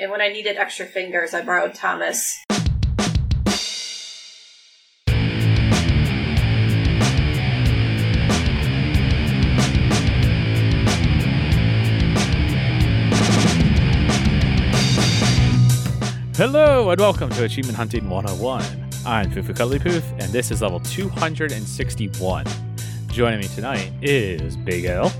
[0.00, 2.44] And when I needed extra fingers, I borrowed Thomas.
[16.34, 18.64] Hello and welcome to Achievement Hunting 101.
[19.04, 22.46] I'm Fufu Cuddly Poof, and this is level 261.
[23.08, 25.12] Joining me tonight is Big Ell.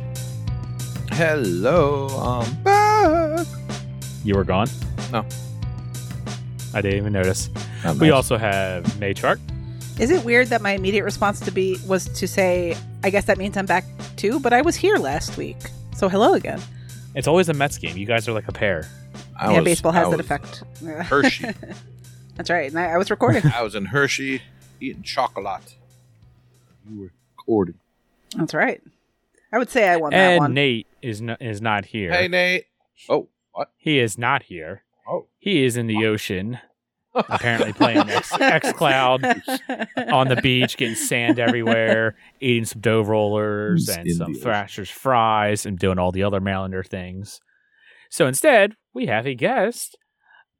[1.10, 2.81] Hello, I'm back.
[4.24, 4.68] You were gone?
[5.10, 5.24] No.
[6.74, 7.50] I didn't even notice.
[7.84, 8.14] Not We nice.
[8.14, 9.40] also have Matriarch.
[10.00, 13.36] Is it weird that my immediate response to be was to say, I guess that
[13.36, 13.84] means I'm back
[14.16, 15.58] too, but I was here last week.
[15.96, 16.60] So hello again.
[17.14, 17.96] It's always a Mets game.
[17.96, 18.88] You guys are like a pair.
[19.38, 20.62] I yeah, was- baseball has I that was effect.
[21.06, 21.48] Hershey.
[22.36, 22.70] That's right.
[22.70, 23.42] And I, I was recording.
[23.54, 24.40] I was in Hershey
[24.80, 25.74] eating chocolate.
[26.90, 27.74] You were recording.
[28.34, 28.80] That's right.
[29.52, 30.54] I would say I won that and one.
[30.54, 32.10] Nate is no, is not here.
[32.10, 32.64] Hey, Nate.
[33.10, 33.68] Oh, what?
[33.76, 34.84] He is not here.
[35.08, 35.26] Oh.
[35.38, 36.58] He is in the ocean,
[37.14, 39.24] apparently playing X, X Cloud
[39.96, 44.34] on the beach, getting sand everywhere, eating some dough rollers Who's and some?
[44.34, 47.40] Thrasher's fries, and doing all the other Marylander things.
[48.10, 49.96] So instead, we have a guest.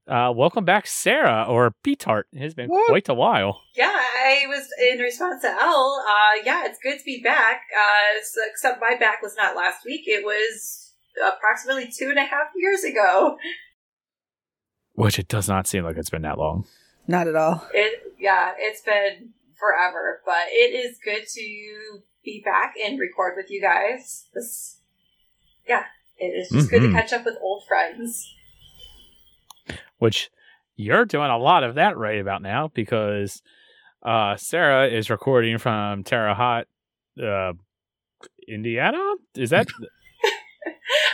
[0.08, 2.27] Uh, welcome back, Sarah, or P-Tart.
[2.32, 2.88] It has been What?
[2.88, 3.60] quite a while.
[3.77, 6.04] Yeah, I was in response to Ell.
[6.04, 7.60] Uh, yeah, it's good to be back.
[7.72, 10.02] Uh, so, except my back was not last week.
[10.06, 10.81] It was
[11.20, 13.36] approximately two and a half years ago.
[14.94, 16.66] Which it does not seem like it's been that long.
[17.08, 17.66] Not at all.
[17.72, 23.50] It yeah, it's been forever, but it is good to be back and record with
[23.50, 24.27] you guys.
[24.34, 24.78] This,
[25.68, 25.84] yeah,
[26.18, 26.92] it is just good to Mhm.
[26.92, 28.33] catch up with old friends.
[29.98, 30.30] Which
[30.77, 33.42] you're doing a lot of that right about now because
[34.05, 36.66] uh, Sarah is recording from Terre Haute,
[37.22, 37.52] uh,
[38.48, 38.98] Indiana.
[39.36, 39.68] Is that?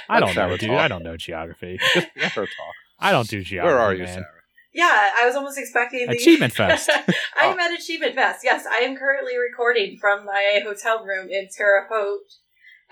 [0.08, 0.70] I don't Let know, Sarah dude.
[0.70, 0.78] talk.
[0.80, 1.78] I don't know geography.
[1.94, 2.74] Let her talk.
[2.98, 3.74] I don't do geography.
[3.74, 4.14] Where are you, man.
[4.14, 4.26] Sarah?
[4.74, 6.90] Yeah, I was almost expecting the Achievement Fest.
[7.40, 8.40] I am at Achievement Fest.
[8.44, 12.20] Yes, I am currently recording from my hotel room in Terre Haute,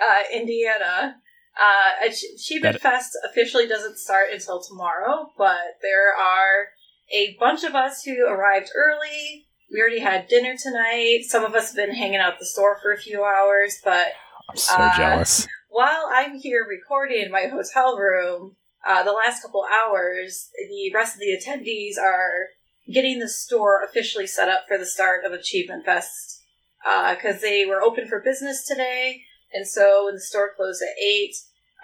[0.01, 1.17] uh, Indiana.
[1.59, 6.69] Uh, Achievement That- Fest officially doesn't start until tomorrow, but there are
[7.13, 9.47] a bunch of us who arrived early.
[9.73, 11.21] We already had dinner tonight.
[11.29, 14.09] Some of us have been hanging out at the store for a few hours, but
[14.51, 15.47] I'm so Uh, jealous.
[15.77, 18.57] While I'm here recording in my hotel room,
[18.87, 22.49] uh, the last couple hours, the rest of the attendees are
[22.91, 26.43] getting the store officially set up for the start of Achievement Fest
[26.83, 29.21] because they were open for business today,
[29.53, 31.35] and so when the store closed at eight,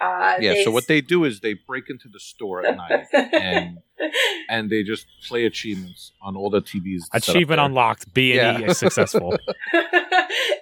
[0.01, 3.07] uh, Yeah, they so what they do is they break into the store at night
[3.13, 3.79] and
[4.49, 7.03] and they just play achievements on all the TVs.
[7.13, 8.15] Achievement unlocked.
[8.15, 9.37] B and E is successful.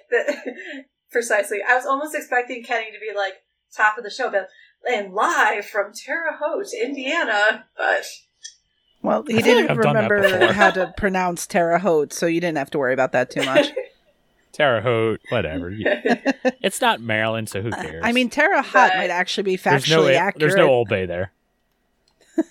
[0.09, 1.59] The- Precisely.
[1.67, 3.33] I was almost expecting Kenny to be like
[3.75, 4.49] top of the show, but
[4.89, 8.03] and live from Terre Haute, Indiana, but
[9.03, 12.57] Well, he didn't I've done that remember how to pronounce Terre Haute, so you didn't
[12.57, 13.67] have to worry about that too much.
[14.53, 15.71] Terre Haute, whatever.
[16.63, 18.01] It's not Maryland, so who cares?
[18.03, 20.39] I mean, Terre Haute But- might actually be there's factually no accurate.
[20.39, 21.31] there's no Old Bay there.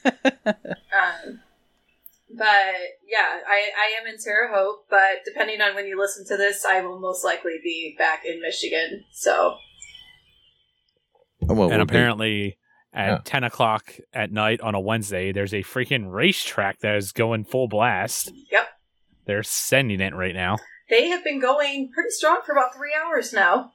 [0.47, 1.40] Um,
[2.36, 2.46] but
[3.06, 6.64] yeah, I, I am in Terre Haute, but depending on when you listen to this,
[6.64, 9.04] I will most likely be back in Michigan.
[9.12, 9.54] So
[11.48, 12.58] Oh, well, and well, apparently
[12.92, 13.18] at Yeah.
[13.24, 17.66] 10 o'clock at night on a Wednesday, there's a freaking racetrack that is going full
[17.68, 18.30] blast.
[18.52, 18.68] Yep.
[19.26, 20.56] They're sending it right now.
[20.91, 23.70] they have been going pretty strong for about three hours now.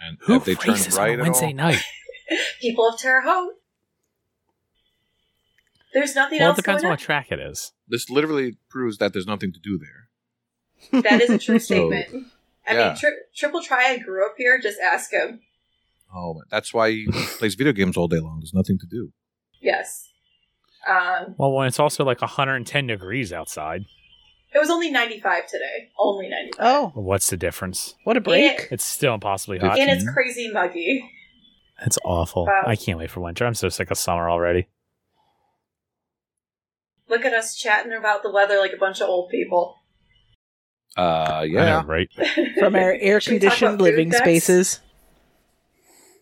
[0.00, 1.52] and Who have they turned races right on a at Wednesday all?
[1.54, 1.82] night?
[2.60, 3.54] People of Terre Haute.
[5.94, 6.40] There's nothing else.
[6.40, 7.72] Well, it else depends on what track it is.
[7.88, 11.02] This literally proves that there's nothing to do there.
[11.02, 12.26] That is a true So, statement.
[12.66, 12.88] I yeah.
[12.88, 14.60] mean, tri- Triple Triad grew up here.
[14.60, 15.40] Just ask him.
[16.14, 17.06] Oh, that's why he
[17.38, 18.40] plays video games all day long.
[18.40, 19.12] There's nothing to do.
[19.60, 20.08] Yes.
[20.88, 23.84] Um, Well, when it's also like 110 degrees outside,
[24.54, 25.90] it was only 95 today.
[25.98, 26.54] Only 95.
[26.60, 27.94] Oh, well, what's the difference?
[28.04, 28.68] what a break!
[28.70, 29.78] It's still impossibly hot.
[29.78, 31.10] and it's crazy muggy.
[31.84, 32.46] It's awful.
[32.46, 32.62] Wow.
[32.66, 33.44] I can't wait for winter.
[33.46, 34.68] I'm so sick of summer already.
[37.08, 39.76] Look at us chatting about the weather like a bunch of old people.
[40.96, 41.80] Uh, yeah.
[41.80, 42.08] know, right?
[42.58, 44.22] From our air Should we talk conditioned living next?
[44.22, 44.80] spaces.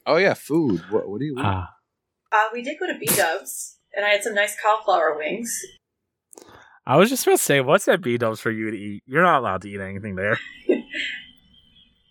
[0.07, 0.35] Oh, yeah.
[0.35, 0.83] Food.
[0.91, 1.45] What, what do you eat?
[1.45, 1.71] Ah,
[2.33, 5.59] Uh, we did go to B Dubs, and I had some nice cauliflower wings.
[6.87, 9.03] I was just about to say, what's that B dubs for you to eat?
[9.07, 10.39] You're not allowed to eat anything there.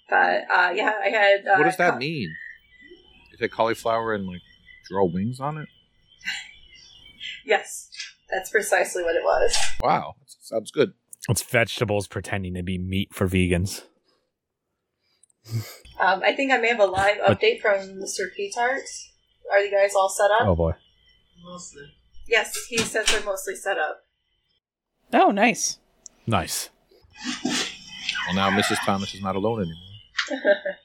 [0.09, 1.47] But uh, yeah, I had.
[1.47, 2.29] Uh, what does that ca- mean?
[3.31, 4.41] You take cauliflower and like
[4.87, 5.67] draw wings on it?
[7.45, 7.89] Yes,
[8.31, 9.57] that's precisely what it was.
[9.81, 10.93] Wow, sounds good.
[11.29, 13.83] It's vegetables pretending to be meat for vegans.
[15.99, 18.33] Um, I think I may have a live update from Mr.
[18.35, 18.81] P-Tart.
[19.51, 20.47] Are you guys all set up?
[20.47, 20.73] Oh boy.
[21.43, 21.83] Mostly.
[22.27, 24.01] Yes, he says they're mostly set up.
[25.13, 25.77] Oh, nice.
[26.25, 26.69] Nice.
[27.43, 28.83] Well, now Mrs.
[28.83, 30.55] Thomas is not alone anymore.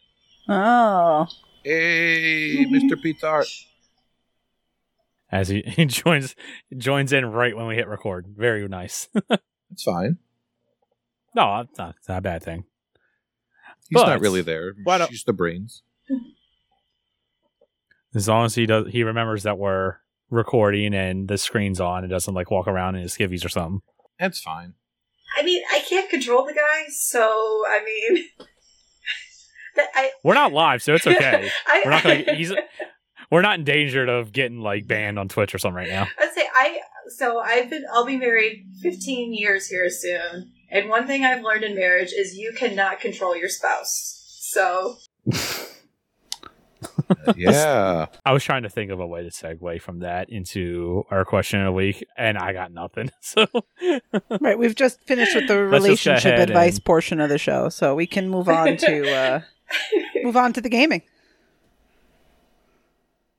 [0.52, 1.28] Oh.
[1.62, 3.00] Hey, Mr.
[3.00, 3.44] Pizza
[5.32, 6.34] As he, he joins
[6.76, 8.26] joins in right when we hit record.
[8.36, 9.08] Very nice.
[9.72, 10.18] It's fine.
[11.36, 12.64] no, it's not, it's not a bad thing.
[13.88, 14.72] He's But- not really there.
[14.82, 15.82] Why don't- She's the brains.
[18.14, 19.98] As long as he does, he remembers that we're
[20.28, 22.04] recording and the screen's on.
[22.04, 23.80] It doesn't like walk around in his skivvies or something.
[24.18, 24.74] That's fine.
[25.38, 27.20] I mean, I can't control the guy, so
[27.68, 28.24] I mean,
[29.76, 30.10] that I.
[30.24, 31.48] We're not live, so it's okay.
[31.68, 32.34] I, we're not gonna.
[32.34, 32.52] He's.
[33.30, 36.08] We're not in danger of getting like banned on Twitch or something right now.
[36.18, 36.80] I'd say I.
[37.08, 37.84] So I've been.
[37.92, 42.34] I'll be married 15 years here soon, and one thing I've learned in marriage is
[42.36, 44.16] you cannot control your spouse.
[44.52, 44.96] So
[47.36, 48.06] yeah.
[48.24, 51.60] I was trying to think of a way to segue from that into our question
[51.60, 53.10] of the week, and I got nothing.
[53.20, 53.46] So
[54.40, 57.94] Right, we've just finished with the Let's relationship advice and- portion of the show, so
[57.94, 59.40] we can move on to uh,
[60.24, 61.02] move on to the gaming.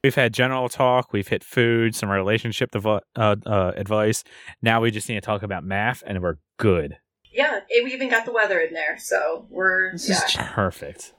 [0.03, 4.24] We've had general talk, we've hit food, some relationship devi- uh, uh, advice.
[4.62, 6.98] Now we just need to talk about math, and we're good.
[7.31, 8.98] yeah, and we even got the weather in there.
[9.00, 10.15] So we're This yeah.
[10.25, 11.13] is Perfect.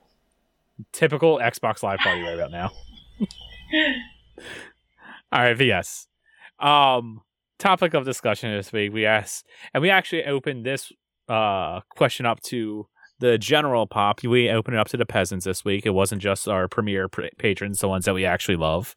[0.93, 2.70] Typical Xbox Live party right about now.
[5.32, 6.08] All right, VS.
[6.58, 7.23] Um,
[7.58, 8.93] topic of discussion this week.
[8.93, 10.93] We asked, and we actually opened this
[11.29, 12.87] uh question up to
[13.22, 14.22] the general pop.
[14.22, 15.86] We opened it up to the peasants this week.
[15.86, 18.96] It wasn't just our premier pr- patrons, the ones that we actually love.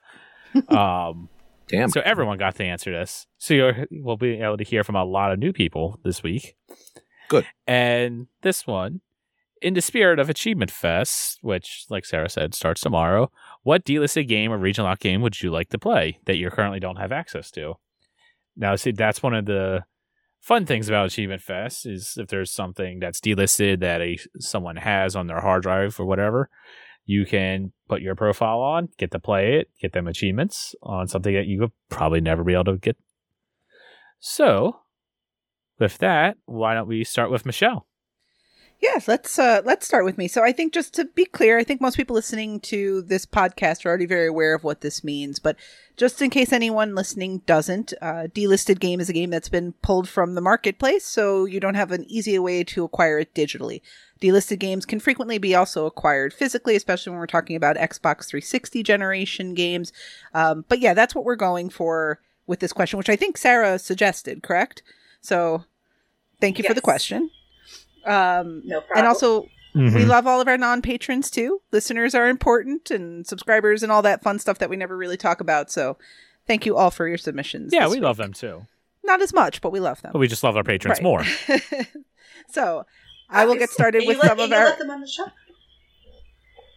[0.69, 1.29] um,
[1.67, 1.89] Damn.
[1.89, 3.27] so everyone got to answer this.
[3.37, 6.55] So you're, we'll be able to hear from a lot of new people this week.
[7.29, 7.45] Good.
[7.67, 9.01] And this one,
[9.61, 13.31] in the spirit of Achievement Fest, which, like Sarah said, starts tomorrow,
[13.61, 16.79] what delisted game or region lock game would you like to play that you currently
[16.79, 17.75] don't have access to?
[18.57, 19.83] Now, see, that's one of the
[20.45, 25.15] fun things about Achievement Fest is if there's something that's delisted that a someone has
[25.15, 26.49] on their hard drive or whatever,
[27.03, 31.33] you can put your profile on, get to play it, get them achievements on something
[31.33, 32.95] that you would probably never be able to get.
[34.19, 34.81] So,
[35.79, 37.87] with that, why don't we start with Michelle?
[38.81, 40.27] Yes, let's uh, let's start with me.
[40.27, 43.85] So I think just to be clear, I think most people listening to this podcast
[43.85, 45.39] are already very aware of what this means.
[45.39, 45.55] But
[45.95, 50.09] just in case anyone listening doesn't, uh, delisted game is a game that's been pulled
[50.09, 53.81] from the marketplace, so you don't have an easy way to acquire it digitally.
[54.21, 58.83] Delisted games can frequently be also acquired physically, especially when we're talking about Xbox 360
[58.83, 59.93] generation games.
[60.33, 63.79] Um, but yeah, that's what we're going for with this question, which I think Sarah
[63.79, 64.43] suggested.
[64.43, 64.83] Correct?
[65.21, 65.63] So
[66.41, 67.31] thank you for the question.
[68.05, 68.97] Um, no problem.
[68.97, 69.93] and also, Mm-hmm.
[69.93, 71.59] we love all of our non patrons too.
[71.73, 75.41] Listeners are important and subscribers and all that fun stuff that we never really talk
[75.41, 75.69] about.
[75.69, 75.97] So
[76.47, 77.73] thank you all for your submissions.
[77.73, 78.03] yeah, we week.
[78.03, 78.67] love them too,
[79.03, 80.13] Not as much, but we love them.
[80.13, 81.03] but we just love our patrons Right.
[81.03, 81.25] more.
[82.49, 82.85] so
[83.29, 84.63] I will get started with let- some of you our.
[84.63, 85.25] let them on the show.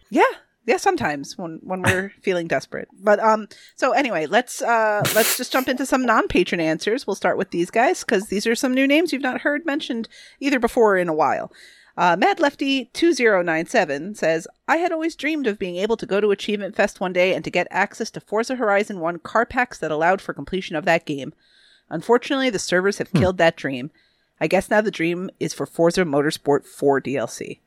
[0.09, 0.23] Yeah,
[0.69, 2.89] yeah, sometimes when when we're feeling desperate.
[2.93, 7.07] But um, so anyway, let's uh let's just jump into some non-patron answers.
[7.07, 10.07] We'll start with these guys because these are some new names you've not heard mentioned
[10.39, 11.51] either before or in a while.
[11.97, 15.97] Uh, Mad Lefty two zero nine seven says, "I had always dreamed of being able
[15.97, 19.17] to go to Achievement Fest one day and to get access to Forza Horizon One
[19.17, 21.33] car packs that allowed for completion of that game.
[21.89, 23.89] Unfortunately, the servers have killed that dream.
[24.39, 27.61] I guess now the dream is for Forza Motorsport 4 DLC."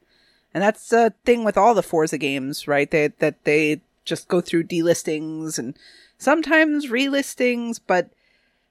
[0.55, 2.91] And that's the thing with all the Forza games, right?
[2.91, 5.77] They, that they just go through delistings and
[6.19, 8.11] sometimes relistings, but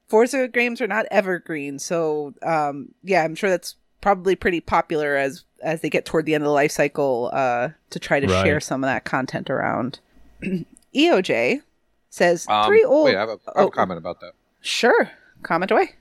[0.07, 1.79] Forza games are not evergreen.
[1.79, 6.33] So, um, yeah, I'm sure that's probably pretty popular as as they get toward the
[6.33, 8.43] end of the life cycle uh, to try to Right.
[8.43, 9.99] share some of that content around.
[10.95, 11.61] EOJ
[12.09, 13.05] says Um, three old.
[13.05, 13.67] Wait, I have, a, I have oh.
[13.67, 14.33] a comment about that.
[14.59, 15.11] Sure,
[15.43, 15.95] comment away.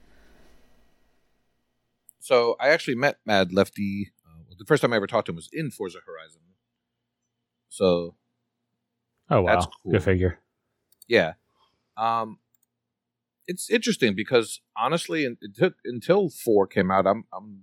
[2.20, 4.12] So I actually met Mad Lefty.
[4.60, 6.42] Well, the first time I ever talked to him was in Forza Horizon.
[7.70, 8.14] So
[9.30, 9.92] Oh wow, That's cool.
[9.92, 10.38] good figure.
[11.08, 11.34] yeah,
[11.96, 12.38] um,
[13.46, 17.06] it's interesting because honestly, it took until four came out.
[17.06, 17.62] I'm, I'm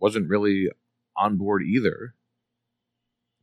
[0.00, 0.68] wasn't really
[1.16, 2.14] on board either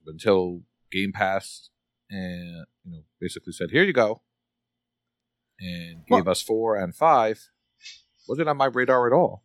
[0.05, 0.61] until
[0.91, 1.69] Game Pass
[2.09, 4.21] and you know basically said, "Here you go,"
[5.59, 7.49] and gave us four and five.
[8.27, 9.43] Wasn't on my radar at all.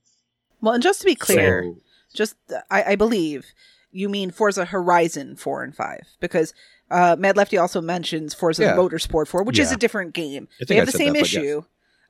[0.61, 1.81] Well, and just to be clear, So,
[2.15, 2.37] just
[2.71, 3.47] I, I believe
[3.93, 6.55] you mean Forza Horizon four and five because
[6.91, 8.77] uh, Mad Lefty also mentions Forza Yeah.
[8.77, 10.49] Motorsport four, which is a different game.
[10.67, 11.43] They have I the same that, but yes.
[11.43, 11.63] issue.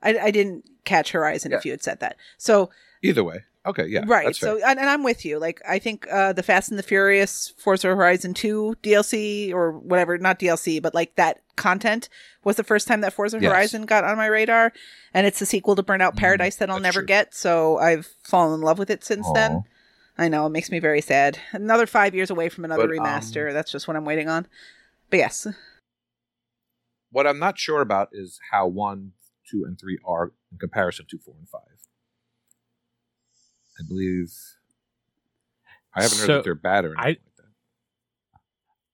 [0.03, 2.17] I, I didn't catch Horizon if you had said that.
[2.37, 2.71] So
[3.03, 4.35] Either way, okay, yeah, right.
[4.35, 5.37] So, and, and I'm with you.
[5.39, 10.17] Like, I think uh, the Fast and the Furious Forza Horizon 2 DLC or whatever,
[10.19, 12.09] not DLC, but like that content
[12.43, 13.51] was the first time that Forza Yes.
[13.51, 14.71] Horizon got on my radar.
[15.13, 17.07] And it's the sequel to Burnout Mm, Paradise that I'll never true.
[17.07, 17.33] get.
[17.35, 19.63] So I've fallen in love with it since then.
[20.21, 20.25] Aw.
[20.25, 21.39] I know, it makes me very sad.
[21.51, 23.51] Another five years away from another But, um, remaster.
[23.53, 24.47] That's just what I'm waiting on.
[25.09, 25.47] But yes.
[27.11, 29.11] What I'm not sure about is how one,
[29.49, 31.61] two, and three are in comparison to four and five.
[33.79, 34.31] I believe
[35.93, 38.39] I haven't heard that they're bad or I- anything like that.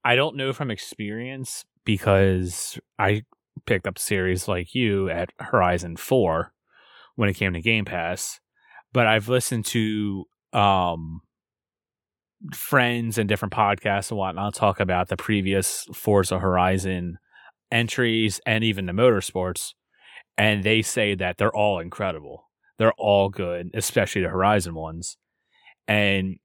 [0.03, 3.23] I don't know from experience because I
[3.65, 6.53] picked up series like you at Horizon 4
[7.15, 8.39] when it came to Game Pass,
[8.93, 11.21] but I've listened to um
[12.53, 17.17] friends and different podcasts and whatnot talk about the previous Forza Horizon
[17.71, 19.73] entries and even the motorsports,
[20.37, 22.49] and they say that they're all incredible.
[22.77, 25.17] They're all good, especially the Horizon ones.
[25.87, 26.35] And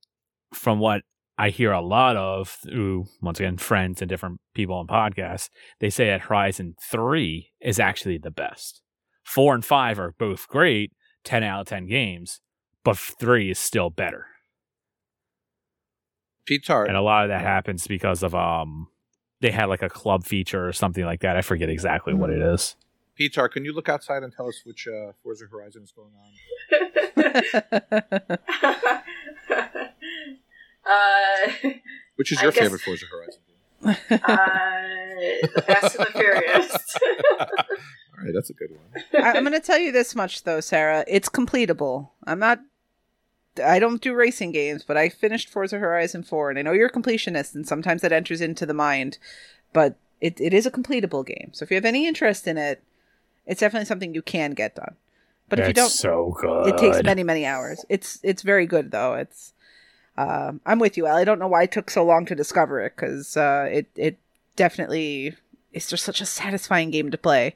[0.55, 1.03] from what
[1.39, 5.49] I hear a lot of through once again friends and different people on podcasts.
[5.81, 8.83] They say that Horizon Three is actually the best.
[9.25, 10.93] Four and five are both great,
[11.25, 12.41] ten out of ten games,
[12.85, 14.27] but three is still better.
[16.47, 16.89] P-Tart.
[16.89, 18.89] And a lot of that happens because of um
[19.41, 21.37] they had like a club feature or something like that.
[21.37, 22.77] I forget exactly what it is.
[23.17, 26.33] P-Tart, can you look outside and tell us which uh, Forza Horizon is going on?
[30.87, 31.51] uh,
[32.17, 33.49] Which is I your guess- favorite Forza Horizon game?
[33.85, 33.97] uh,
[35.55, 36.71] the Fast and the Furious.
[37.41, 39.25] All right, that's a good one.
[39.25, 41.05] I, I'm going to tell you this much though, Sarah.
[41.09, 42.11] It's completable.
[42.27, 42.61] I'm not.
[43.63, 46.87] I don't do racing games, but I finished Forza Horizon 4, and I know you're
[46.87, 49.19] a completionist, and sometimes that enters into the mind,
[49.73, 51.51] but it, it is a completable game.
[51.53, 52.83] So if you have any interest in it,
[53.47, 54.95] it's definitely something you can get done.
[55.49, 56.69] But if you don't, so good.
[56.69, 57.85] it takes many many hours.
[57.91, 59.13] It's it's very good though.
[59.13, 59.53] It's
[60.17, 61.17] um, I'm with you, Al.
[61.17, 64.19] I don't know why it took so long to discover it because uh, it it
[64.57, 65.35] definitely
[65.75, 67.55] is just such a satisfying game to play.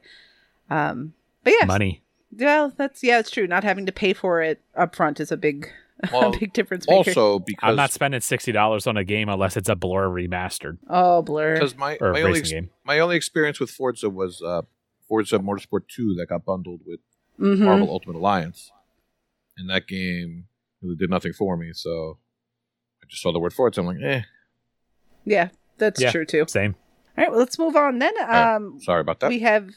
[0.69, 1.13] Um,
[1.43, 2.03] but yeah, money.
[2.37, 3.47] well, that's yeah, it's true.
[3.47, 5.67] Not having to pay for it up front is a big
[6.13, 7.09] Well, a big difference maker.
[7.09, 10.77] Also, because I'm not spending sixty dollars on a game unless it's a Blur remastered
[10.89, 11.55] oh, blur.
[11.55, 12.69] because my or my only ex- game.
[12.85, 14.61] my only experience with Forza was uh,
[15.07, 16.99] Forza Motorsport Two that got bundled with
[17.39, 17.59] Mhm.
[17.65, 18.71] Marvel Ultimate Alliance,
[19.57, 20.45] and that game
[20.81, 21.71] really did nothing for me.
[21.73, 22.19] So
[23.01, 23.81] I just saw the word Forza.
[23.81, 24.21] I'm like, eh,
[25.25, 26.11] Yeah, that's Yeah.
[26.11, 26.45] true too.
[26.47, 26.75] Same.
[27.17, 28.13] All right, well, let's move on then.
[28.19, 28.55] right.
[28.55, 29.29] Um, sorry about that.
[29.29, 29.69] we have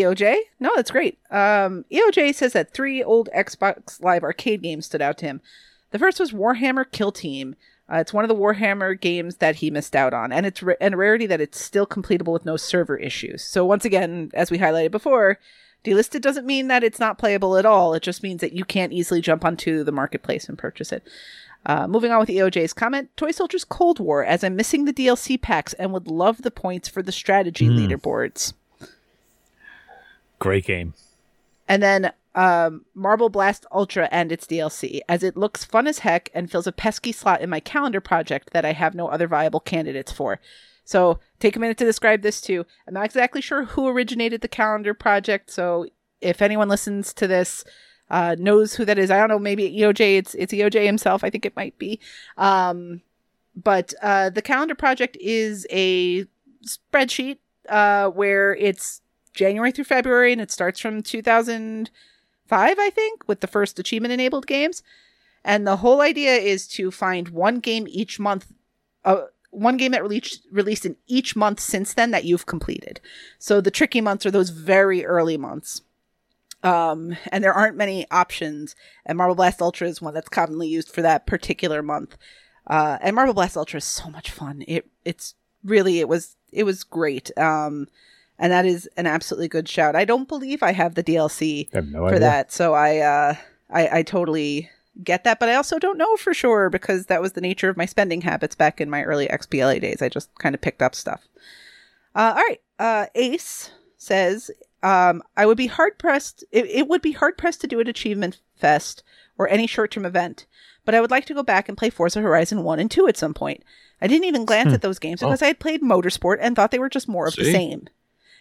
[0.00, 0.36] EOJ.
[0.60, 1.18] No, that's great.
[1.30, 5.40] Um, EOJ says that three old Xbox Live arcade games stood out to him.
[5.90, 7.54] The first was Warhammer Kill Team.
[7.92, 10.74] Uh, it's one of the Warhammer games that he missed out on, and it's ra-
[10.80, 13.44] and a rarity that it's still completable with no server issues.
[13.44, 15.38] So once again, as we highlighted before,
[15.84, 17.92] delisted doesn't mean that it's not playable at all.
[17.92, 21.02] It just means that you can't easily jump onto the marketplace and purchase it.
[21.66, 25.40] Uh, moving on with EOJ's comment, Toy Soldiers Cold War, as I'm missing the DLC
[25.40, 27.76] packs and would love the points for the strategy Hmm.
[27.76, 28.54] leaderboards.
[30.42, 30.94] Great game.
[31.68, 36.30] And then um, Marble Blast Ultra and its DLC, as it looks fun as heck
[36.34, 39.60] and fills a pesky slot in my calendar project that I have no other viable
[39.60, 40.40] candidates for.
[40.84, 42.66] So take a minute to describe this too.
[42.88, 45.86] I'm not exactly sure who originated the calendar project, so
[46.20, 47.64] if anyone listens to this
[48.10, 49.38] uh, knows who that is, I don't know.
[49.38, 51.22] Maybe EOJ, it's it's EOJ himself.
[51.22, 52.00] I think it might be.
[52.36, 53.02] Um,
[53.54, 56.26] but uh, the calendar project is a
[56.66, 59.01] spreadsheet uh, where it's
[59.34, 64.46] January through February, and it starts from 2005, I think, with the first achievement enabled
[64.46, 64.82] games.
[65.44, 68.52] And the whole idea is to find one game each month,
[69.04, 73.00] uh, one game that released released in each month since then that you've completed.
[73.38, 75.82] So the tricky months are those very early months.
[76.62, 78.76] Um, and there aren't many options.
[79.04, 82.16] And Marble Blast Ultra is one that's commonly used for that particular month.
[82.66, 84.64] Uh, and Marble Blast Ultra is so much fun.
[84.68, 85.34] It it's
[85.64, 87.36] really it was it was great.
[87.36, 87.88] Um,
[88.42, 89.96] and that is an absolutely good shout.
[89.96, 92.20] I don't believe I have the DLC have no for idea.
[92.20, 93.34] that, so I uh
[93.70, 94.68] I I totally
[95.02, 97.78] get that, but I also don't know for sure because that was the nature of
[97.78, 100.02] my spending habits back in my early XBLA days.
[100.02, 101.22] I just kind of picked up stuff.
[102.14, 104.50] Uh, all right, uh, Ace says,
[104.82, 106.44] um, I would be hard pressed.
[106.52, 109.02] It, it would be hard pressed to do an achievement fest
[109.38, 110.44] or any short term event,
[110.84, 113.16] but I would like to go back and play Forza Horizon 1 and 2 at
[113.16, 113.62] some point.
[114.02, 114.74] I didn't even glance Hmm.
[114.74, 115.28] at those games Oh.
[115.28, 117.86] because I had played Motorsport and thought they were just more of the same.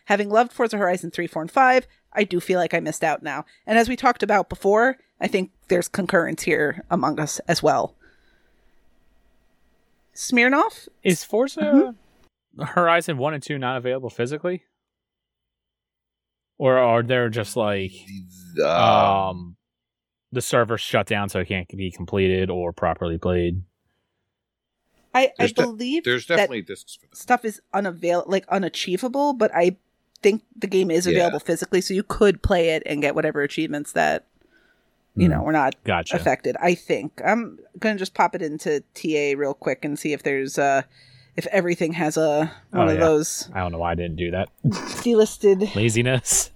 [0.06, 3.24] Having loved Forza Horizon 3, 4, and 5, I do feel like I missed out
[3.24, 3.46] now.
[3.66, 7.96] And as we talked about before, I think there's concurrence here among us as well.
[10.16, 10.88] Smirnoff?
[11.04, 12.64] Is Forza Mm-hmm.
[12.64, 14.64] Horizon 1 and 2 not available physically?
[16.58, 17.94] Or are there just like
[18.60, 19.56] Uh, um
[20.34, 23.64] the server shut down so it can't be completed or properly played.
[25.14, 27.16] I, I There's de- believe There's that definitely discs for that.
[27.18, 29.78] stuff is unavail like unachievable, but I
[30.22, 31.14] think the game is Yeah.
[31.14, 34.26] available physically, so you could play it and get whatever achievements that
[35.16, 35.32] you Hmm.
[35.34, 36.16] know were not Gotcha.
[36.16, 36.56] affected.
[36.62, 40.58] I think I'm gonna just pop it into TA real quick and see if there's
[40.58, 40.84] uh
[41.36, 43.00] if everything has a one Oh, of yeah.
[43.00, 44.50] those I don't know why I didn't do that.
[44.66, 46.52] delisted Laziness.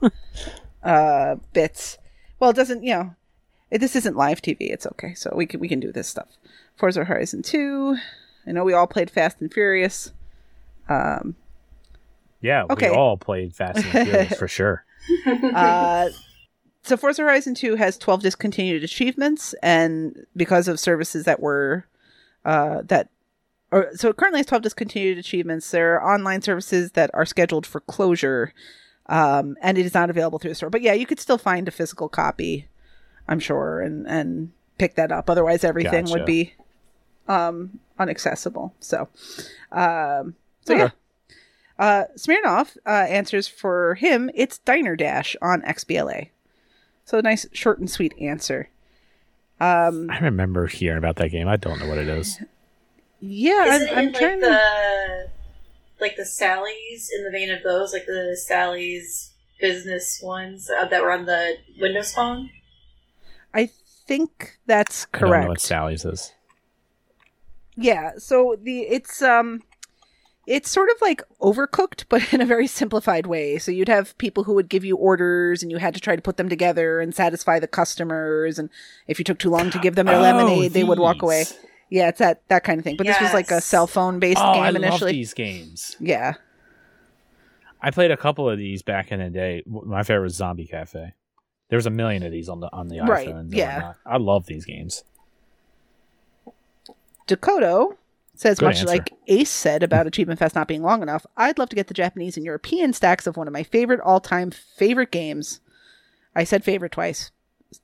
[0.82, 1.98] uh bits.
[2.40, 2.82] Well, it doesn't.
[2.82, 3.14] You know,
[3.70, 4.70] it, this isn't live TV.
[4.72, 5.14] It's okay.
[5.14, 6.28] So we can we can do this stuff.
[6.76, 7.96] Forza Horizon Two.
[8.46, 10.12] I know we all played Fast and Furious.
[10.88, 11.36] Um,
[12.44, 12.90] Yeah, Okay.
[12.90, 14.84] we all played Fast and Furious for sure.
[15.54, 16.10] uh,
[16.82, 21.86] so Forza Horizon 2 has 12 discontinued achievements and because of services that were
[22.44, 23.08] uh, that
[23.72, 27.66] or so it currently has 12 discontinued achievements there are online services that are scheduled
[27.66, 28.52] for closure
[29.06, 31.66] um, and it is not available through the store but yeah you could still find
[31.66, 32.68] a physical copy
[33.26, 36.52] i'm sure and and pick that up otherwise everything would be
[37.28, 39.08] um unaccessible so
[39.72, 40.34] um
[40.66, 40.82] so Okay.
[40.84, 40.90] yeah
[41.78, 44.30] uh, Smirnoff uh, answers for him.
[44.34, 46.28] It's Diner Dash on XBLA.
[47.04, 48.70] So a nice, short and sweet answer.
[49.60, 51.48] Um, I remember hearing about that game.
[51.48, 52.40] I don't know what it is.
[53.20, 54.40] yeah, Is it I'm, I'm in trying.
[54.40, 54.46] like to...
[54.46, 55.30] the
[56.00, 61.02] like the Sally's in the vein of those, like the Sally's business ones uh, that
[61.02, 62.50] were on the Windows Phone?
[63.54, 63.70] I
[64.06, 65.24] think that's correct.
[65.24, 65.60] I don't know what.
[65.60, 66.32] Sally's is.
[67.76, 68.12] Yeah.
[68.18, 69.62] So the it's um,
[70.46, 73.58] it's sort of like overcooked, but in a very simplified way.
[73.58, 76.22] So you'd have people who would give you orders, and you had to try to
[76.22, 78.58] put them together and satisfy the customers.
[78.58, 78.70] And
[79.06, 81.44] if you took too long to give them their Oh, lemonade, they would walk away.
[81.90, 82.96] Yeah, it's that that kind of thing.
[82.96, 85.12] But this was like a cell phone based Oh, game I love initially.
[85.12, 85.96] these games.
[86.00, 86.34] Yeah.
[87.80, 89.62] I played a couple of these back in the day.
[89.66, 91.12] My favorite was Zombie Cafe.
[91.68, 93.54] There was a million of these on the on the Right, iPhones.
[93.54, 93.92] yeah.
[94.06, 95.04] I love these games.
[97.26, 97.90] Dakota
[98.34, 98.86] says, Good much answer.
[98.88, 101.94] like Ace said about Achievement Fest not being long enough, I'd love to get the
[101.94, 105.60] Japanese and European stacks of one of my favorite all time favorite games.
[106.34, 107.30] I said favorite twice.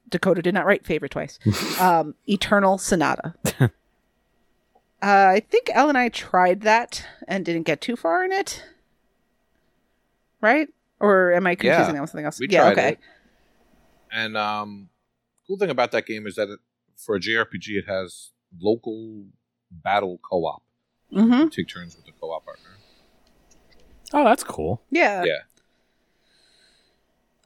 [0.09, 1.39] Dakota did not write favorite twice.
[1.80, 3.34] um, Eternal Sonata.
[3.60, 3.69] uh,
[5.02, 8.65] I think Ell and I tried that and didn't get too far in it.
[10.41, 10.69] Right?
[11.00, 12.41] Or am I confusing Yeah, that with something else?
[12.41, 12.89] we yeah, tried okay.
[12.91, 12.99] it.
[14.13, 14.89] And um,
[15.47, 16.60] cool thing about that game is that it,
[16.97, 19.25] for a JRPG, it has local
[19.71, 20.63] battle co-op.
[21.13, 21.49] Mm-hmm.
[21.49, 22.71] Take turns with the co-op partner.
[24.13, 24.80] Oh, that's cool.
[24.91, 25.25] Yeah.
[25.25, 25.39] Yeah.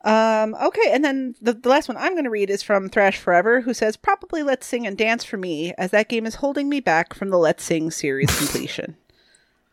[0.04, 3.16] Um, okay, and then the, the last one I'm going to read is from Thrash
[3.16, 6.68] Forever, who says, Probably Let's Sing and Dance for me, as that game is holding
[6.68, 8.96] me back from the Let's Sing series completion.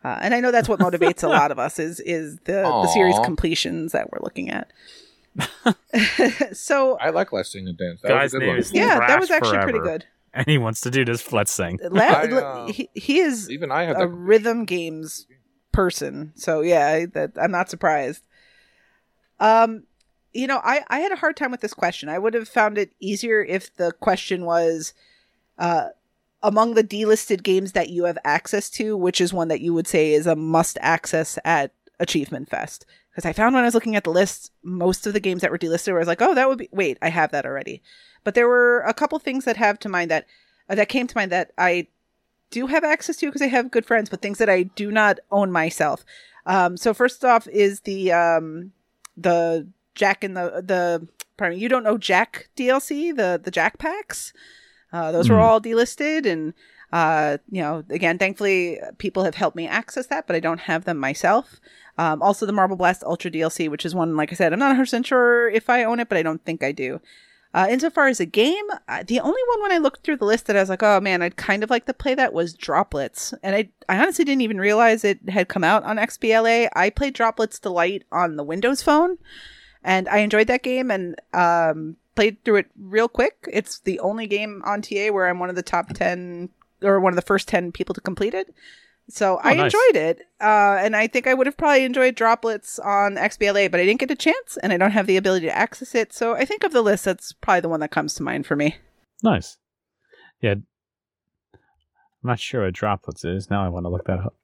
[0.02, 2.88] Uh, and I know that's what motivates a lot of us is is the, the
[2.88, 4.72] series completions that we're looking at.
[6.56, 8.00] so I like Let's Sing and Dance.
[8.00, 8.58] That Guy's was a good name one.
[8.58, 10.06] is- yeah, that was actually pretty good.
[10.34, 11.30] And he wants to do this.
[11.32, 11.78] Let's sing.
[11.90, 15.26] La- I, uh, he, he is Even I had a rhythm games
[15.72, 16.32] person.
[16.36, 18.22] So yeah, I- that I'm not surprised.
[19.40, 19.84] Um,
[20.32, 22.08] you know, I I had a hard time with this question.
[22.08, 24.94] I would have found it easier if the question was,
[25.58, 25.88] uh,
[26.42, 29.86] among the delisted games that you have access to, which is one that you would
[29.86, 32.86] say is a must access at Achievement Fest.
[33.12, 35.50] Because I found when I was looking at the list, most of the games that
[35.50, 37.82] were delisted, where I was like, oh, that would be wait, I have that already.
[38.24, 40.26] But there were a couple things that have to mind that
[40.68, 41.88] uh, that came to mind that I
[42.50, 45.18] do have access to because I have good friends, but things that I do not
[45.30, 46.04] own myself.
[46.46, 48.72] Um, so first off is the um,
[49.16, 53.78] the Jack and the the pardon me, you don't know Jack DLC the the Jack
[53.78, 54.32] packs.
[54.92, 55.42] Uh, those were Hmm.
[55.42, 56.54] all delisted, and
[56.92, 60.84] uh, you know, again, thankfully, people have helped me access that, but I don't have
[60.84, 61.60] them myself.
[61.98, 64.68] Um, also, the Marble Blast Ultra DLC, which is one, like I said, I'm not
[64.68, 67.00] 100 percent sure if I own it, but I don't think I do.
[67.54, 70.46] Uh, insofar as a game, uh, the only one when I looked through the list
[70.46, 73.34] that I was like, oh man, I'd kind of like to play that was Droplets.
[73.42, 76.70] And I, I honestly didn't even realize it had come out on XBLA.
[76.74, 79.18] I played Droplets Delight on the Windows phone
[79.84, 83.46] and I enjoyed that game and um, played through it real quick.
[83.52, 86.48] It's the only game on TA where I'm one of the top 10
[86.82, 88.54] or one of the first 10 people to complete it.
[89.08, 89.66] So I nice.
[89.66, 90.20] enjoyed it.
[90.40, 94.00] Uh, and I think I would have probably enjoyed Droplets on XBLA, but I didn't
[94.00, 96.12] get a chance and I don't have the ability to access it.
[96.12, 98.56] So I think of the list, that's probably the one that comes to mind for
[98.56, 98.76] me.
[99.22, 99.58] Nice.
[100.40, 100.54] Yeah.
[100.54, 103.50] I'm not sure what droplets is.
[103.50, 104.34] Now I want to look that up.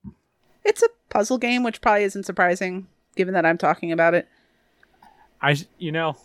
[0.64, 4.28] It's a puzzle game, which probably isn't surprising given that I'm talking about it.
[5.42, 6.16] I, you know,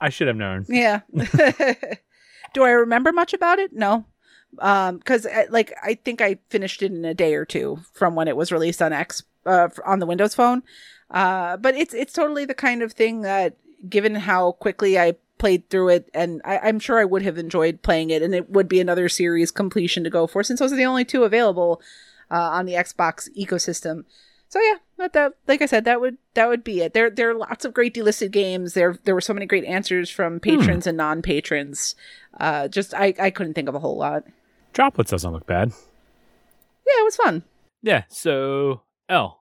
[0.00, 0.66] I should have known.
[0.68, 1.00] Yeah.
[2.54, 3.72] Do I remember much about it?
[3.72, 4.04] No.
[4.58, 8.28] Um, because like I think I finished it in a day or two from when
[8.28, 10.62] it was released on X uh, on the Windows phone.
[11.10, 13.56] Uh, but it's it's totally the kind of thing that,
[13.88, 17.82] given how quickly I played through it, and I, I'm sure I would have enjoyed
[17.82, 20.76] playing it, and it would be another series completion to go for since those are
[20.76, 21.82] the only two available
[22.30, 24.04] uh, on the Xbox ecosystem.
[24.48, 26.94] So yeah, that, that like I said, that would that would be it.
[26.94, 28.74] There there are lots of great delisted games.
[28.74, 31.96] There there were so many great answers from patrons and non patrons.
[32.38, 34.24] Uh, just I I couldn't think of a whole lot.
[34.74, 35.70] Droplets doesn't look bad.
[35.70, 37.44] Yeah, it was fun.
[37.82, 38.04] Yeah.
[38.08, 39.40] So, Ell,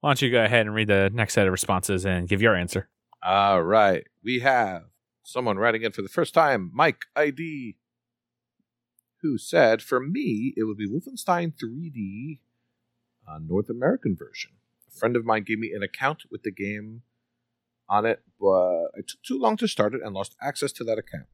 [0.00, 2.54] why don't you go ahead and read the next set of responses and give your
[2.54, 2.88] answer?
[3.22, 4.04] All right.
[4.22, 4.82] We have
[5.22, 7.76] someone writing in for the first time, Mike ID,
[9.22, 12.40] who said, For me, it would be Wolfenstein 3D
[13.26, 14.52] uh, North American version.
[14.88, 17.02] A friend of mine gave me an account with the game
[17.88, 20.98] on it, but it took too long to start it and lost access to that
[20.98, 21.26] account.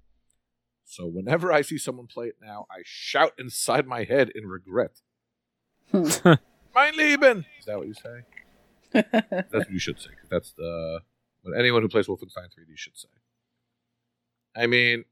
[0.85, 5.01] So whenever I see someone play it now, I shout inside my head in regret.
[5.93, 7.47] Mein Leben!
[7.59, 8.23] Is that what you say?
[8.93, 10.11] That's what you should say.
[10.11, 11.01] 'cause That's the
[11.43, 13.09] what anyone who plays Wolfenstein 3D should say.
[14.55, 15.05] I mean,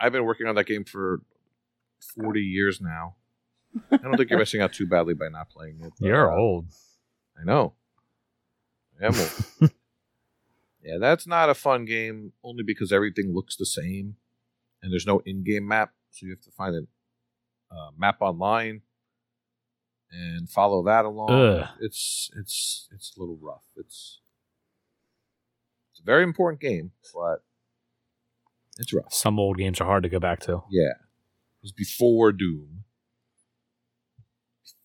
[0.00, 1.20] I've been working on that game for
[2.14, 3.16] 40 years now.
[3.90, 5.92] I don't think you're missing out too badly by not playing it.
[6.00, 6.66] but, You're uh, old.
[7.38, 7.74] I know.
[9.02, 9.70] I am old.
[10.82, 14.16] yeah, that's not a fun game only because everything looks the same
[14.86, 18.82] and there's no in-game map, so you have to find a uh, map online
[20.12, 21.32] and follow that along.
[21.32, 21.68] Ugh.
[21.80, 23.64] It's it's it's a little rough.
[23.74, 24.20] It's
[25.90, 27.42] it's a very important game, but
[28.78, 29.12] it's rough.
[29.12, 30.62] Some old games are hard to go back to.
[30.70, 30.90] Yeah.
[30.90, 32.84] It was before Doom.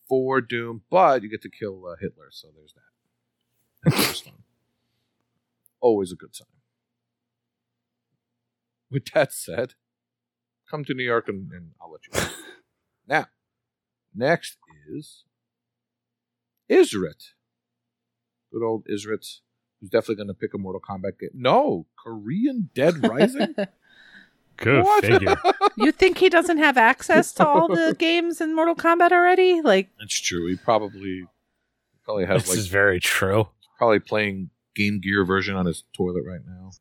[0.02, 3.92] Before Doom, but you get to kill uh, Hitler, so there's that.
[3.96, 4.34] That's always.
[5.80, 6.48] Always a good time.
[8.90, 9.76] With that said,
[10.72, 12.36] come to New York and, and I'll let you know.
[13.08, 13.26] now,
[14.16, 14.58] next
[14.90, 15.24] is
[16.70, 17.34] Isrit.
[18.52, 19.40] Good old Isrit,
[19.80, 21.30] who's definitely going to pick a Mortal Kombat game.
[21.34, 23.56] No, Korean Dead Rising?
[24.58, 25.04] Good What?
[25.06, 25.36] figure.
[25.78, 29.62] you think he doesn't have access to all the games in Mortal Kombat already?
[29.62, 30.48] Like, That's true.
[30.50, 31.26] He probably
[32.04, 33.48] probably has this like is very true.
[33.78, 36.72] probably playing Game Gear version on his toilet right now.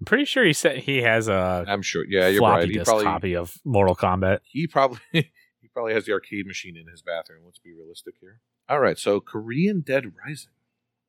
[0.00, 2.04] I'm pretty sure he said he has a I'm sure.
[2.08, 2.68] Yeah, you're floppy right.
[2.68, 4.40] He disk probably copy of Mortal Kombat.
[4.44, 7.42] he probably he probably has the arcade machine in his bathroom.
[7.44, 8.40] Let's be realistic here.
[8.68, 10.52] All right, so Korean Dead Rising.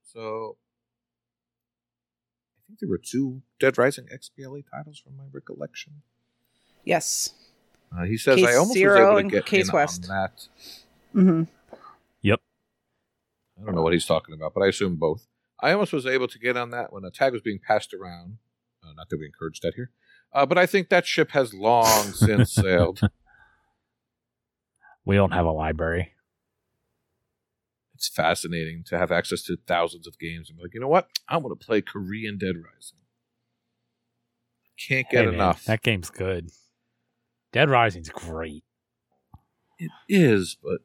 [0.03, 0.57] So
[2.57, 6.01] I think there were two Dead Rising XBLA titles from my recollection.
[6.83, 7.33] yes.
[7.97, 10.09] Uh, he says Case I almost Zero was able to get Case in West.
[10.09, 10.47] on that.
[11.13, 11.43] hmm
[13.61, 15.27] I don't know what he's talking about, but I assume both.
[15.61, 18.37] I almost was able to get on that when a tag was being passed around.
[18.95, 19.91] Not that we encourage that here,
[20.33, 23.01] uh, but I think that ship has long since sailed.
[25.05, 26.13] We don't have a library.
[27.95, 31.09] It's fascinating to have access to thousands of games and be like, you know what?
[31.29, 32.97] I want to play Korean Dead Rising.
[34.87, 35.65] Can't get Hey, man, enough.
[35.65, 36.49] that game's good.
[37.51, 38.63] Dead Rising's great.
[39.77, 40.79] It is, but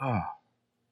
[0.00, 0.30] ah,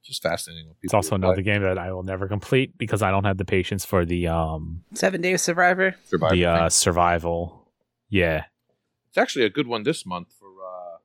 [0.07, 0.69] just fascinating.
[0.69, 3.39] What people It's also another game that I will never complete because I don't have
[3.39, 5.97] the patience for the um Seven Days Survivor.
[6.05, 7.69] Survivor the uh, survival.
[8.09, 8.45] Yeah,
[9.09, 10.99] It's actually a good one this month for uh,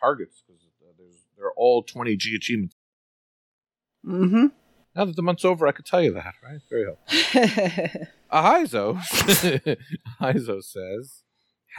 [0.00, 2.76] targets because uh, there's they're all 20G achievements.
[4.06, 4.46] Mm-hmm.
[4.96, 6.60] Now that the month's over, I could tell you that, right?
[6.68, 8.06] Very helpful.
[8.32, 8.96] Ahizo,
[10.20, 11.22] Ahizo says,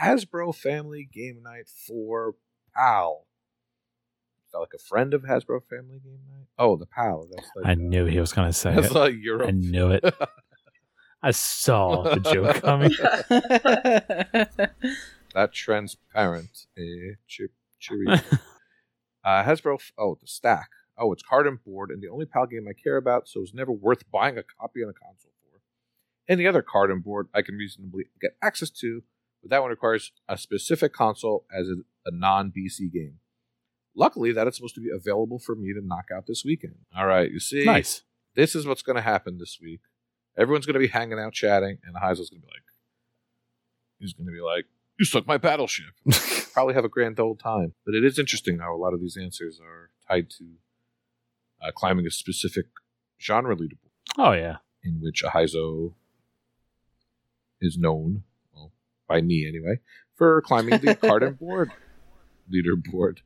[0.00, 2.34] Hasbro Family Game Night for
[2.74, 3.26] PAL.
[4.52, 6.46] Is like a friend of Hasbro Family Game Night?
[6.58, 7.26] Oh, the PAL.
[7.34, 8.94] That's like, I uh, knew he was gonna say That's it.
[8.94, 9.48] like Europe.
[9.48, 10.04] I knew it.
[11.22, 12.90] I saw the joke coming.
[15.34, 16.66] that transparent.
[16.76, 18.06] Eh, chip, cheery.
[19.24, 19.76] uh, Hasbro.
[19.76, 20.68] f- Oh, the stack.
[20.98, 23.54] Oh, it's card and board, and the only PAL game I care about, so it's
[23.54, 25.60] never worth buying a copy on a console for.
[26.28, 29.02] Any other card and board I can reasonably get access to,
[29.40, 33.20] but that one requires a specific console as a, a non BC game.
[33.94, 36.76] Luckily, that is supposed to be available for me to knock out this weekend.
[36.96, 38.02] All right, you see, nice.
[38.34, 39.80] this is what's going to happen this week.
[40.38, 42.62] Everyone's going to be hanging out chatting, and Heisel's going to be like,
[43.98, 44.64] he's going to be like,
[44.98, 45.92] you suck my battleship.
[46.54, 47.74] Probably have a grand old time.
[47.84, 50.44] But it is interesting how a lot of these answers are tied to
[51.62, 52.66] uh, climbing a specific
[53.20, 54.56] genre leaderboard Oh yeah.
[54.82, 55.94] in which Ahizo
[57.60, 58.24] is known,
[58.54, 58.72] well,
[59.08, 59.80] by me anyway,
[60.14, 61.70] for climbing the card and board
[62.52, 63.18] leaderboard.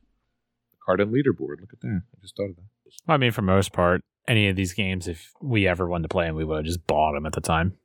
[0.87, 1.59] Card and leaderboard.
[1.59, 2.01] Look at that.
[2.15, 2.63] I just thought of that.
[3.09, 6.25] I mean, for most part, any of these games, if we ever wanted to play
[6.25, 7.77] them, we would have just bought them at the time.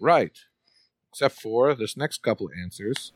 [0.00, 0.36] Right.
[1.12, 3.12] Except for this next couple of answers.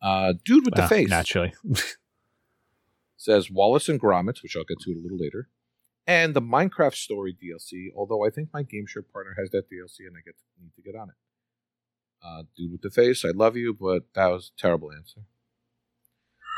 [0.00, 1.52] Uh, dude with the face naturally.
[3.16, 5.48] says Wallace and Gromit, which I'll get to a little later,
[6.06, 7.88] and the Minecraft Story DLC.
[7.96, 10.94] Although I think my GameShare partner has that DLC, and I get need to get
[10.98, 11.14] on it.
[12.22, 15.20] Uh, dude with the face, I love you, but that was a terrible answer.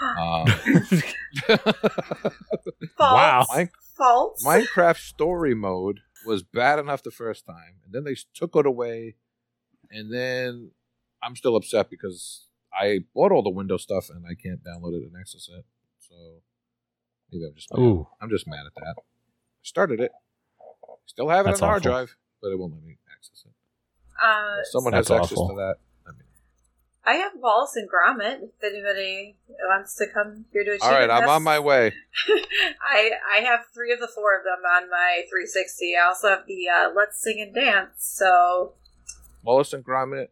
[0.02, 0.46] Um,
[2.98, 3.46] Wow.
[3.48, 4.44] Mine- False.
[4.44, 9.16] Minecraft Story Mode was bad enough the first time, and then they took it away,
[9.90, 10.72] and then
[11.22, 15.04] I'm still upset because I bought all the Windows stuff and I can't download it
[15.04, 15.64] and access it.
[15.98, 16.14] So
[17.32, 17.80] maybe I'm just mad.
[17.82, 18.06] Ooh.
[18.20, 18.96] I'm just mad at that.
[18.98, 19.02] I
[19.62, 20.12] started it,
[21.06, 21.92] still have it That's on the hard awful.
[21.92, 23.52] drive, but it won't let me access it.
[24.22, 25.56] Uh, someone That's has access awful.
[25.56, 25.76] to that.
[27.06, 28.42] I have Wallace and Gromit.
[28.42, 29.36] If anybody
[29.68, 31.92] wants to come here to a all right, I'm on my way.
[32.82, 35.94] I I have three of the four of them on my 360.
[35.96, 37.92] I also have the uh, Let's Sing and Dance.
[37.98, 38.72] So
[39.44, 40.28] Wallace and Gromit.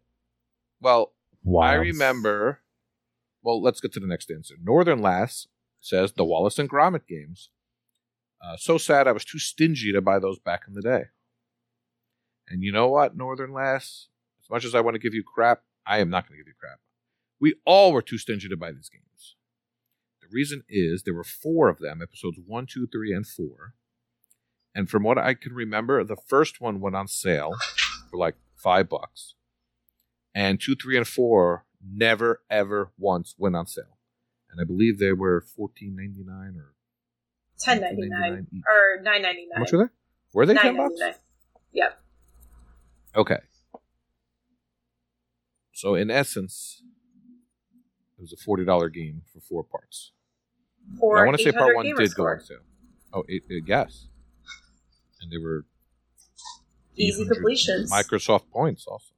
[0.81, 1.13] Well,
[1.45, 1.63] Wow.
[1.63, 2.61] I remember.
[3.43, 4.55] Well, let's get to the next answer.
[4.63, 5.47] Northern Lass
[5.81, 7.51] says the Wallace and Gromit games.
[8.43, 11.05] Uh, so sad I was too stingy to buy those back in the day.
[12.49, 14.09] And you know what, Northern Lass?
[14.43, 16.49] As much as I want to give you crap, I am not going to give
[16.49, 16.79] you crap.
[17.41, 19.37] We all were too stingy to buy these games.
[20.21, 23.75] The reason is there were four of them, episodes one, two, three, and four.
[24.75, 27.53] And from what I can remember, the first one went on sale
[28.11, 29.35] for like five bucks
[30.35, 33.99] and two, three, and four never ever once went on sale.
[34.51, 36.75] And I believe they were fourteen ninety nine or
[37.65, 38.63] 10.99 each.
[38.67, 39.35] or 9.99.
[39.55, 39.91] How much were they?
[40.33, 40.95] Were they ten bucks?
[41.01, 41.15] 9.99.
[41.73, 42.01] Yep.
[43.17, 43.39] Okay.
[45.85, 46.83] So in essence,
[48.17, 50.13] it was a forty dollar game for four parts.
[50.99, 52.37] For I want to say part one did score.
[52.37, 52.57] go on sale.
[53.13, 54.09] Oh, it, it, yes.
[55.21, 55.67] And they were
[56.97, 57.93] Easy 800 completions.
[57.93, 59.13] Microsoft points also.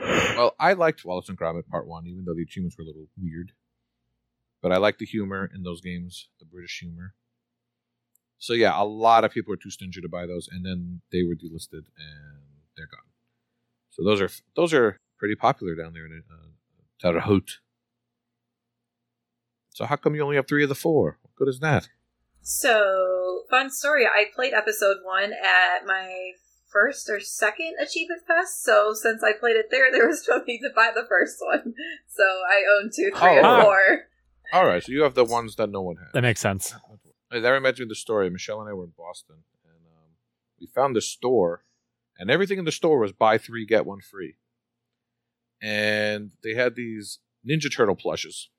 [0.00, 3.08] Well, I liked Wallace and Gromit Part One, even though the achievements were a little
[3.20, 3.52] weird.
[4.62, 7.12] But I liked the humor in those games, the British humor.
[8.38, 11.22] So yeah, a lot of people were too stingy to buy those, and then they
[11.22, 12.40] were delisted and
[12.78, 13.07] they're gone.
[13.98, 16.36] So those are those are pretty popular down there in uh,
[17.00, 17.58] Terre Haute.
[19.70, 21.18] So how come you only have three of the four?
[21.22, 21.88] What good is that?
[22.40, 24.06] So, fun story.
[24.06, 26.30] I played episode one at my
[26.66, 28.62] first or second Achievement Fest.
[28.64, 31.74] So, since I played it there, there was no need to buy the first one.
[32.08, 33.62] So, I own two, three, Oh, and wow.
[33.64, 33.78] four.
[34.54, 36.08] All right, so you have the ones that no one has.
[36.14, 36.74] That makes sense.
[37.30, 38.30] Hey, That reminds me of the story.
[38.30, 40.08] Michelle and I were in Boston, and um,
[40.58, 41.64] we found this store,
[42.18, 44.36] and everything in the store was buy three get one free.
[45.62, 48.50] And they had these Ninja Turtle plushes,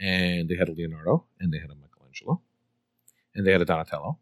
[0.00, 2.42] and they had a Leonardo, and they had a Michelangelo,
[3.34, 4.18] and they had a Donatello.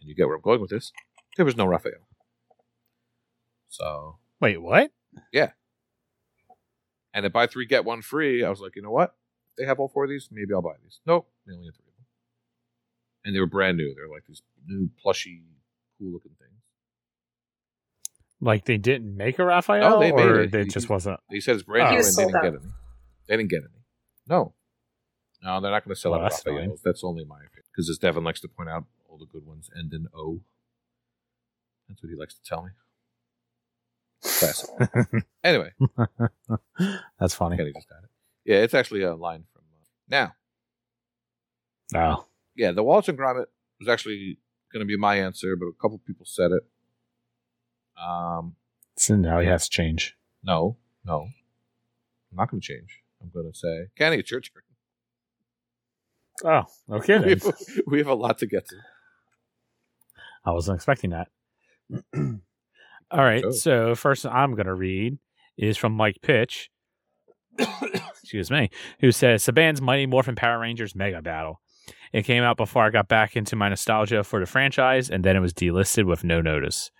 [0.00, 0.92] And you get where I'm going with this.
[1.36, 2.06] There was no Raphael.
[3.68, 4.92] So, Wait, what?
[5.32, 5.50] Yeah.
[7.12, 9.14] And at buy three get one free, I was like, you know what?
[9.50, 11.00] If they have all four of these, maybe I'll buy these.
[11.06, 12.06] Nope, they only had three of them,
[13.24, 13.94] and they were brand new.
[13.94, 15.42] They're like these new plushy,
[15.98, 16.62] cool looking things.
[18.40, 20.54] Like they didn't make a Raphael, Oh, they made or it.
[20.54, 21.18] it just he- wasn't.
[21.30, 22.42] He said it's brand new, He and they didn't out.
[22.42, 22.72] get any.
[23.28, 23.82] They didn't get any.
[24.28, 24.54] No,
[25.42, 26.66] no, they're not going to sell Well, out that's Raphaels.
[26.68, 26.76] fine.
[26.84, 29.70] That's only my opinion, because as Devin likes to point out, all the good ones
[29.76, 30.40] end in O.
[31.88, 32.70] That's what he likes to tell me.
[34.22, 34.68] Classic.
[35.44, 35.70] anyway,
[37.18, 37.56] That's funny.
[37.56, 38.10] Kenny just got it.
[38.44, 40.34] Yeah, it's actually a line from uh, now.
[41.94, 43.46] Oh, yeah, the Wallace and Gromit
[43.80, 44.38] was actually
[44.72, 46.62] going to be my answer, but a couple people said it.
[48.02, 48.56] Um,
[48.96, 50.16] so now he has to change.
[50.42, 51.22] no, no,
[52.30, 53.02] I'm not going to change.
[53.20, 54.62] I'm going to say, Kenny, it's your turn.
[56.44, 56.62] Oh,
[56.96, 57.52] okay We have,
[57.86, 58.76] we have a lot to get to.
[60.44, 61.28] I wasn't expecting that.
[63.10, 65.18] All right, So- so first I'm going to read
[65.56, 66.70] is from Mike Pitch.
[68.22, 71.60] Excuse me, who says Saban's Mighty Morphin Power Rangers Mega Battle.
[72.12, 75.36] It came out before I got back into my nostalgia for the franchise, and then
[75.36, 76.90] it was delisted with no notice.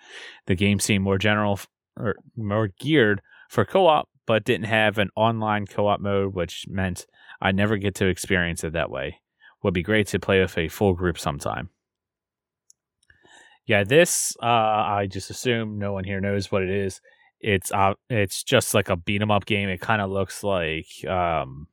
[0.46, 1.60] The game seemed more general
[1.96, 7.06] or more geared for co-op, but didn't have an online co-op mode, which meant
[7.40, 9.20] I never get to experience it that way.
[9.62, 11.70] Would be great to play with a full group sometime.
[13.66, 17.00] Yeah, this uh, I just assume no one here knows what it is.
[17.40, 19.68] It's uh, it's just like a beat 'em up game.
[19.68, 21.66] It kind of looks like um,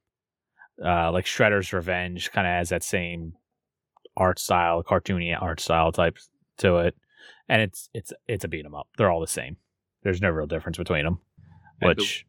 [0.84, 2.32] uh, like Shredder's Revenge.
[2.32, 3.34] Kind of has that same
[4.18, 6.18] art style, cartoony art style type
[6.58, 6.96] to it,
[7.50, 8.88] and it's it's it's a beat 'em up.
[8.98, 9.58] They're all the same.
[10.04, 11.20] There's no real difference between them.
[11.82, 12.26] The- Which,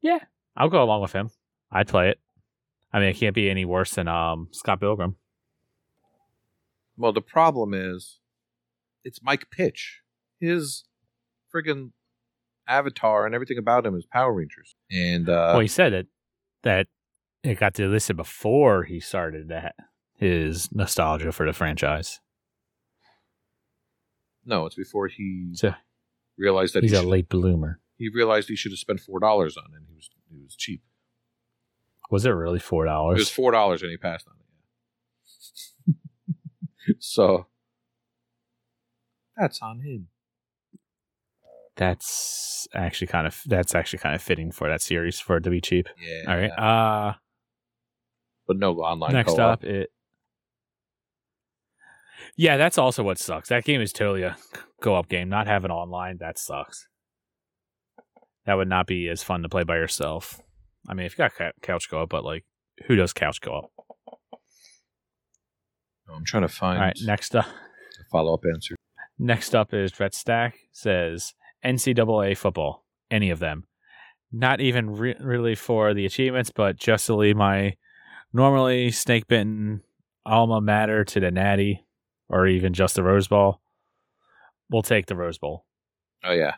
[0.00, 0.18] yeah,
[0.56, 1.30] I'll go along with him.
[1.70, 2.20] I'd play it.
[2.92, 5.16] I mean, it can't be any worse than um Scott Pilgrim.
[6.96, 8.18] Well, the problem is,
[9.04, 10.00] it's Mike Pitch.
[10.38, 10.84] His
[11.54, 11.92] friggin'
[12.68, 14.74] avatar and everything about him is Power Rangers.
[14.90, 16.08] And uh, well, he said it
[16.62, 16.88] that
[17.42, 19.74] it got delisted before he started that
[20.16, 22.20] his nostalgia for the franchise.
[24.44, 25.74] No, it's before he So
[26.36, 27.80] realized that he's he, a should, late bloomer.
[27.96, 29.76] he realized he should have spent four dollars on it.
[29.76, 30.82] and He was he was cheap.
[32.10, 33.16] Was it really four dollars?
[33.18, 34.34] It was four dollars and he passed on
[35.94, 36.96] it.
[36.98, 37.46] so
[39.36, 40.08] that's on him.
[41.76, 45.50] That's actually kind of that's actually kind of fitting for that series for it to
[45.50, 45.88] be cheap.
[46.00, 46.22] Yeah.
[46.28, 46.50] All right.
[46.50, 47.14] Uh
[48.52, 49.12] but no online.
[49.12, 49.40] next co-op.
[49.40, 49.90] up it
[52.36, 53.48] Yeah, that's also what sucks.
[53.48, 54.36] That game is totally a
[54.80, 55.28] co-op game.
[55.28, 56.88] Not having online, that sucks.
[58.46, 60.40] That would not be as fun to play by yourself.
[60.88, 62.44] I mean, if you got couch co-op, but like
[62.86, 63.70] who does couch co-op?
[66.12, 67.50] I'm trying to find All right, next up a
[68.10, 68.76] follow up answer.
[69.18, 71.32] Next up is Red Stack says
[71.64, 73.64] NCAA football, any of them.
[74.32, 77.76] Not even re- really for the achievements, but just to lead my
[78.32, 79.82] normally snake bitten
[80.24, 81.84] alma mater to the Natty,
[82.28, 83.60] or even just the Rose Bowl.
[84.70, 85.64] We'll take the Rose Bowl.
[86.24, 86.54] Oh yeah.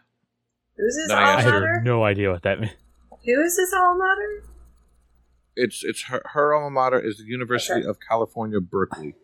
[0.76, 1.74] Who's his No, alma yeah, mater?
[1.76, 2.72] have no idea what that means.
[3.24, 4.44] Who is his alma mater?
[5.56, 7.88] It's it's her, her alma mater is the University Okay.
[7.88, 9.14] of California, Berkeley.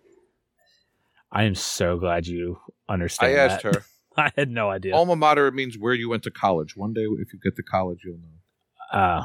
[1.33, 2.59] I am so glad you
[2.89, 3.33] understand.
[3.33, 3.75] I asked that.
[3.77, 3.85] her.
[4.17, 4.95] I had no idea.
[4.95, 6.77] Alma mater means where you went to college.
[6.77, 8.99] One day, if you get to college, you'll know.
[8.99, 9.23] Uh,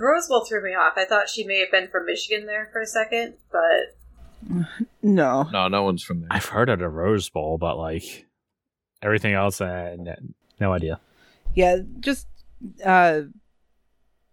[0.00, 0.94] Rose Bowl threw me off.
[0.96, 4.66] I thought she may have been from Michigan there for a second, but
[5.02, 5.44] No.
[5.52, 6.28] No, no one's from there.
[6.30, 8.26] I've heard of the Rose Bowl, but like
[9.02, 9.96] everything else, uh,
[10.60, 11.00] no idea.
[11.54, 12.26] Yeah, just
[12.84, 13.22] uh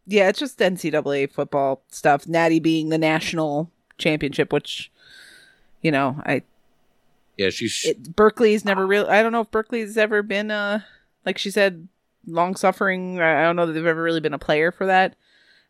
[0.05, 2.27] yeah, it's just NCAA football stuff.
[2.27, 4.91] Natty being the national championship, which
[5.81, 6.43] you know, I
[7.37, 9.07] yeah, she's it, Berkeley's never really.
[9.09, 10.81] I don't know if Berkeley's ever been uh
[11.25, 11.87] like she said,
[12.25, 13.19] long suffering.
[13.19, 15.15] I I don't know that they've ever really been a player for that.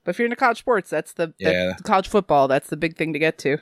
[0.03, 2.47] But if you're into college sports, that's the that- college football.
[2.47, 3.57] That's the big thing to get to.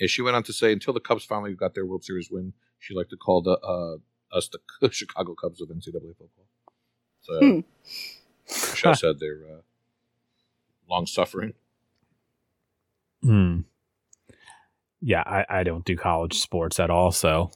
[0.00, 2.52] And she went on to say until the Cubs finally got their World Series win,
[2.78, 6.46] she liked to call the uh, us the Chicago Cubs of NCAA football.
[7.20, 7.60] So Hmm.
[8.74, 9.60] show said they're uh,
[10.90, 11.54] long suffering.
[13.22, 13.60] Hmm.
[15.00, 17.50] Yeah, I, I don't do college sports at all, so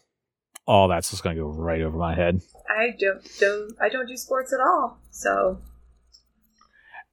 [0.66, 2.40] all that's just going to go right over my head.
[2.70, 4.98] I don't don't I don't do sports at all.
[5.11, 5.61] So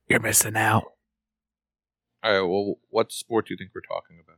[0.07, 0.83] You're missing out.
[2.23, 4.37] All right, well, what sport do you think we're talking about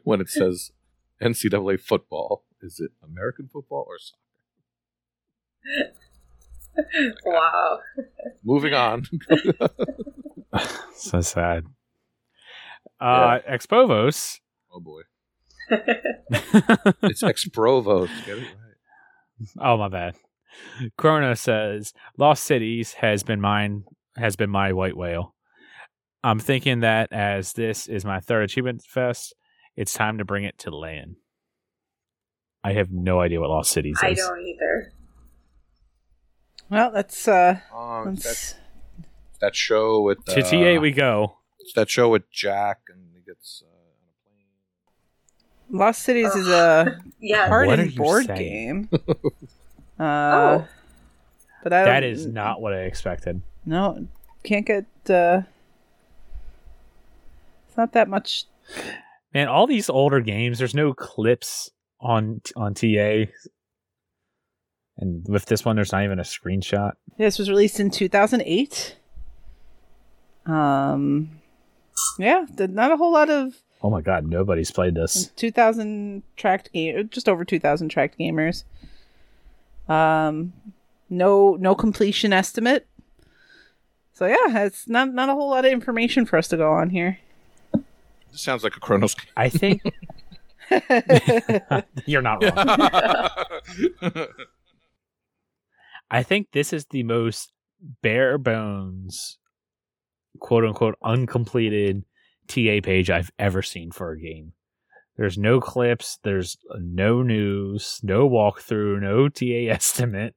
[0.04, 0.70] when it says
[1.22, 2.44] NCAA football?
[2.60, 4.18] Is it American football or soccer?
[7.26, 7.80] wow.
[8.44, 9.04] Moving on.
[10.94, 11.64] so sad.
[13.00, 14.38] Uh, Expovos.
[14.72, 15.02] oh boy,
[17.02, 18.12] it's ex Provost.
[18.26, 19.48] Get it right.
[19.58, 20.14] oh my bad.
[20.96, 23.84] Chrono says Lost Cities has been mine
[24.16, 25.34] has been my white whale.
[26.24, 29.34] I'm thinking that as this is my third achievement fest,
[29.76, 31.16] it's time to bring it to land.
[32.62, 34.02] I have no idea what Lost Cities is.
[34.02, 34.92] I don't either.
[36.70, 38.54] Well, that's uh Um, that's that's
[39.40, 41.38] that show with uh, To TA we go.
[41.58, 44.14] It's that show with Jack and he gets uh, on a
[45.68, 45.78] plane.
[45.80, 47.50] Lost Cities is a Yeah.
[47.66, 48.88] What are you board saying?
[48.92, 49.00] game.
[50.02, 50.68] uh, Oh.
[51.62, 52.10] but I That don't-
[52.60, 53.42] what I expected.
[53.64, 54.06] no
[54.42, 54.84] can't get.
[55.08, 55.42] uh
[57.68, 58.44] It's not that much.
[59.32, 63.28] Man, all these older games, there's no clips on on TA.
[64.98, 66.92] And with this one, there's not even a screenshot.
[67.16, 68.96] This was released in 2008.
[70.46, 71.30] Um,
[72.18, 75.30] yeah, not a whole lot of Oh my god, nobody's played this.
[75.36, 78.64] 2,000 tracked game, just over 2,000 tracked gamers.
[79.88, 80.52] Um,
[81.10, 82.86] no, no completion estimate.
[84.12, 86.90] So yeah, it's not not a whole lot of information for us to go on
[86.90, 87.18] here.
[88.30, 89.16] This sounds like a Chronos.
[89.36, 89.82] I think
[92.06, 94.26] you're not wrong.
[96.10, 97.52] I think this is the most
[98.02, 99.38] bare bones,
[100.40, 102.04] quote unquote, uncompleted
[102.48, 104.52] TA page I've ever seen for a game.
[105.16, 110.34] There's no clips, there's no news, no walkthrough, no TA estimate.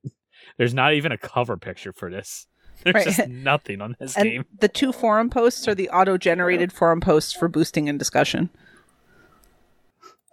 [0.57, 2.47] There's not even a cover picture for this.
[2.83, 3.05] There's Right.
[3.05, 4.45] just nothing on this and game.
[4.59, 8.49] the two forum posts are the auto-generated forum posts for boosting and discussion.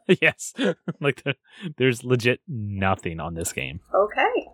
[0.20, 0.52] yes.
[1.00, 1.34] like the,
[1.78, 3.80] there's legit nothing on this game.
[3.94, 4.48] Okay.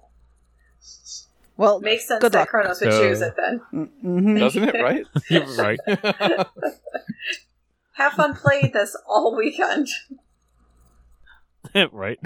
[1.56, 2.48] Well, Makes sense Good that luck.
[2.50, 3.60] Kronos would So- choose it then.
[4.04, 4.38] mhm.
[4.38, 5.04] Doesn't it, right?
[5.28, 5.78] You're right.
[7.99, 9.88] Have fun playing this all weekend.
[11.92, 12.18] right.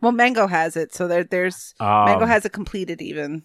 [0.00, 3.42] well, Mango has it, so there, there's Um, Mango has it completed even.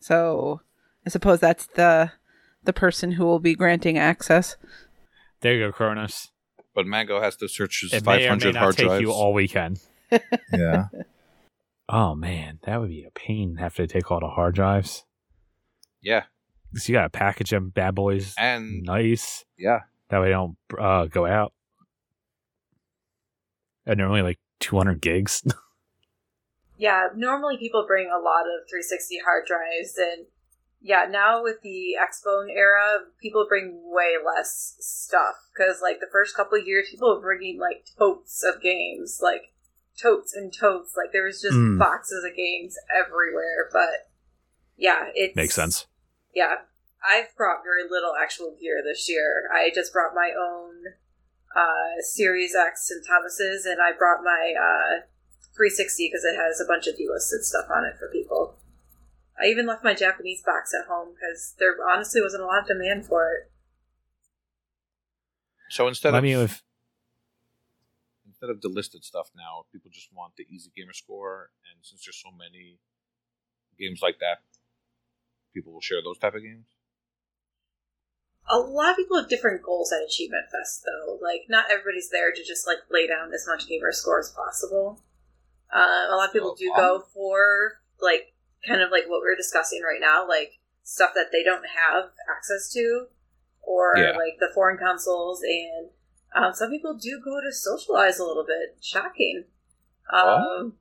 [0.00, 0.60] So
[1.06, 2.12] I suppose that's the
[2.62, 4.56] the person who will be granting access.
[5.40, 6.28] There you go, Cronus.
[6.74, 9.00] But Mango has to search his It may or may 500 not hard take drives.
[9.02, 9.80] you all weekend.
[10.52, 10.84] yeah.
[11.88, 13.56] Oh man, that would be a pain.
[13.56, 15.04] Have to take all the hard drives.
[16.02, 16.24] Yeah.
[16.74, 19.44] So you gotta package them bad boys And nice.
[19.58, 19.80] yeah.
[20.14, 21.52] That way they don't uh, go out.
[23.84, 25.42] And they're only like 200 gigs.
[26.76, 30.26] Yeah, normally people bring a lot of 360 hard drives, and
[30.82, 36.34] yeah, now with the Xbone era, people bring way less stuff because like the first
[36.36, 39.52] couple of years, people were bringing like totes of games, like
[40.02, 40.94] totes and totes.
[40.96, 41.78] Like there was just Mm.
[41.78, 43.70] boxes of games everywhere.
[43.72, 44.10] But
[44.76, 45.86] yeah, it Makes sense.
[46.34, 46.56] Yeah,
[47.04, 49.48] I've brought very little actual gear this year.
[49.52, 50.94] I just brought my own
[51.54, 55.04] uh, Series X and Thomas's, and I brought my uh,
[55.54, 58.56] 360 because it has a bunch of delisted stuff on it for people.
[59.40, 62.68] I even left my Japanese box at home because there honestly wasn't a lot of
[62.68, 63.50] demand for it.
[65.70, 66.62] So instead Let of me with
[68.26, 72.20] instead of delisted stuff now, people just want the easy gamer score, and since there's
[72.22, 72.78] so many
[73.78, 74.38] games like that,
[75.52, 76.66] people will share those type of games.
[78.50, 81.18] A lot of people have different goals at Achievement Fest, though.
[81.22, 85.00] Like, not everybody's there to just like lay down as much gamer score as possible.
[85.74, 88.32] Uh, a lot of people do go for like
[88.66, 92.70] kind of like what we're discussing right now, like stuff that they don't have access
[92.74, 93.06] to,
[93.62, 94.10] or Yeah.
[94.10, 95.42] like the foreign consoles.
[95.42, 95.88] And
[96.36, 98.76] um, some people do go to socialize a little bit.
[98.82, 99.44] Shocking.
[100.12, 100.74] Um,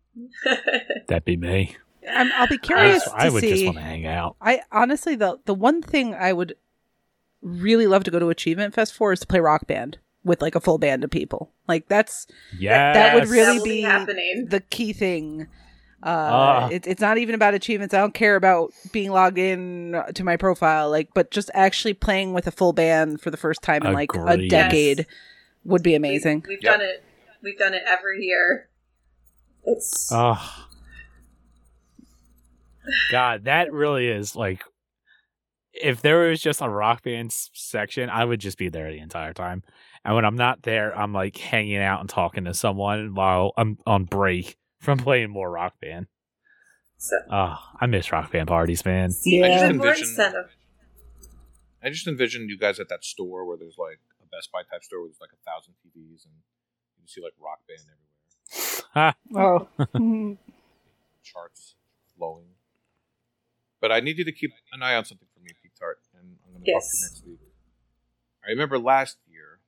[1.08, 1.78] that be me.
[2.08, 4.36] I'm, I'll be curious just- I to would just want to hang out.
[4.42, 6.56] I honestly, the the one thing I would
[7.44, 10.56] really love to go to Achievement Fest for is to play Rock Band with like
[10.56, 11.52] a full band of people.
[11.68, 12.26] Like that's
[12.58, 14.48] Yeah, that would really will be be happening.
[14.50, 15.48] the key thing.
[16.02, 16.70] Uh, Ah.
[16.70, 17.94] it, it's not even about achievements.
[17.94, 22.34] I don't care about being logged in to my profile, like, but just actually playing
[22.34, 25.08] with a full band for the first time in like a decade Yes.
[25.64, 26.44] would be amazing.
[26.48, 26.74] We, have Yep.
[26.74, 27.04] done it.
[27.42, 28.68] We've done it every year.
[29.66, 30.66] It's Oh.
[33.12, 34.62] God, that really is like
[35.74, 39.34] if there was just a rock band section, I would just be there the entire
[39.34, 39.64] time.
[40.06, 43.78] And when I'm not there, I'm like hanging out and talking to someone while I'm
[43.86, 46.08] on break from playing more rock band.
[46.98, 49.12] so, Oh, I miss rock band parties, man.
[49.26, 49.48] Yeah.
[49.48, 50.56] just even more envision- incentive.
[51.84, 54.84] I just envision you guys at that store where there's like a Best Buy type
[54.84, 56.34] store where there's like a thousand TVs and
[57.02, 60.38] you see like rock band everywhere, Oh,
[61.24, 61.76] charts
[62.18, 62.46] flowing.
[63.82, 65.28] But I need you to keep an eye on something
[66.66, 67.02] Yes.
[67.12, 67.40] next week.
[68.46, 69.60] I remember last year,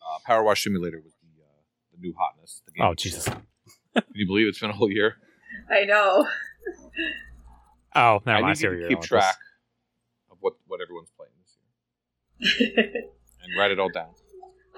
[0.00, 1.46] uh, Power Wash Simulator was the uh,
[1.92, 2.62] the new hotness.
[2.66, 3.24] The game Oh, Jesus.
[3.26, 5.16] Can you believe it's been a whole year?
[5.70, 6.26] I know.
[7.94, 8.44] Oh, never I mind.
[8.46, 9.36] need I see you to keep going with track
[10.30, 11.32] of what, what everyone's playing
[12.40, 12.78] this year
[13.42, 14.08] and write it all down.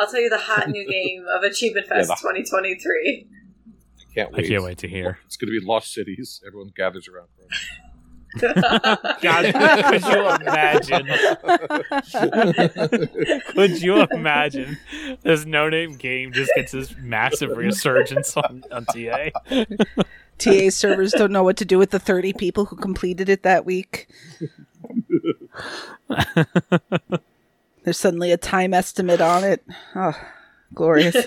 [0.00, 3.28] I'll tell you the hot new game of Achievement Yeah, Fest the- 2023.
[3.30, 4.44] I can't wait.
[4.44, 5.20] I can't wait to hear.
[5.26, 6.42] It's going to be Lost Cities.
[6.44, 7.28] Everyone gathers around.
[8.40, 9.54] God,
[9.90, 11.06] could you imagine?
[13.54, 14.78] Could you imagine
[15.22, 19.30] this no name game just gets this massive resurgence on, on TA?
[20.38, 23.64] TA servers don't know what to do with the 30 people who completed it that
[23.64, 24.08] week.
[27.84, 29.64] There's suddenly a time estimate on it.
[29.94, 30.18] Oh,
[30.72, 31.14] glorious.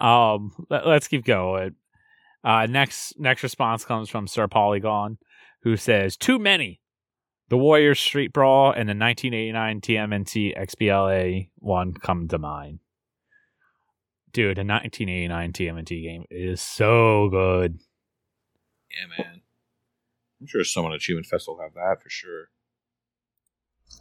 [0.00, 1.74] um, let, us keep going.
[2.42, 5.18] Uh, next next response comes from Sir Polygon,
[5.62, 6.80] who says, "Too many."
[7.48, 12.78] The Warriors Street Brawl and the 1989 TMNT XBLA one come to mind.
[14.32, 17.80] Dude, the 1989 TMNT game is so good.
[18.90, 19.40] yeah, man.
[20.40, 22.50] I'm sure someone at Achievement Fest will have that for sure.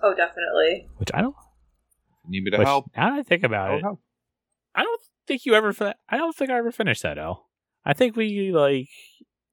[0.04, 0.88] oh, definitely.
[0.98, 1.36] Which I don't.
[2.24, 2.86] If need me to which, help?
[2.96, 4.00] Now that I think about I'll it, help.
[4.76, 5.74] I don't think you ever.
[5.74, 7.18] Fi- I don't think I ever finished that.
[7.18, 7.49] L.
[7.90, 8.88] I think we like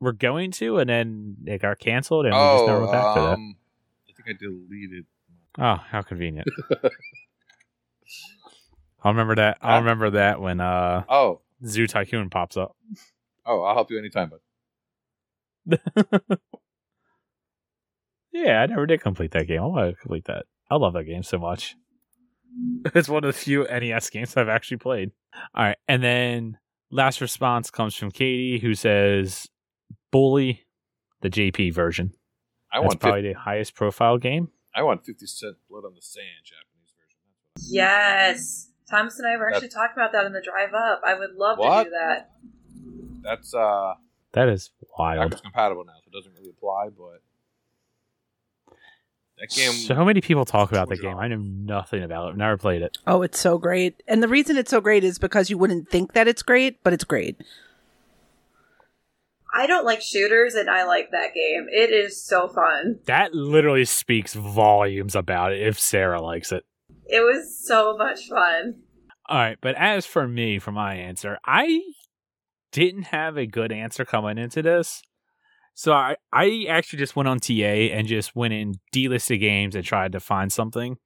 [0.01, 3.20] were going to, and then it got canceled, and we just never went back to
[3.20, 3.32] that.
[3.32, 3.57] um,
[4.09, 5.07] I think I deleted.
[5.59, 6.47] Oh, how convenient!
[9.03, 9.59] I'll remember that.
[9.62, 9.78] I'll Ah.
[9.78, 12.76] remember that when uh Oh, Zoo Tycoon pops up.
[13.47, 14.41] oh, I'll help you anytime, but
[18.32, 19.62] yeah, I never did complete that game.
[19.62, 20.45] I want to complete that.
[20.70, 21.74] I love that game so much.
[22.95, 25.11] It's one of the few NES games I've actually played.
[25.55, 26.57] All right, and then
[26.91, 29.49] last response comes from Katie, who says,
[30.11, 30.64] "Bully,
[31.20, 32.12] the JP version.
[32.72, 35.95] I That's want probably 50, the highest profile game." I want Fifty Cent Blood on
[35.95, 37.72] the Sand Japanese version.
[37.74, 38.70] Yes.
[38.91, 41.01] Thomas and I were actually talking about that in the drive up.
[41.05, 41.84] I would love What?
[41.84, 42.30] to do that.
[43.22, 43.95] That's uh
[44.32, 45.22] That is wild.
[45.30, 46.91] backwards compatible now, so it doesn't really apply.
[46.91, 47.22] But
[49.39, 49.72] That game.
[49.72, 51.18] So many people talk about the So game.
[51.18, 52.37] I know nothing about it.
[52.37, 52.97] Never played it.
[53.07, 54.03] Oh, it's so great.
[54.09, 56.93] And the reason it's so great is because you wouldn't think that it's great, but
[56.93, 57.37] it's great.
[59.55, 61.66] I don't like shooters, and I like that game.
[61.70, 63.01] It is so fun.
[63.07, 66.64] That literally speaks volumes about it if Sarah likes it.
[67.07, 68.82] It was so much fun.
[69.28, 71.80] All right, but as for me, for my answer, I
[72.70, 75.03] didn't have a good answer coming into this.
[75.77, 79.85] So I, I actually just went on TA and just went in delisted games and
[79.85, 80.97] tried to find something.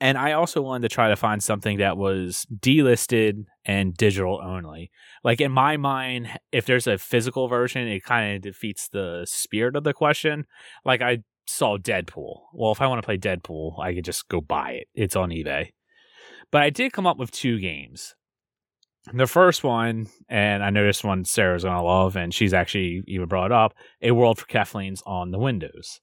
[0.00, 4.90] And I also wanted to try to find something that was delisted and digital only.
[5.22, 9.76] Like in my mind, if there's a physical version, it kind of defeats the spirit
[9.76, 10.46] of the question.
[10.82, 12.40] Like I saw Deadpool.
[12.54, 14.88] Well, if I want to play Deadpool, I could just go buy it.
[14.94, 15.72] It's on eBay.
[16.50, 18.14] But I did come up with two games.
[19.12, 23.28] The first one, and I know this one Sarah's gonna love, and she's actually even
[23.28, 26.00] brought it up, A World of Keflings on the Windows.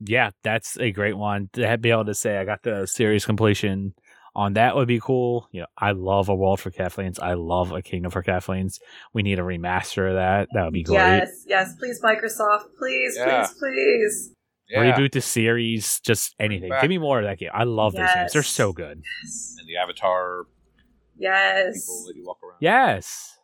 [0.00, 1.48] Yeah, that's a great one.
[1.54, 3.94] To be able to say I got the series completion
[4.34, 5.48] on that would be cool.
[5.50, 7.18] You know, I love A World of Keflings.
[7.18, 8.78] I love A Kingdom for Keflings.
[9.14, 10.48] We need a remaster of that.
[10.52, 10.96] That would be great.
[10.96, 13.46] Yes, yes, please, Microsoft, please, Yeah.
[13.46, 14.32] please, please.
[14.68, 14.82] Yeah.
[14.92, 16.72] Reboot the series, just anything.
[16.80, 17.50] Give me more of that game.
[17.54, 18.32] I love those games.
[18.32, 19.00] They're so good.
[19.24, 20.46] Yes, And the Avatar
[21.18, 22.58] yes, people that you walk around.
[22.60, 23.38] Yes.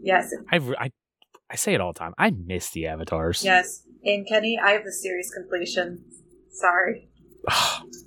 [0.00, 0.32] yes.
[0.50, 0.90] I, I,
[1.50, 2.14] I say it all the time.
[2.18, 3.44] I miss the avatars.
[3.44, 3.86] yes.
[4.04, 6.04] And Kenny, I have the series completion.
[6.50, 7.08] Sorry.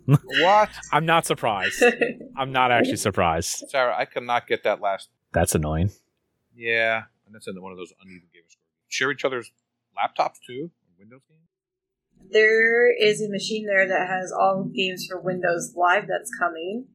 [0.05, 0.69] What?
[0.93, 1.83] I'm not surprised.
[2.37, 3.65] I'm not actually surprised.
[3.69, 5.09] Sarah, I cannot get that last.
[5.33, 5.89] That's annoying.
[6.55, 7.05] Yeah.
[7.25, 8.61] And that's in one of those uneven game scores.
[8.87, 9.51] Share each other's
[9.97, 10.69] laptops too?
[10.99, 11.41] Windows games?
[12.31, 16.85] there is a machine there that has all games for Windows Live that's coming.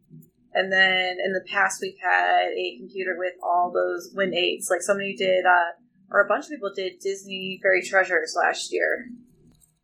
[0.53, 4.69] And then in the past, we've had a computer with all those Win 8s.
[4.71, 5.73] Like somebody did, uh,
[6.11, 9.07] or a bunch of people did Disney Fairy Treasures last year.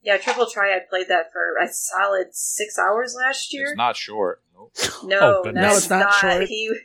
[0.03, 3.67] Yeah, Triple Triad played that for a solid six hours last year.
[3.69, 4.43] It's not short.
[4.55, 4.73] Nope.
[5.05, 5.87] No, Oh, goodness.
[5.87, 6.49] that's No, it's not short.
[6.49, 6.73] He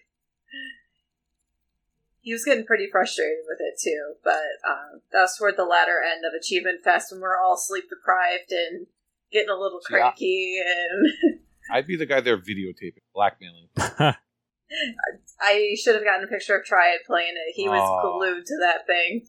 [2.22, 6.02] he was getting pretty frustrated with it too, but um, that was toward the latter
[6.02, 8.86] end of Achievement Fest when we're all sleep deprived and
[9.32, 10.60] getting a little See, I- cranky.
[10.64, 11.40] And
[11.72, 13.68] I'd be the guy there videotaping, blackmailing.
[13.78, 17.54] I should have gotten a picture of Triad playing it.
[17.56, 18.18] He was Aw.
[18.18, 19.28] glued to that thing.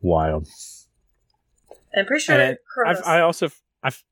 [0.00, 0.46] Wild.
[1.96, 2.98] I'm pretty sure And it- Kronos.
[3.00, 3.48] I've, I also,
[3.82, 4.02] I've,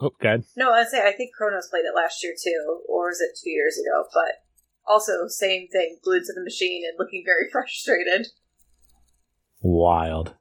[0.00, 0.44] oh, God.
[0.56, 3.50] no, I say I think Kronos played it last year too, or was it two
[3.50, 4.04] years ago?
[4.14, 4.32] But
[4.86, 8.28] also same thing, glued to the machine and looking very frustrated.
[9.60, 10.34] Wild.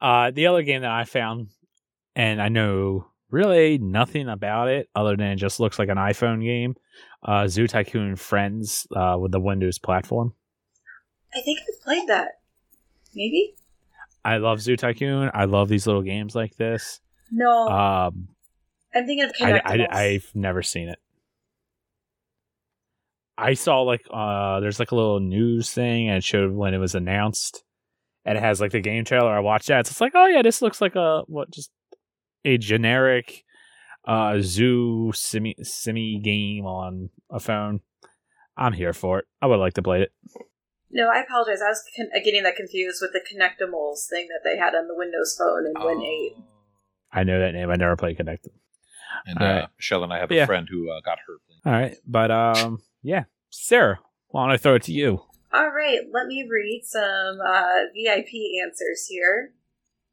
[0.00, 1.48] Uh, the other game that I found,
[2.16, 6.42] and I know really nothing about it other than it just looks like an iPhone
[6.42, 6.74] game,
[7.24, 10.34] uh, Zoo Tycoon Friends uh, with the Windows platform.
[11.34, 12.40] I think I've played that.
[13.14, 13.54] Maybe?
[14.24, 15.30] I love Zoo Tycoon.
[15.32, 17.00] I love these little games like this.
[17.30, 17.68] No.
[17.68, 18.28] Um,
[18.94, 20.98] I'm thinking of I, I, I've never seen it.
[23.38, 26.78] I saw like uh there's like a little news thing and it showed when it
[26.78, 27.64] was announced
[28.24, 29.30] and it has like the game trailer.
[29.30, 29.86] I watched that.
[29.86, 31.70] So it's like, oh yeah, this looks like a what just
[32.44, 33.44] a generic
[34.06, 37.80] uh zoo simi simi game on a phone.
[38.56, 39.24] I'm here for it.
[39.40, 40.12] I would like to play it.
[40.90, 41.62] no, I apologize.
[41.62, 44.94] I was con- getting that confused with the Connectimals thing that they had on the
[44.94, 46.32] Windows Phone in Win 8.
[46.38, 46.42] Oh.
[47.12, 47.70] I know that name.
[47.70, 48.52] I never played Connected.
[49.26, 49.68] And uh, Alright.
[49.78, 50.46] Michelle and I have a Yeah.
[50.46, 51.40] friend who uh, got hurt.
[51.66, 55.22] All right, but um, yeah, Sarah, why don't I throw it to you?
[55.52, 58.28] All right, let me read some uh, VIP
[58.64, 59.52] answers here.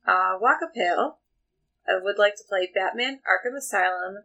[0.05, 1.13] Uh, Wakapale
[1.87, 4.23] uh, would like to play Batman Arkham Asylum.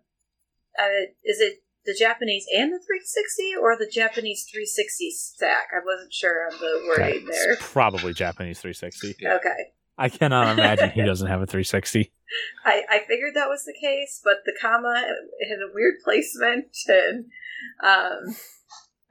[0.79, 5.69] Uh, is it the Japanese and the 360 or the Japanese 360 stack?
[5.75, 7.57] I wasn't sure on the wording there.
[7.61, 9.17] Probably Japanese 360.
[9.21, 9.35] Yeah.
[9.35, 9.73] Okay.
[9.99, 12.11] I cannot imagine he doesn't have a 360.
[12.65, 16.75] I, I figured that was the case, but the comma had a weird placement.
[16.89, 17.27] And
[17.85, 18.35] um,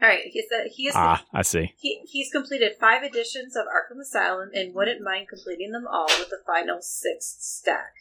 [0.02, 1.74] all right, he said he is Ah, I see.
[1.78, 6.30] he, he's completed five editions of Arkham Asylum and wouldn't mind completing them all with
[6.30, 7.94] the final sixth stack.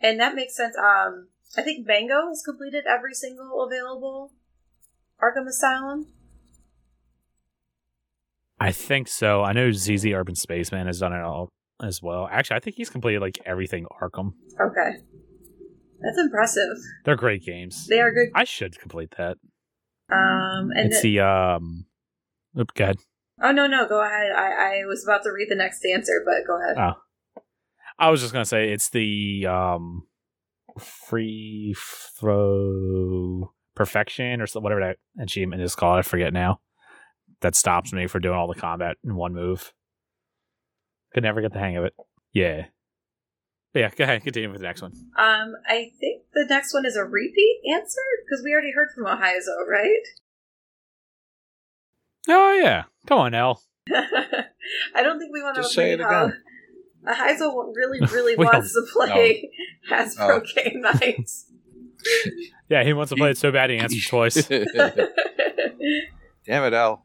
[0.00, 0.76] And that makes sense.
[0.76, 4.32] Um, I think Mango has completed every single available
[5.20, 6.06] Arkham Asylum.
[8.60, 9.42] I think so.
[9.42, 11.48] I know ZZ Urban Spaceman has done it all
[11.82, 12.28] as well.
[12.30, 14.32] Actually, I think he's completed like everything Arkham.
[14.60, 14.98] Okay,
[16.00, 16.76] that's impressive.
[17.04, 17.86] They're great games.
[17.88, 18.28] They are good.
[18.34, 19.36] I should complete that.
[20.10, 21.86] Um, and it's the- um.
[22.58, 22.96] Oop, go ahead.
[23.42, 24.32] oh no, no, go ahead.
[24.34, 26.76] I, I was about to read the next answer, but go ahead.
[26.76, 27.00] Oh.
[27.98, 30.06] I was just gonna say it's the um
[30.78, 31.74] free
[32.18, 35.98] throw perfection or whatever that achievement is called.
[35.98, 36.60] I forget now.
[37.40, 39.72] That stops me for doing all the combat in one move.
[41.14, 41.94] Could never get the hang of it.
[42.32, 42.66] Yeah.
[43.72, 44.24] But yeah, go ahead.
[44.24, 44.92] Continue with the next one.
[45.16, 49.04] Um, I think the next one is a repeat answer because we already heard from
[49.06, 50.02] Ohiozo, right?
[52.28, 52.84] Oh yeah.
[53.06, 53.62] Come on, Ell.
[53.94, 56.42] I don't think we want to say it again.
[57.08, 59.50] Ohiozo really, really We wants to play
[59.90, 60.40] Hasbro Oh.
[60.62, 61.46] Game Nights.
[62.68, 64.46] Yeah, he wants to play it so bad he answered twice.
[64.46, 64.64] Damn
[66.64, 67.04] it, Ell.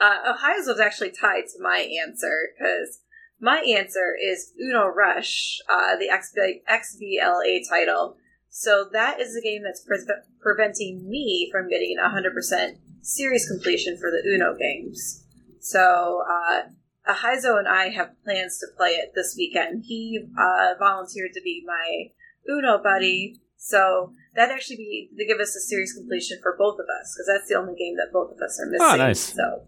[0.00, 3.00] uh, Ohiozo was actually tied to my answer because
[3.40, 8.16] my answer is Uno Rush, uh, the XB- XBLA title.
[8.48, 9.98] So that is the game that's pre-
[10.40, 15.24] preventing me from getting 100% series completion for the Uno games.
[15.60, 16.62] So uh,
[17.08, 19.84] Ohiozo and I have plans to play it this weekend.
[19.86, 22.10] He uh, volunteered to be my
[22.48, 26.86] Uno buddy, so that'd actually be to give us a series completion for both of
[27.00, 28.86] us because that's the only game that both of us are missing.
[28.86, 29.20] Oh, nice.
[29.20, 29.62] So,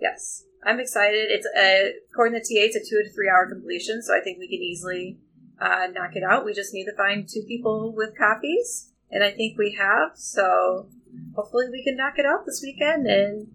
[0.00, 1.26] yes, I'm excited.
[1.30, 4.38] It's a according to TA, it's a two to three hour completion, so I think
[4.38, 5.18] we can easily
[5.60, 6.44] uh, knock it out.
[6.44, 10.12] We just need to find two people with copies, and I think we have.
[10.14, 10.88] So
[11.34, 13.48] hopefully, we can knock it out this weekend, and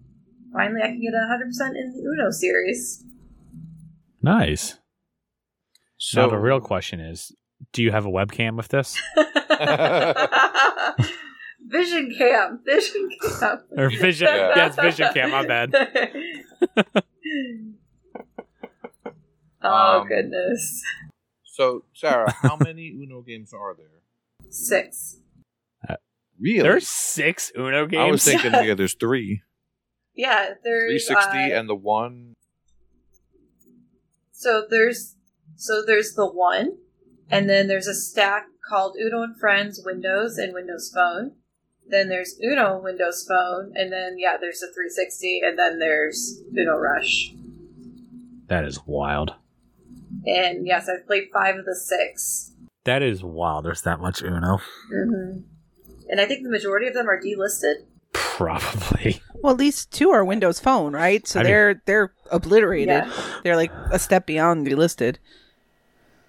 [0.52, 3.04] finally, I can get 100 percent in the Uno series.
[4.22, 4.78] Nice.
[5.98, 7.32] So now the real question is,
[7.72, 8.96] do you have a webcam with this?
[11.64, 13.08] Vision cam, vision
[13.40, 13.62] cam.
[13.78, 14.28] Or vision?
[14.30, 14.52] Yeah.
[14.56, 15.30] yeah, it's vision cam.
[15.30, 15.72] My bad.
[19.62, 20.82] oh Um, goodness,
[21.44, 23.86] So, Sarah, how many Uno games are there?
[24.50, 25.18] six.
[26.40, 26.62] Really?
[26.62, 28.00] There's six Uno games.
[28.02, 29.42] I was thinking, yeah, there's three.
[30.16, 32.34] Yeah, there's 360 uh, and the one.
[34.42, 35.14] So there's
[35.56, 36.78] so there's the one,
[37.30, 41.32] and then there's a stack called Uno and Friends Windows and Windows Phone.
[41.88, 46.76] Then there's Uno Windows Phone, and then yeah, there's a 360, and then there's Uno
[46.76, 47.32] Rush.
[48.48, 49.34] that is wild.
[50.26, 52.52] And yes, I've played five of the six.
[52.84, 53.64] That is wild.
[53.64, 54.58] There's that much Uno.
[54.90, 55.38] hmm
[56.08, 57.84] And I think the majority of them are delisted.
[58.12, 59.20] Probably.
[59.42, 61.26] Well, at least two are Windows Phone, right?
[61.26, 62.88] So I they're they're obliterated.
[62.88, 63.12] Yeah.
[63.42, 65.16] They're like a step beyond delisted.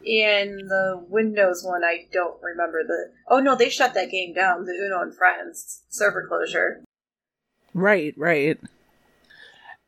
[0.06, 3.12] And the Windows one, I don't remember the.
[3.30, 4.66] Oh no, they shut that game down.
[4.66, 6.84] The Uno and Friends server closure.
[7.74, 8.60] Right, right.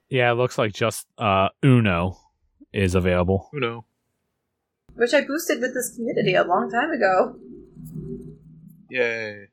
[0.10, 2.18] Yeah, it looks like just uh, Uno
[2.72, 3.50] is available.
[3.54, 3.86] Uno.
[4.96, 7.36] which I boosted with this community a long time ago.
[8.90, 9.48] Yay.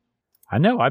[0.50, 0.78] I know.
[0.80, 0.90] I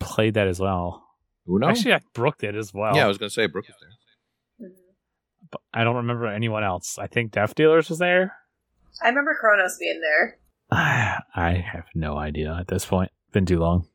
[0.00, 1.07] played that as well.
[1.48, 1.68] Uno?
[1.68, 2.94] Actually, I Brooke did as well.
[2.94, 4.70] yeah, I was going to say Brooke was there.
[5.50, 6.98] but I don't remember anyone else.
[6.98, 8.34] I think Death Dealers was there.
[9.02, 10.38] I remember Kronos being there.
[10.70, 13.10] I have no idea at this point.
[13.32, 13.86] Been too long.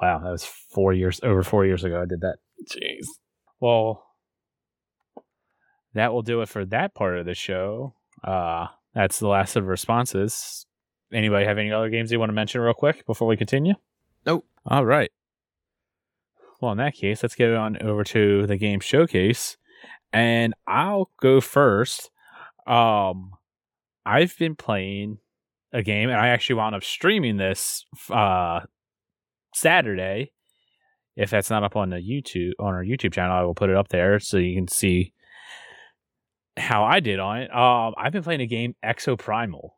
[0.00, 2.02] Wow, that was four years over four years ago.
[2.02, 2.36] I did that.
[2.70, 3.06] Jeez.
[3.60, 4.04] Well,
[5.94, 7.94] that will do it for that part of the show.
[8.22, 10.66] Uh, that's the last of the responses.
[11.12, 13.74] Anybody have any other games you want to mention real quick before we continue?
[14.26, 14.44] Nope.
[14.66, 15.10] All right.
[16.60, 19.56] Well, in that case, let's get on over to the game showcase,
[20.12, 22.10] and I'll go first.
[22.66, 23.32] Um,
[24.04, 25.18] I've been playing
[25.72, 28.60] a game, and I actually wound up streaming this uh
[29.54, 30.32] Saturday.
[31.16, 33.76] If that's not up on the YouTube on our YouTube channel, I will put it
[33.76, 35.12] up there so you can see
[36.56, 37.54] how I did on it.
[37.54, 39.70] Um, I've been playing a game Exoprimal.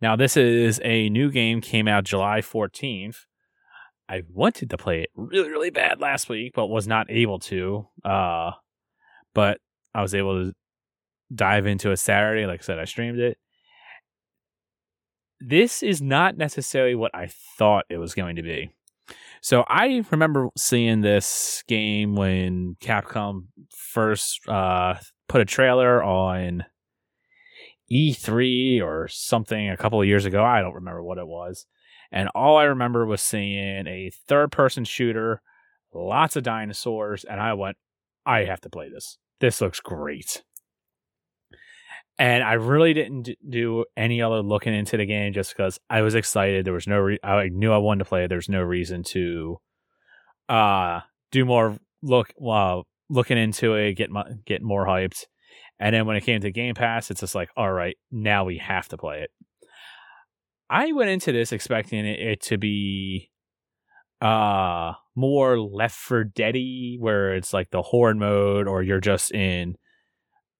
[0.00, 3.26] Now, this is a new game, came out July 14th.
[4.08, 7.88] I wanted to play it really, really bad last week, but was not able to.
[8.04, 8.52] Uh,
[9.34, 9.60] but
[9.94, 10.52] I was able to
[11.34, 12.46] dive into a Saturday.
[12.46, 13.38] Like I said, I streamed it.
[15.40, 17.28] This is not necessarily what I
[17.58, 18.70] thought it was going to be.
[19.40, 24.94] So I remember seeing this game when Capcom first uh,
[25.28, 26.64] put a trailer on
[27.90, 30.44] E3 or something a couple of years ago.
[30.44, 31.66] I don't remember what it was.
[32.10, 35.42] And all I remember was seeing a third person shooter,
[35.92, 37.76] lots of dinosaurs, and I went,
[38.24, 39.18] I have to play this.
[39.40, 40.42] This looks great.
[42.18, 46.16] And I really didn't do any other looking into the game just because I was
[46.16, 46.64] excited.
[46.64, 48.26] There was no, re- I knew I wanted to play.
[48.26, 49.58] There's no reason to
[50.48, 51.00] uh,
[51.30, 55.26] do more look, uh, looking into it, get, my, get more hyped.
[55.78, 58.58] And then when it came to Game Pass, it's just like, all right, now we
[58.58, 59.30] have to play it.
[60.70, 63.30] I went into this expecting it, it to be
[64.20, 69.76] uh more Left for Deady, where it's like the horde mode, or you're just in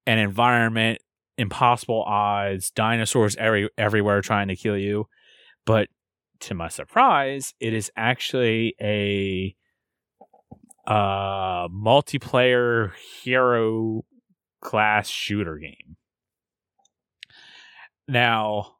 [0.06, 1.00] an environment,
[1.36, 5.06] impossible odds, dinosaurs every everywhere trying to kill you.
[5.66, 5.88] But
[6.40, 9.54] to my surprise, it is actually a
[10.86, 12.92] uh multiplayer
[13.22, 14.04] hero
[14.62, 15.96] class shooter game.
[18.08, 18.77] Now,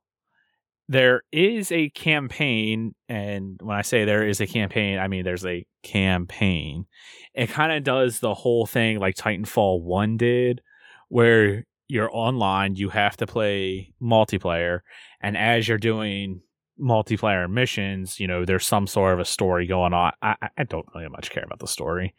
[0.89, 5.45] there is a campaign, and when I say there is a campaign, I mean there's
[5.45, 6.87] a campaign.
[7.35, 10.63] It kind of does the whole thing like Titanfall 1 did,
[11.09, 14.81] where you're online, you have to play multiplayer,
[15.21, 16.41] and as you're doing
[16.81, 20.13] multiplayer missions, you know, there's some sort of a story going on.
[20.23, 22.15] I, I don't really much care about the story.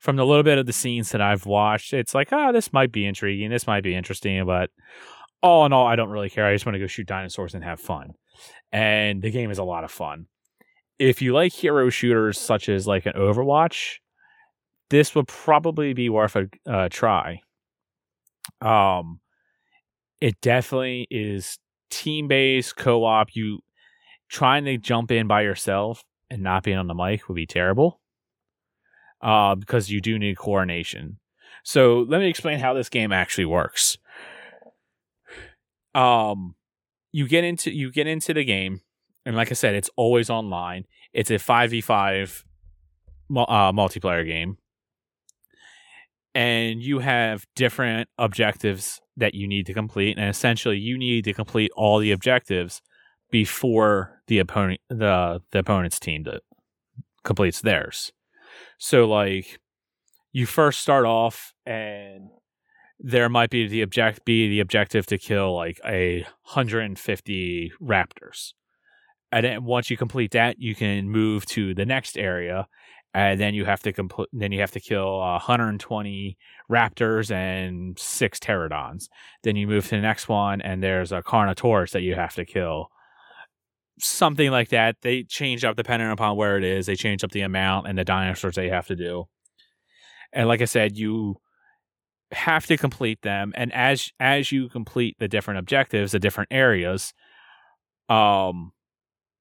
[0.00, 2.92] From the little bit of the scenes that I've watched, it's like, oh, this might
[2.92, 4.70] be intriguing, this might be interesting, but
[5.44, 6.46] all in all, I don't really care.
[6.46, 8.14] I just want to go shoot dinosaurs and have fun.
[8.72, 10.26] And the game is a lot of fun.
[10.98, 13.96] If you like hero shooters such as like an Overwatch,
[14.88, 17.42] this would probably be worth a uh, try.
[18.62, 19.20] Um,
[20.18, 21.58] it definitely is
[21.90, 23.34] team based co op.
[23.34, 23.60] You
[24.30, 28.00] trying to jump in by yourself and not being on the mic would be terrible.
[29.20, 31.18] Uh, because you do need coordination.
[31.64, 33.98] So let me explain how this game actually works
[35.94, 36.54] um
[37.12, 38.80] you get into you get into the game
[39.24, 40.84] and like i said it's always online.
[41.12, 42.42] It's a 5v5
[43.36, 44.58] uh, multiplayer game.
[46.34, 51.32] And you have different objectives that you need to complete and essentially you need to
[51.32, 52.82] complete all the objectives
[53.30, 56.40] before the opponent the the opponent's team to,
[57.22, 58.12] completes theirs.
[58.78, 59.60] So like
[60.32, 62.30] you first start off and
[63.06, 68.54] there might be the object be the objective to kill like a 150 raptors.
[69.30, 72.66] And then once you complete that you can move to the next area
[73.12, 76.38] and then you have to complete then you have to kill 120
[76.72, 79.10] raptors and six pterodons.
[79.42, 82.46] Then you move to the next one and there's a carnotaurus that you have to
[82.46, 82.88] kill.
[83.98, 84.96] Something like that.
[85.02, 86.86] They change up depending upon where it is.
[86.86, 89.24] They change up the amount and the dinosaurs they have to do.
[90.32, 91.36] And like i said you
[92.32, 97.12] have to complete them and as as you complete the different objectives the different areas
[98.08, 98.72] um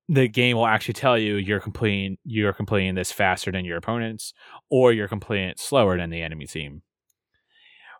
[0.09, 4.33] the game will actually tell you you're completing you're completing this faster than your opponents
[4.69, 6.81] or you're completing it slower than the enemy team.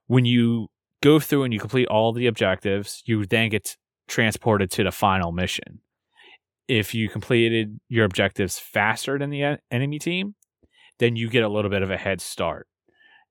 [0.08, 0.68] When you
[1.02, 3.78] go through and you complete all the objectives you then get
[4.08, 5.80] transported to the final mission.
[6.68, 10.36] If you completed your objectives faster than the enemy team
[11.00, 12.68] then you get a little bit of a head start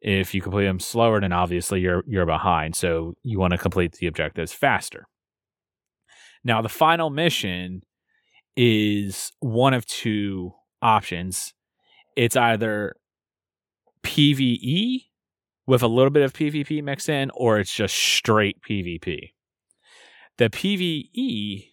[0.02, 2.74] if you complete them slower, then obviously you're you're behind.
[2.74, 5.06] So you want to complete the objectives faster.
[6.44, 7.82] Now the final mission
[8.56, 11.54] is one of two options.
[12.16, 12.96] It's either
[14.02, 15.04] PvE
[15.66, 19.30] with a little bit of PvP mixed in, or it's just straight PvP.
[20.38, 21.68] The PvE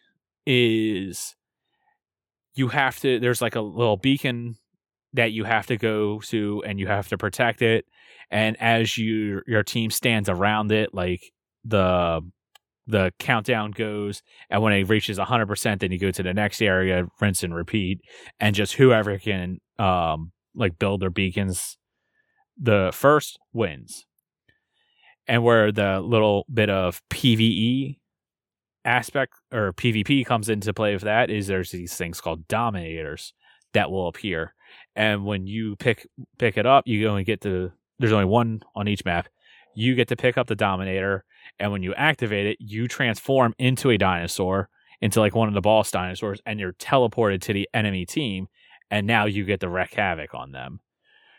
[0.46, 1.36] is
[2.54, 4.58] you have to there's like a little beacon
[5.14, 7.86] that you have to go to and you have to protect it.
[8.32, 11.32] And as you your team stands around it like
[11.66, 12.22] the
[12.88, 17.06] the countdown goes and when it reaches 100% then you go to the next area
[17.22, 18.00] rinse and repeat
[18.40, 21.78] and just whoever can um like build their beacons
[22.60, 24.06] the first wins.
[25.28, 27.98] And where the little bit of pve
[28.86, 33.34] aspect or pvp comes into play with that is there's these things called dominators
[33.74, 34.54] that will appear
[35.00, 36.06] and when you pick
[36.38, 39.28] pick it up you go and get to there's only one on each map.
[39.76, 41.26] You get to pick up the Dominator,
[41.60, 44.70] and when you activate it, you transform into a dinosaur,
[45.02, 48.48] into like one of the boss dinosaurs, and you're teleported to the enemy team,
[48.90, 50.80] and now you get to wreak havoc on them.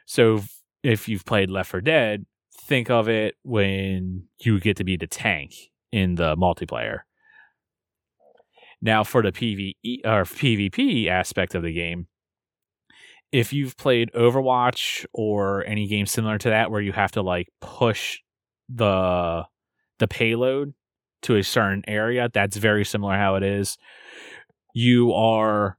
[0.07, 0.43] So
[0.83, 2.27] if you've played Left 4 Dead,
[2.65, 5.53] think of it when you get to be the tank
[5.91, 7.01] in the multiplayer.
[8.81, 12.07] Now for the PvE or PvP aspect of the game,
[13.33, 17.49] if you've played Overwatch or any game similar to that where you have to like
[17.61, 18.19] push
[18.69, 19.45] the
[19.99, 20.75] the payload
[21.23, 23.77] to a certain area, that's very similar how it is.
[24.75, 25.77] You are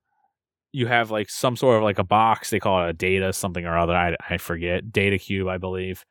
[0.72, 3.66] you have like some sort of like a box, they call it a data something
[3.66, 6.06] or other, I, I forget, data cube, I believe.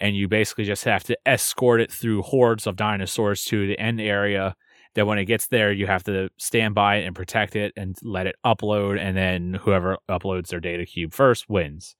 [0.00, 4.00] And you basically just have to escort it through hordes of dinosaurs to the end
[4.00, 4.56] area
[4.96, 7.96] that when it gets there, you have to stand by it and protect it and
[8.02, 11.94] let it upload, and then whoever uploads their data cube first wins.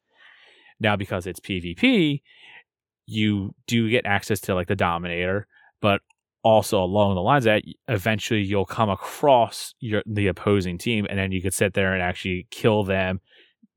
[0.81, 2.23] Now, because it's PvP,
[3.07, 5.47] you do get access to like the Dominator,
[5.81, 6.01] but
[6.43, 11.33] also along the lines that eventually you'll come across your the opposing team, and then
[11.33, 13.21] you could sit there and actually kill them,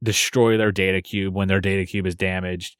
[0.01, 2.78] destroy their data cube when their data cube is damaged.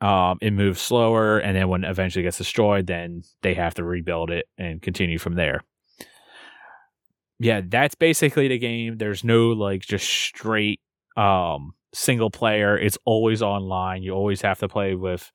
[0.00, 3.84] Um, it moves slower, and then when it eventually gets destroyed, then they have to
[3.84, 5.62] rebuild it and continue from there
[7.38, 8.98] yeah, that's basically the game.
[8.98, 10.80] There's no like just straight
[11.16, 12.76] um single player.
[12.76, 14.02] It's always online.
[14.02, 15.30] You always have to play with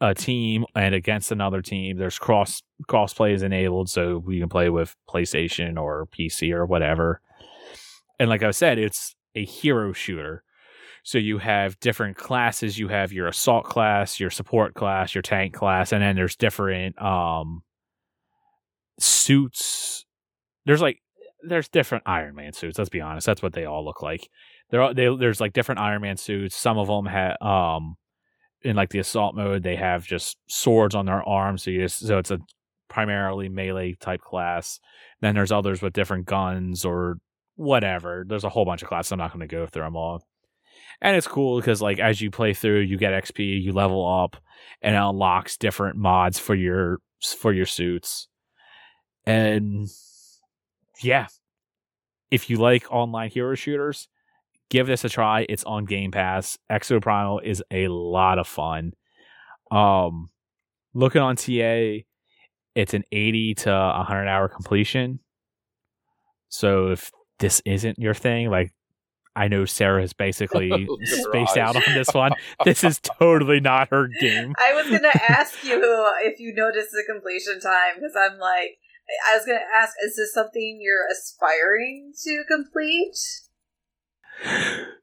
[0.00, 1.96] a team and against another team.
[1.96, 6.66] There's cross cross play is enabled, so you can play with PlayStation or PC or
[6.66, 7.20] whatever.
[8.18, 10.42] And like I said, it's a hero shooter.
[11.02, 12.78] So you have different classes.
[12.78, 17.00] You have your assault class, your support class, your tank class, and then there's different
[17.00, 17.62] um
[18.98, 20.03] suits.
[20.66, 20.98] There's like
[21.46, 22.78] there's different Iron Man suits.
[22.78, 23.26] Let's be honest.
[23.26, 24.28] That's what they all look like.
[24.70, 26.56] There are they, there's like different Iron Man suits.
[26.56, 27.96] Some of them have um
[28.62, 31.64] in like the assault mode they have just swords on their arms.
[31.64, 32.38] So you just so it's a
[32.88, 34.80] primarily melee type class.
[35.20, 37.18] Then there's others with different guns or
[37.56, 38.24] whatever.
[38.26, 39.12] There's a whole bunch of classes.
[39.12, 40.24] I'm not going to go through them all.
[41.00, 44.36] And it's cool because like as you play through, you get XP, you level up,
[44.80, 46.98] and it unlocks different mods for your
[47.38, 48.28] for your suits.
[49.26, 49.88] And
[51.02, 51.26] yeah,
[52.30, 54.08] if you like online hero shooters,
[54.70, 55.46] give this a try.
[55.48, 56.58] It's on Game Pass.
[56.70, 58.92] Exoprimal is a lot of fun.
[59.70, 60.30] Um,
[60.94, 62.02] looking on TA,
[62.74, 65.20] it's an 80 to 100 hour completion.
[66.48, 68.72] So if this isn't your thing, like
[69.36, 72.32] I know Sarah has basically spaced out on this one.
[72.64, 74.54] This is totally not her game.
[74.58, 75.80] I was gonna ask you
[76.22, 78.78] if you noticed the completion time because I'm like,
[79.26, 83.16] I was gonna ask, is this something you're aspiring to complete?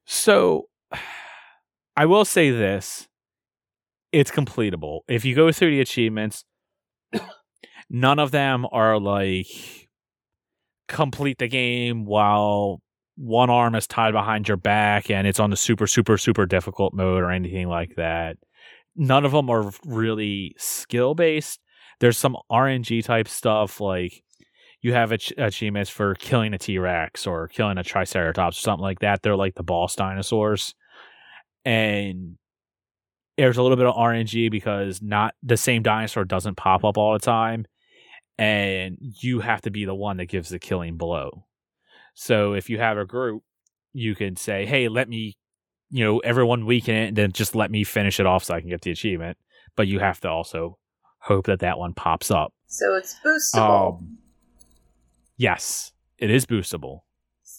[0.06, 0.68] So,
[1.96, 3.08] I will say this:
[4.12, 5.02] it's completable.
[5.08, 6.44] If you go through the achievements,
[7.90, 9.48] none of them are like
[10.88, 12.82] complete the game while
[13.16, 16.94] one arm is tied behind your back and it's on the super super super difficult
[16.94, 18.38] mode or anything like that.
[18.96, 21.60] None of them are really skill based.
[22.02, 24.24] There's some RNG type stuff like
[24.82, 28.82] you have ach- achievements for killing a T Rex or killing a Triceratops or something
[28.82, 29.22] like that.
[29.22, 30.74] They're like the boss dinosaurs.
[31.64, 32.38] And
[33.38, 37.14] there's a little bit of RNG because not the same dinosaur doesn't pop up all
[37.14, 37.68] the time.
[38.40, 41.46] And you have to be the one that gives the killing blow.
[42.16, 43.44] So if you have a group,
[43.94, 45.38] you can say, hey, let me,
[45.92, 48.62] you know, everyone weaken it and then just let me finish it off so I
[48.62, 49.38] can get the achievement.
[49.76, 50.80] But you have to also
[51.22, 52.54] hope that that one pops up.
[52.68, 54.00] So it's boostable.
[54.00, 54.18] Um,
[55.38, 57.02] yes, it is boostable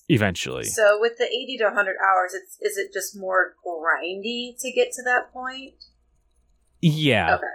[0.09, 0.65] eventually.
[0.65, 4.93] So with the 80 to 100 hours, it's is it just more grindy to get
[4.93, 5.75] to that point?
[6.81, 7.35] yeah.
[7.37, 7.47] Okay.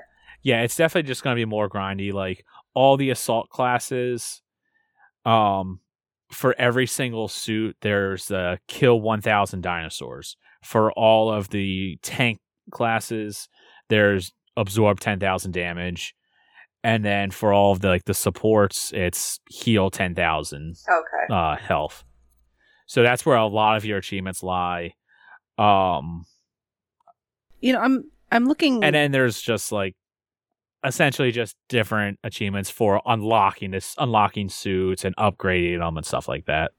[0.43, 2.13] Yeah, it's definitely just going to be more grindy.
[2.13, 4.41] Like all the assault classes,
[5.25, 5.81] um,
[6.31, 10.37] for every single suit, there's uh, kill 1,000 dinosaurs.
[10.63, 12.39] For all of the tank
[12.71, 13.49] classes,
[13.89, 16.13] there's absorb 10,000 damage.
[16.83, 21.33] And then for all of the like the supports, it's heal 10,000 Okay.
[21.33, 22.03] uh, health.
[22.85, 24.93] So that's where a lot of your achievements lie.
[25.57, 26.25] Um,
[27.61, 29.95] You know, I'm I'm looking and then there's just like
[30.85, 36.45] essentially just different achievements for unlocking this unlocking suits and upgrading them and stuff like
[36.45, 36.71] that.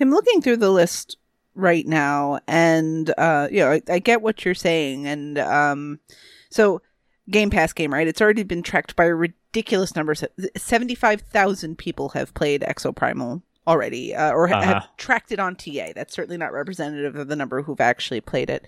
[0.00, 1.16] I'm looking through the list
[1.54, 5.98] right now, and uh, you know, I, I get what you're saying, and um,
[6.50, 6.80] so
[7.30, 8.06] Game Pass game, right?
[8.08, 10.14] It's already been tracked by a ridiculous number.
[10.56, 14.72] Seventy-five thousand people have played Exoprimal already, uh, or ha- Uh-huh.
[14.74, 15.92] have tracked it on TA.
[15.94, 18.66] That's certainly not representative of the number who've actually played it.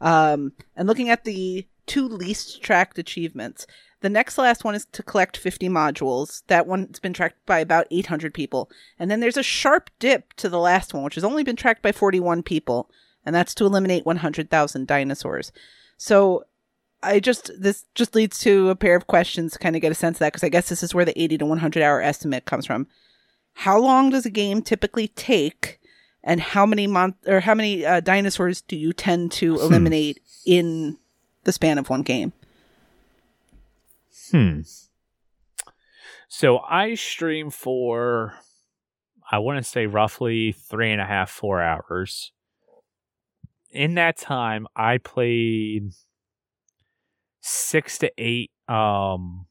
[0.00, 3.66] Um, and looking at the two least tracked achievements,
[4.00, 6.42] the next last one is to collect 50 modules.
[6.46, 8.70] That one's been tracked by about 800 people.
[8.98, 11.82] And then there's a sharp dip to the last one, which has only been tracked
[11.82, 12.90] by 41 people.
[13.26, 15.50] And that's to eliminate 100,000 dinosaurs.
[15.96, 16.44] So
[17.02, 19.94] I just, this just leads to a pair of questions to kind of get a
[19.94, 22.44] sense of that, because I guess this is where the 80 to 100 hour estimate
[22.44, 22.86] comes from.
[23.54, 25.80] How long does a game typically take?
[26.24, 30.98] And how many month or how many uh, dinosaurs do you tend to eliminate in
[31.44, 32.32] the span of one game?
[34.30, 34.60] Hmm.
[36.28, 38.34] So I stream for,
[39.30, 42.32] I want to say roughly three and a half, four hours.
[43.70, 45.92] In that time, I played
[47.68, 48.50] six to eight.
[48.68, 49.46] Um,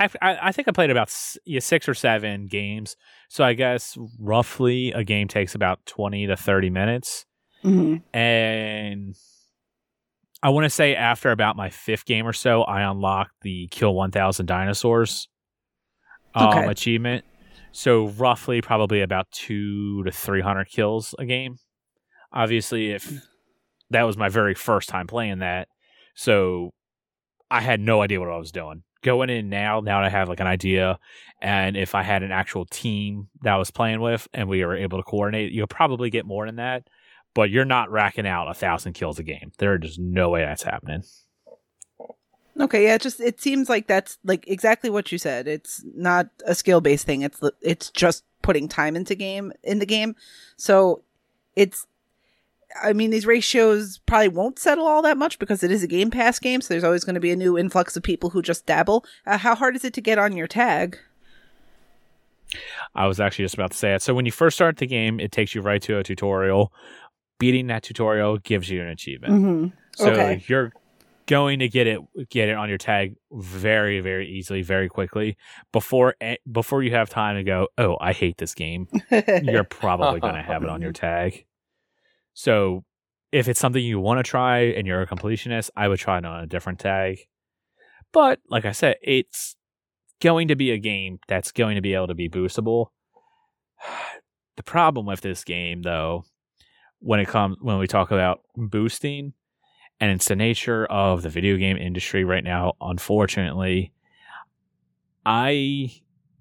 [0.00, 2.96] I, I think I played about six or seven games.
[3.28, 7.24] So I guess roughly a game takes about twenty to thirty minutes
[7.64, 7.96] Mm-hmm.
[8.16, 9.16] and
[10.40, 13.94] I want to say after about my fifth game or so, I unlocked the kill
[13.96, 15.28] 1000 dinosaurs
[16.36, 16.66] um, Okay.
[16.68, 17.24] achievement.
[17.72, 21.56] So roughly, probably about two to 300 kills a game.
[22.32, 23.26] Obviously, if
[23.90, 25.66] that was my very first time playing that,
[26.18, 26.70] so
[27.50, 28.82] I had no idea what I was doing.
[29.02, 30.98] Going in now, now I have like an idea,
[31.40, 34.76] and if I had an actual team that I was playing with, and we were
[34.76, 36.88] able to coordinate, you'll probably get more than that
[37.38, 39.52] but you're not racking out a thousand kills a game.
[39.58, 41.04] There is just no way that's happening.
[42.58, 45.46] Okay, yeah, it just it seems like that's like exactly what you said.
[45.46, 47.22] It's not a skill based thing.
[47.22, 50.16] It's it's just putting time into game in the game.
[50.56, 51.04] So
[51.54, 51.86] it's
[52.82, 56.10] I mean these ratios probably won't settle all that much because it is a Game
[56.10, 58.66] Pass game, so there's always going to be a new influx of people who just
[58.66, 59.04] dabble.
[59.26, 60.98] Uh, how hard is it to get on your tag?
[62.94, 64.02] I was actually just about to say it.
[64.02, 66.72] So when you first start the game, it takes you right to a tutorial.
[67.38, 69.34] Beating that tutorial gives you an achievement.
[69.34, 69.66] Mm-hmm.
[69.94, 70.42] So Okay.
[70.48, 70.72] you're
[71.26, 72.00] going to get it
[72.30, 75.36] get it on your tag very very easily, very quickly
[75.72, 76.14] before
[76.50, 78.88] before you have time to go, "Oh, I hate this game."
[79.42, 81.44] You're probably going to have it on your tag.
[82.38, 82.84] So
[83.32, 86.24] if it's something you want to try and you're a completionist, I would try it
[86.24, 87.18] on a different tag.
[88.12, 89.56] But like I said, it's
[90.20, 92.86] going to be a game that's going to be able to be boostable.
[94.56, 96.24] The problem with this game though,
[96.98, 99.34] when it comes when we talk about boosting,
[100.00, 103.92] and it's the nature of the video game industry right now, unfortunately,
[105.24, 105.92] I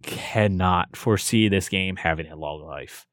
[0.01, 3.05] cannot foresee this game having a long life.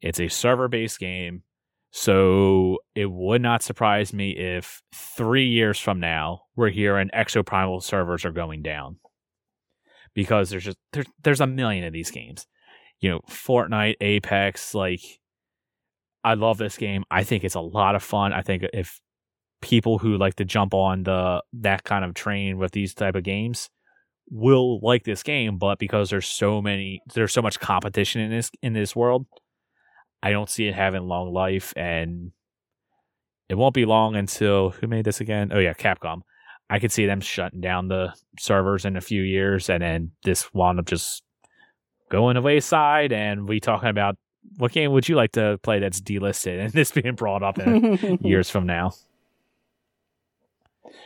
[0.00, 1.44] It's a server based game,
[1.90, 8.24] so it would not surprise me if three years from now we're hearing Exoprimal servers
[8.24, 8.98] are going down.
[10.14, 12.46] Because there's just there's there's a million of these games.
[13.00, 15.00] You know, Fortnite, Apex, like
[16.24, 17.04] I love this game.
[17.10, 18.32] I think it's a lot of fun.
[18.32, 19.00] I think if
[19.62, 23.22] people who like to jump on the that kind of train with these type of
[23.22, 23.68] games
[24.30, 28.50] will like this game, but because there's so many there's so much competition in this
[28.62, 29.26] in this world,
[30.22, 32.32] I don't see it having long life and
[33.48, 35.50] it won't be long until who made this again?
[35.52, 36.22] Oh yeah, Capcom.
[36.68, 40.52] I could see them shutting down the servers in a few years and then this
[40.54, 41.22] wound up just
[42.10, 44.16] going the wayside and we talking about
[44.56, 48.18] what game would you like to play that's delisted and this being brought up in
[48.22, 48.92] years from now.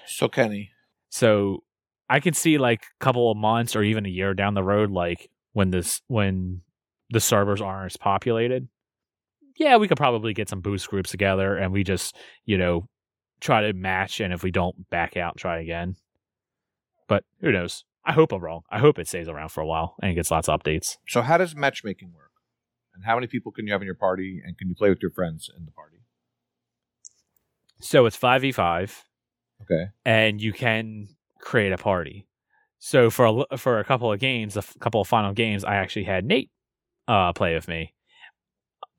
[0.07, 0.71] So Kenny,
[1.09, 1.63] So
[2.09, 4.91] I can see like a couple of months or even a year down the road,
[4.91, 6.61] like when this when
[7.11, 8.69] the servers aren't as populated.
[9.57, 12.89] Yeah, we could probably get some boost groups together and we just, you know,
[13.41, 15.97] try to match and if we don't back out, try again.
[17.09, 17.85] But who knows?
[18.05, 18.63] I hope I'm wrong.
[18.71, 20.97] I hope it stays around for a while and gets lots of updates.
[21.09, 22.31] so how does matchmaking work?
[22.95, 24.41] And how many people can you have in your party?
[24.45, 25.99] And can you play with your friends in the party?
[27.81, 29.03] So it's 5v5
[29.63, 29.87] Okay.
[30.05, 31.09] and you can
[31.41, 32.27] create a party.
[32.79, 35.77] So for a, for a couple of games, a f- couple of final games, I
[35.77, 36.51] actually had Nate
[37.09, 37.95] uh, play with me.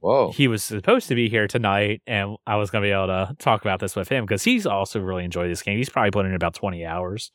[0.05, 0.31] Whoa.
[0.31, 3.35] he was supposed to be here tonight, and I was going to be able to
[3.39, 5.77] talk about this with him because he's also really enjoyed this game.
[5.77, 7.31] He's probably put in about twenty hours.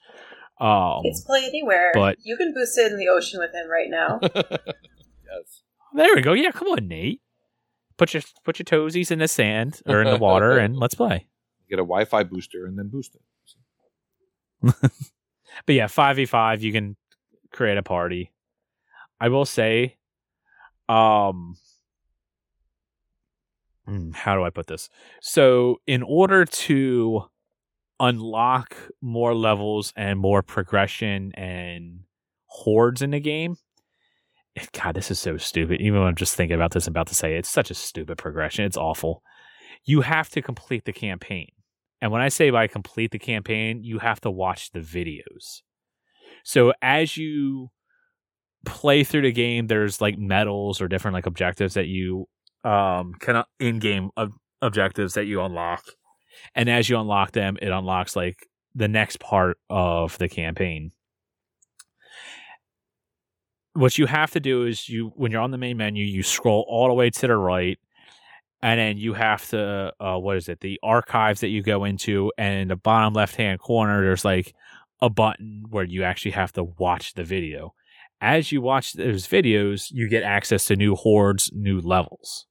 [0.60, 1.90] Um, It's play anywhere.
[1.94, 4.20] but- you can boost it in the ocean with him right now.
[4.22, 5.62] yes.
[5.94, 6.32] there we go.
[6.32, 7.20] Yeah, come on, Nate.
[7.96, 11.26] Put your put your toesies in the sand or in the water, and let's play.
[11.68, 14.74] Get a Wi-Fi booster and then boost it.
[15.66, 16.96] But yeah, five v five, you can
[17.52, 18.32] create a party.
[19.20, 19.96] I will say,
[20.88, 21.56] um,
[23.88, 24.14] Mm.
[24.14, 24.88] how do I put this?
[25.20, 27.24] So, in order to
[27.98, 32.00] unlock more levels and more progression and
[32.46, 33.56] hordes in the game,
[34.56, 35.80] eh, God, this is so stupid.
[35.80, 37.74] Even when I'm just thinking about this, I'm about to say it, it's such a
[37.74, 38.64] stupid progression.
[38.64, 39.22] It's awful.
[39.84, 41.48] You have to complete the campaign.
[42.00, 45.62] And when I say by complete the campaign, you have to watch the videos.
[46.44, 47.68] So as you
[48.64, 52.26] play through the game, there's like medals or different like objectives that you
[52.64, 54.32] um kind of in-game ob-
[54.62, 55.84] objectives that you unlock.
[56.54, 60.92] And as you unlock them, it unlocks like the next part of the campaign.
[63.74, 66.64] What you have to do is you when you're on the main menu, you scroll
[66.68, 67.78] all the way to the right
[68.62, 72.32] and then you have to uh, what is it the archives that you go into
[72.38, 74.54] and in the bottom left hand corner there's like
[75.00, 77.74] a button where you actually have to watch the video
[78.20, 82.46] as you watch those videos you get access to new hordes new levels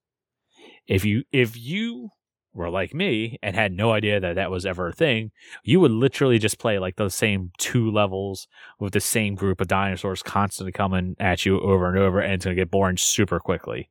[0.89, 2.09] if you if you
[2.53, 5.31] were like me and had no idea that that was ever a thing
[5.63, 8.47] you would literally just play like the same two levels
[8.79, 12.45] with the same group of dinosaurs constantly coming at you over and over and it's
[12.45, 13.89] going to get boring super quickly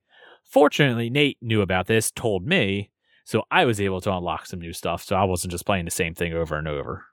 [0.49, 2.91] Fortunately, Nate knew about this, told me,
[3.23, 5.03] so I was able to unlock some new stuff.
[5.05, 7.05] So I wasn't just playing the same thing over and over.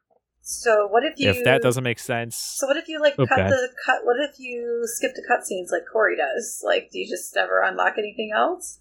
[0.42, 1.32] So what if you?
[1.32, 4.06] If that doesn't make sense, So what if you like cut the cut?
[4.06, 6.62] What if you skip the cutscenes like Corey does?
[6.64, 8.80] Like, do you just never unlock anything else?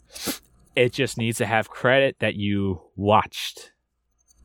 [0.76, 3.72] It just needs to have credit that you watched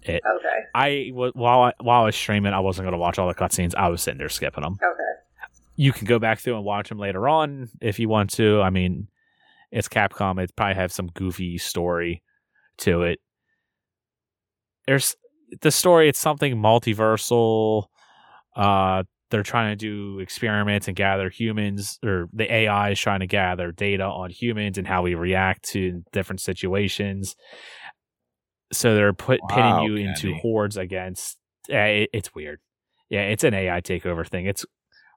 [0.03, 0.21] it.
[0.25, 3.35] Okay, I while I, while I was streaming, I wasn't going to watch all the
[3.35, 3.75] cutscenes.
[3.75, 4.73] I was sitting there skipping them.
[4.73, 5.03] okay.
[5.75, 8.61] You can go back through and watch them later on if you want to.
[8.61, 9.07] I mean,
[9.71, 10.41] it's Capcom.
[10.43, 12.21] It probably have some goofy story
[12.79, 13.19] to it.
[14.85, 15.15] There's
[15.61, 16.09] the story.
[16.09, 17.85] It's something multiversal.
[18.55, 23.27] Uh, they're trying to do experiments and gather humans, or the AI is trying to
[23.27, 27.35] gather data on humans and how we react to different situations.
[28.71, 31.37] So they're put Wow, pitting you into hordes against.
[31.67, 32.59] Yeah, it, it's weird.
[33.09, 34.45] Yeah, it's an AI takeover thing.
[34.45, 34.65] It's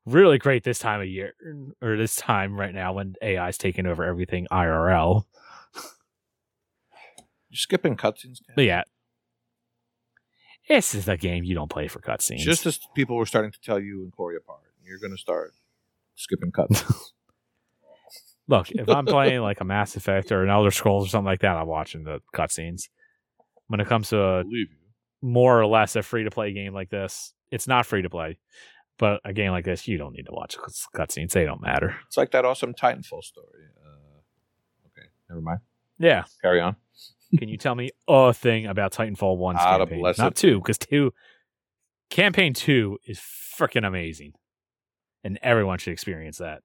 [0.06, 1.34] really great this time of year
[1.80, 5.24] or this time right now when AI is taking over everything IRL.
[7.50, 8.38] You're skipping cutscenes.
[8.56, 8.82] But yeah,
[10.68, 12.38] this is a game you don't play for cutscenes.
[12.38, 15.52] Just as people were starting to tell you and Corey apart, you're going to start
[16.14, 16.94] skipping cutscenes.
[18.48, 21.40] Look, if I'm playing like a Mass Effect or an Elder Scrolls or something like
[21.40, 22.88] that, I'm watching the cutscenes.
[23.68, 24.44] When it comes to a
[25.22, 28.38] more or less a free to play game like this, it's not free to play.
[28.98, 31.30] But a game like this, you don't need to watch cuts- cutscenes.
[31.30, 31.96] They don't matter.
[32.06, 33.68] It's like that awesome Titanfall story.
[33.80, 35.60] Uh, okay, never mind.
[35.98, 36.24] Yeah.
[36.42, 36.76] Carry on.
[37.38, 40.00] Can you tell me a thing about Titanfall 1's Ah, the campaign?
[40.00, 41.12] blessed- Not 2, because 2,
[42.10, 44.32] campaign 2 is freaking amazing.
[45.24, 46.62] And everyone should experience that.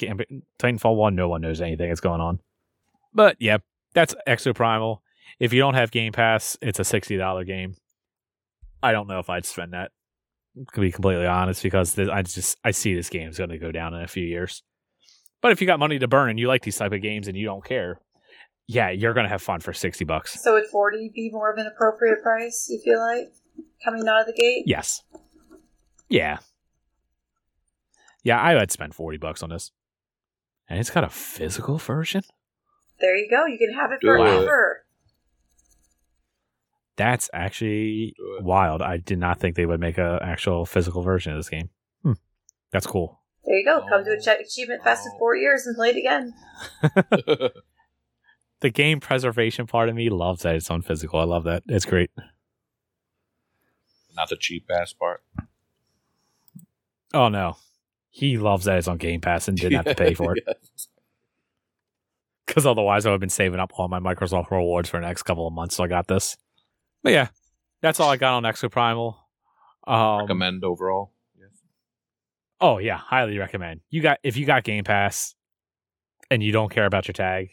[0.00, 2.40] Campa- Titanfall 1, no one knows anything that's going on.
[3.14, 3.58] But yeah,
[3.94, 4.98] that's Exoprimal.
[5.38, 7.76] If you don't have Game Pass, it's a $60 game.
[8.82, 9.92] I don't know if I'd spend that,
[10.74, 13.70] to be completely honest, because I just I see this game is going to go
[13.72, 14.62] down in a few years.
[15.42, 17.36] But if you got money to burn and you like these type of games and
[17.36, 18.00] you don't care,
[18.72, 20.40] yeah, you're going to have fun for 60 bucks.
[20.42, 23.32] So would 40 be more of an appropriate price, you feel like?
[23.84, 24.62] Coming out of the gate?
[24.66, 25.02] Yes.
[26.08, 26.38] Yeah.
[28.22, 29.72] Yeah, I would spend 40 bucks on this.
[30.68, 32.22] And it's got a physical version?
[33.00, 33.46] There you go.
[33.46, 34.18] You can have it Do it.
[34.18, 34.84] forever.
[36.96, 38.82] That's actually wild.
[38.82, 41.70] I did not think they would make a actual physical version of this game.
[42.02, 42.12] Hmm.
[42.72, 43.20] That's cool.
[43.44, 43.80] There you go.
[43.88, 44.14] Come to Oh.
[44.32, 46.34] Ach- Achievement Fest in four years and play it again.
[48.60, 51.18] The game preservation part of me loves that it's on physical.
[51.18, 51.62] I love that.
[51.66, 52.10] It's great.
[54.14, 55.22] Not the cheap ass part.
[57.14, 57.56] Oh no.
[58.10, 60.44] He loves that it's on Game Pass and didn't have to pay for it.
[60.60, 60.88] Yes.
[62.46, 65.22] Because otherwise I would have been saving up all my Microsoft rewards for the next
[65.22, 66.36] couple of months, so I got this.
[67.04, 67.28] But yeah,
[67.80, 69.14] that's all I got on Exoprimal.
[69.86, 71.12] Um, Recommend overall.
[71.38, 71.50] Yes.
[72.60, 73.82] Oh yeah, highly recommend.
[73.88, 75.36] You got if you got Game Pass
[76.28, 77.50] and you don't care about your tag,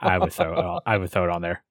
[0.00, 1.62] I would throw it on, I would throw it on there.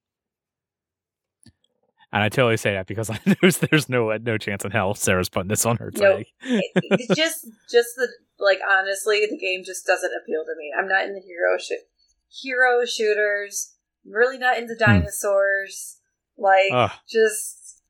[2.12, 5.30] And I totally say that because I know there's no no chance in hell Sarah's
[5.30, 6.18] putting this on her Nope.
[6.18, 6.26] tag.
[6.41, 8.08] It- just, just the
[8.39, 8.60] like.
[8.70, 10.72] Honestly, the game just doesn't appeal to me.
[10.78, 11.86] I'm not in the hero sh-
[12.30, 13.74] hero shooters.
[14.06, 14.84] I'm really not into hmm.
[14.84, 15.97] dinosaurs.
[16.38, 17.82] Like, Ugh, just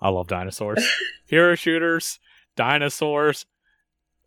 [0.00, 0.86] I love dinosaurs,
[1.26, 2.20] hero shooters,
[2.56, 3.46] dinosaurs.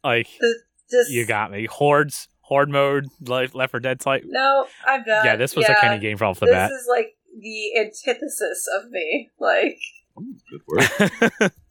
[0.04, 0.28] Like
[0.92, 1.66] just you got me.
[1.66, 4.24] Hordes, horde mode, like Left 4 Dead type.
[4.26, 5.26] No, I'm done.
[5.26, 6.70] Yeah, this was a Kenny game from off the This bat.
[6.70, 9.30] This is like the antithesis of me.
[9.40, 9.80] Like,
[10.20, 11.52] Ooh, good word.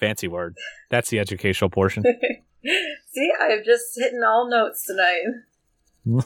[0.00, 0.56] Fancy word.
[0.88, 2.04] That's the educational portion.
[3.10, 5.24] see, I'm just hitting all notes tonight.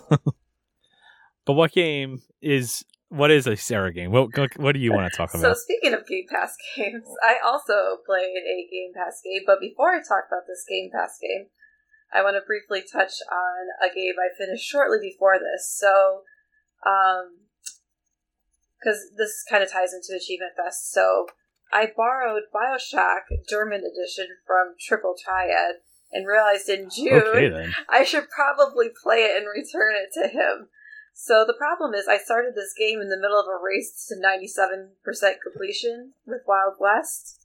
[1.45, 4.13] but what game is what is a Sarah game?
[4.13, 4.29] What
[4.59, 5.43] what do you want to talk about?
[5.43, 9.91] So speaking of Game Pass games, I also played a Game Pass game, but before
[9.91, 11.47] I talk about this Game Pass game,
[12.15, 15.75] I want to briefly touch on a game I finished shortly before this.
[15.77, 16.23] So,
[16.87, 17.49] um,
[18.79, 21.27] because this kind of ties into Achievement Fest, so
[21.73, 25.77] I borrowed Bioshock German edition from Triple Triad
[26.13, 27.71] and realized in June Okay.
[27.89, 30.69] I should probably play it and return it to him.
[31.15, 34.15] So the problem is, I started this game in the middle of a race to
[34.15, 34.91] 97%
[35.43, 37.41] completion with Wild West.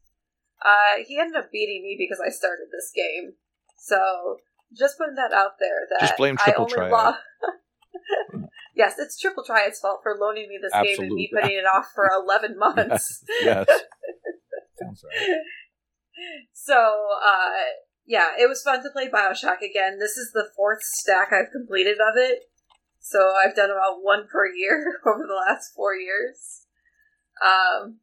[0.63, 3.33] Uh, he ended up beating me because I started this game.
[3.77, 4.39] So
[4.77, 5.87] just putting that out there.
[5.89, 7.13] That Just blame I Triple lo-
[8.75, 11.87] yes, it's Triple Triad's fault for loaning me this game and me putting it off
[11.93, 13.23] for 11 months.
[13.41, 13.67] yes.
[14.81, 15.37] Sounds right.
[16.51, 17.51] So, uh,
[18.05, 19.99] yeah, it was fun to play Bioshock again.
[19.99, 22.39] This is the fourth stack I've completed of it.
[22.99, 26.65] So I've done about one per year over the last four years.
[27.41, 27.99] Um,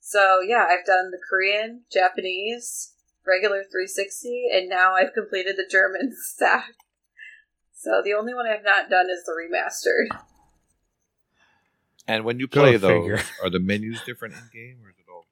[0.00, 2.93] so yeah, I've done the Korean, Japanese,
[3.26, 6.74] regular 360, and now I've completed the German stack.
[7.72, 10.18] So the only one I've not done is the remastered.
[12.06, 13.20] And when you play those, figure.
[13.42, 15.24] are the menus different in game or is it all?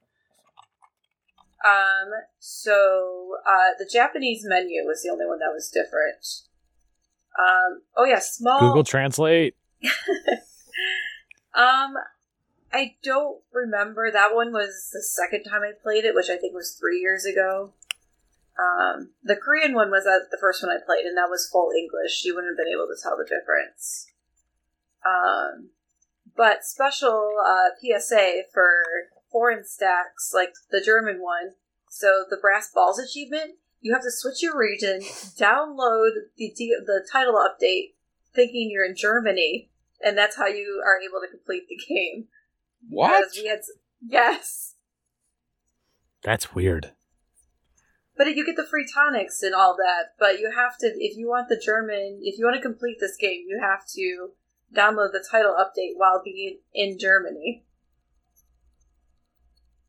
[1.65, 6.43] Um, so uh, the Japanese menu was the only one that was different.
[7.39, 8.61] Um, oh yeah, small.
[8.61, 9.55] Google Translate.
[11.55, 11.95] Um,
[12.73, 14.11] I don't remember.
[14.11, 17.25] That one was the second time I played it, which I think was three years
[17.25, 17.73] ago.
[18.59, 21.71] Um, the Korean one was uh, the first one I played, and that was full
[21.77, 22.23] English.
[22.25, 24.07] You wouldn't have been able to tell the difference.
[25.05, 25.71] Um,
[26.37, 28.85] but special uh, PSA for
[29.31, 31.55] foreign stacks, like the German one,
[31.89, 35.01] So the brass balls achievement, you have to switch your region,
[35.39, 37.95] download the the title update,
[38.35, 39.71] thinking you're in Germany,
[40.01, 42.29] and that's how you are able to complete the game.
[42.89, 43.19] What?
[43.19, 43.61] Because we had
[44.07, 44.75] yes,
[46.23, 46.93] That's weird.
[48.17, 50.15] But you get the free tonics and all that.
[50.19, 53.17] But you have to, if you want the German, if you want to complete this
[53.17, 54.31] game, you have to
[54.75, 57.65] download the title update while being in Germany.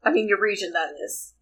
[0.04, 1.34] I mean, your region that is,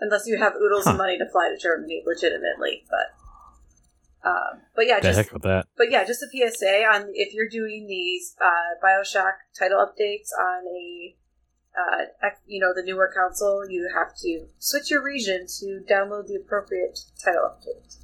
[0.00, 0.92] unless you have oodles Huh.
[0.92, 2.84] of money to fly to Germany legitimately.
[2.90, 5.66] But, um, but yeah, just heck with that.
[5.76, 10.64] but yeah, just a PSA on if you're doing these uh, Bioshock title updates on
[10.66, 11.16] a,
[11.76, 16.34] uh, you know, the newer console, you have to switch your region to download the
[16.36, 17.96] appropriate title update.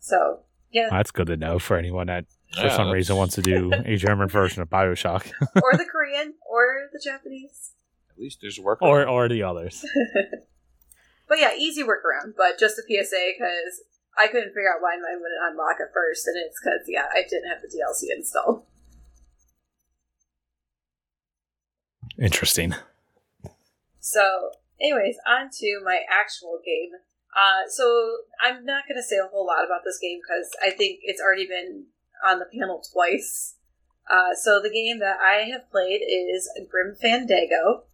[0.00, 0.40] So
[0.70, 3.42] yeah, That's good to know for anyone that for Yeah, some that's- reason wants to
[3.42, 5.30] do a German version of Bioshock,
[5.62, 7.72] or the Korean, or the Japanese.
[8.10, 8.82] At least there's work.
[8.82, 9.84] or or the others.
[11.28, 12.34] But yeah, easy workaround.
[12.36, 13.84] But just a PSA because
[14.18, 17.22] I couldn't figure out why mine wouldn't unlock at first, and it's because yeah, I
[17.22, 18.64] didn't have the DLC installed.
[22.20, 22.74] Interesting.
[23.98, 26.90] So, anyways, on to my actual game.
[27.36, 30.70] Uh, so I'm not going to say a whole lot about this game because I
[30.76, 31.84] think it's already been
[32.26, 33.54] on the panel twice.
[34.10, 37.84] Uh, so the game that I have played is Grim Fandango.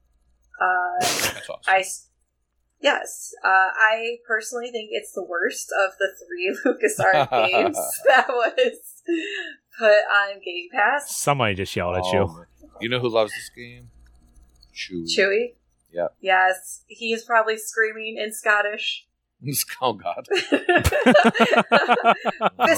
[0.61, 1.57] Uh, awesome.
[1.69, 2.09] I s-
[2.81, 9.03] yes, uh, I personally think it's the worst of the three LucasArts games that was
[9.78, 11.15] put on Game Pass.
[11.15, 12.20] Somebody just yelled at you.
[12.20, 12.44] Oh.
[12.81, 13.90] You know who loves this game?
[14.77, 15.07] Chewy.
[15.16, 15.55] Chewy.
[15.93, 16.15] Yep.
[16.20, 19.07] Yes, he is probably screaming in Scottish.
[19.82, 20.27] oh God.
[20.31, 20.53] Fist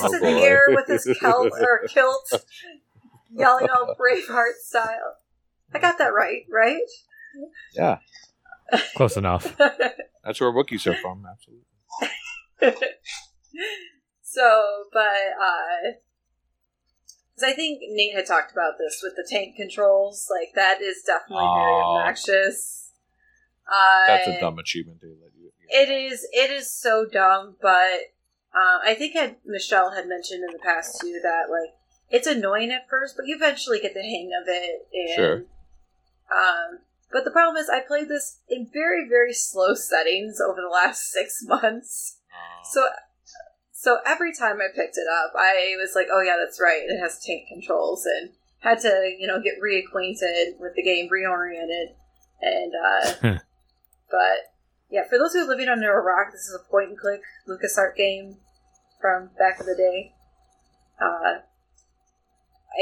[0.04, 2.32] Oh, in the air with his kilt or kilt,
[3.30, 5.16] yelling out Braveheart style.
[5.74, 6.80] I got that right, right?
[7.74, 7.98] Yeah,
[8.96, 9.56] Close enough.
[10.24, 11.24] that's where Wookiees are from.
[11.30, 11.64] Absolutely.
[14.22, 15.00] so, but
[15.40, 15.92] uh,
[17.38, 21.02] because I think Nate had talked about this with the tank controls, like that is
[21.02, 22.92] definitely very obnoxious.
[23.70, 25.50] Uh, That's a dumb achievement you.
[25.68, 26.26] It is.
[26.32, 28.12] It is so dumb, but
[28.54, 31.74] uh, I think had Michelle had mentioned in the past too that like
[32.10, 34.88] it's annoying at first, but you eventually get the hang of it.
[34.92, 35.36] And, Sure.
[36.34, 36.78] Um,
[37.12, 41.02] but the problem is, I played this in very very slow settings over the last
[41.10, 42.16] six months.
[42.70, 42.86] So,
[43.80, 46.82] so every time I picked it up, I was like, "Oh yeah, that's right.
[46.82, 51.94] It has tank controls," and had to you know get reacquainted with the game, reoriented,
[52.42, 53.12] and uh,
[54.10, 54.52] but
[54.90, 57.22] yeah, for those who are living under a rock, this is a point and click
[57.48, 58.38] LucasArts game
[59.00, 60.12] from back in the day.
[61.00, 61.42] Uh,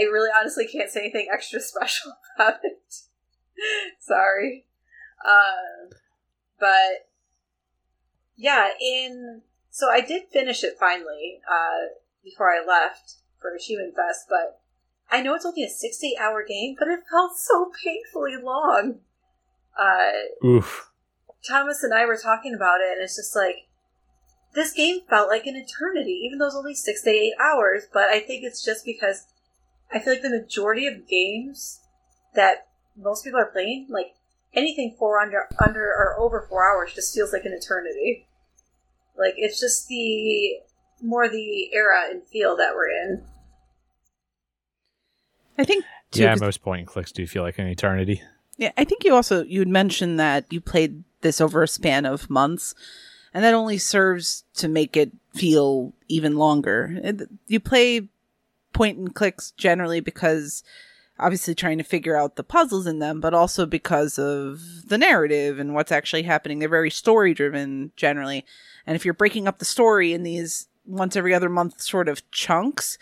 [0.00, 3.00] I really honestly can't say anything extra special about it.
[4.00, 4.64] Sorry.
[5.28, 5.90] Um,
[6.58, 7.10] but
[8.34, 9.42] yeah, in
[9.76, 11.92] so I did finish it finally uh,
[12.24, 14.58] before I left for Human Fest, but
[15.10, 18.42] I know it's only a six to eight hour game, but it felt so painfully
[18.42, 19.00] long.
[19.78, 20.88] Uh, Oof.
[21.46, 23.66] Thomas and I were talking about it, and it's just like
[24.54, 27.86] this game felt like an eternity, even though it's only six to eight hours.
[27.92, 29.26] But I think it's just because
[29.92, 31.80] I feel like the majority of games
[32.34, 34.14] that most people are playing, like
[34.54, 38.26] anything four under under or over four hours, just feels like an eternity.
[39.18, 40.58] Like it's just the
[41.02, 43.22] more the era and feel that we're in.
[45.58, 48.22] I think too, Yeah, 'cause- most point and clicks do feel like an eternity.
[48.56, 52.04] yeah, I think you also you had mentioned that you played this over a span
[52.06, 52.74] of months,
[53.32, 57.00] and that only serves to make it feel even longer.
[57.46, 58.08] You play
[58.72, 60.62] point and clicks generally because
[61.18, 65.58] obviously trying to figure out the puzzles in them, but also because of the narrative
[65.58, 66.58] and what's actually happening.
[66.58, 68.44] They're very story driven generally.
[68.86, 72.28] And if you're breaking up the story in these once every other month sort of
[72.30, 72.98] chunks,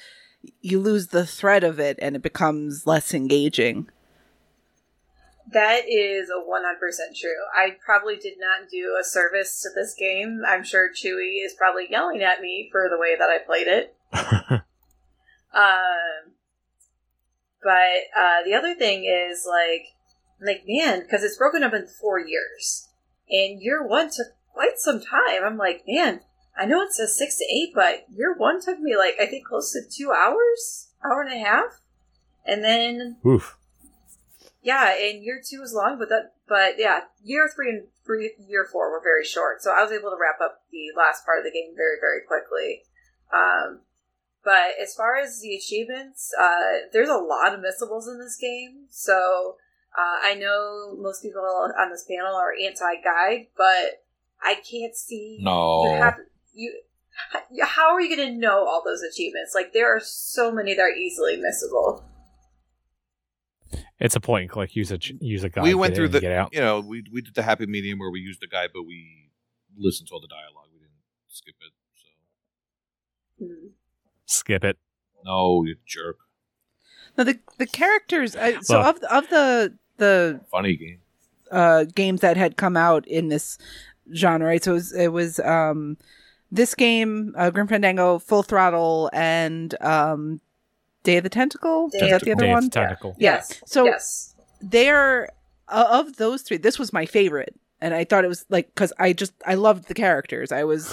[0.60, 3.88] you lose the thread of it and it becomes less engaging.
[5.52, 7.30] That is a 100% true.
[7.54, 10.42] I probably did not do a service to this game.
[10.48, 13.94] I'm sure Chewy is probably yelling at me for the way that I played it.
[15.54, 16.34] Um,
[17.62, 19.86] but uh, the other thing is like,
[20.40, 22.88] like man, because it's broken up in four years,
[23.30, 25.44] and year one took quite some time.
[25.44, 26.20] I'm like, man,
[26.56, 29.46] I know it says six to eight, but year one took me like I think
[29.46, 31.80] close to two hours, hour and a half,
[32.46, 33.58] and then Oof.
[34.62, 38.66] yeah, and year two was long, but that but yeah, year three and three, year
[38.70, 39.62] four were very short.
[39.62, 42.20] So I was able to wrap up the last part of the game very very
[42.26, 42.82] quickly.
[43.32, 43.80] Um,
[44.44, 48.86] but as far as the achievements, uh, there's a lot of missables in this game.
[48.90, 49.56] So
[49.96, 54.02] Uh, I know most people on this panel are anti-guide, but
[54.44, 55.38] I can't see.
[55.40, 55.84] No.
[55.84, 56.14] You have
[56.52, 56.80] you.
[57.62, 59.54] How are you going to know all those achievements?
[59.54, 62.02] Like there are so many that are easily missable.
[64.00, 64.74] It's a point and click.
[64.76, 65.62] Use a use a guide.
[65.64, 66.52] we went get through in, the get out.
[66.52, 69.30] you know we we did the happy medium where we used the guide but we
[69.76, 70.92] listened to all the dialogue we didn't
[71.28, 73.68] skip it so Hmm.
[74.26, 74.78] Skip it.
[75.24, 76.16] no you jerk
[77.16, 78.36] Now the the characters.
[78.36, 81.00] I, so Well- of of the the funny game
[81.50, 83.58] uh, games that had come out in this
[84.14, 84.62] genre, right?
[84.64, 85.96] So it was, it was um,
[86.50, 90.40] this game, uh, Grim Fandango, Full Throttle, and um,
[91.02, 91.88] Day of the Tentacle.
[91.88, 92.64] Day Is that of the other Day of one?
[92.64, 93.16] the Tentacle.
[93.18, 93.60] Yes.
[93.66, 94.34] So- yes.
[94.60, 95.30] they're
[95.68, 98.92] uh, of those three this was my favorite and i thought it was like because
[98.98, 100.86] i just i loved the characters i was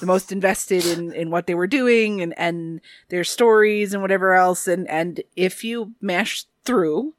[0.00, 4.34] the most invested in in what they were doing and and their stories and whatever
[4.34, 7.14] else and and if you mash through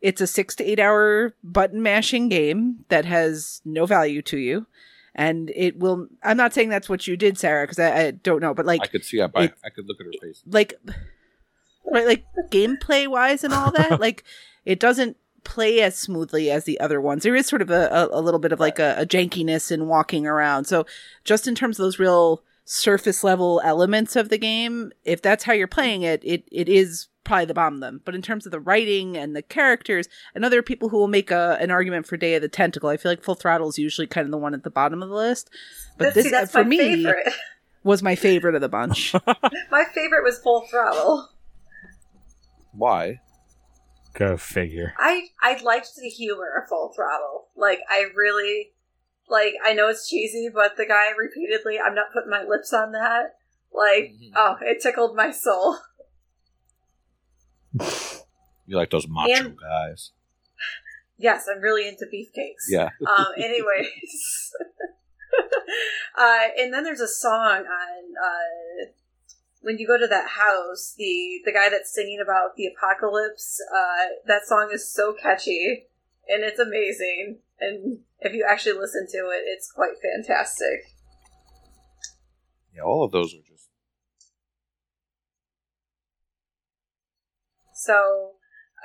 [0.00, 4.64] it's a six to eight hour button mashing game that has no value to you
[5.14, 8.40] and it will i'm not saying that's what you did sarah because I, I don't
[8.40, 10.42] know but like i could see that by it- i could look at her face.
[10.46, 10.74] like
[11.90, 14.24] right like gameplay wise and all that like
[14.64, 17.24] it doesn't play as smoothly as the other ones.
[17.24, 19.88] There is sort of a, a, a little bit of like a, a jankiness in
[19.88, 20.66] walking around.
[20.66, 20.86] So
[21.24, 25.52] just in terms of those real surface level elements of the game if that's how
[25.52, 28.60] you're playing it it, it is probably the bomb them but in terms of the
[28.60, 32.34] writing and the characters and other people who will make a, an argument for day
[32.34, 34.62] of the tentacle i feel like full throttle is usually kind of the one at
[34.64, 35.48] the bottom of the list
[35.98, 37.32] but But this see, for me favorite.
[37.84, 39.14] was my favorite of the bunch
[39.70, 41.28] my favorite was Full Throttle.
[42.72, 43.20] why
[44.14, 44.92] Go figure.
[44.98, 47.48] I I liked the humor of Full Throttle.
[47.56, 48.72] Like I really
[49.26, 52.92] like I know it's cheesy, but the guy repeatedly I'm not putting my lips on
[52.92, 53.36] that.
[53.72, 54.32] Like, Mhm.
[54.36, 55.78] oh, it tickled my soul.
[57.80, 60.12] You like those macho And- guys
[61.18, 62.66] Yes, I'm really into beefcakes.
[62.68, 64.52] yeah Um anyways.
[66.18, 68.90] uh and then there's a song on uh
[69.60, 74.06] when you go to that house, the the guy that's singing about the apocalypse, uh,
[74.26, 75.86] that song is so catchy
[76.28, 77.38] and it's amazing.
[77.60, 80.80] And if you actually listen to it, it's quite fantastic.
[82.74, 83.68] yeah all of those are just
[87.84, 88.32] So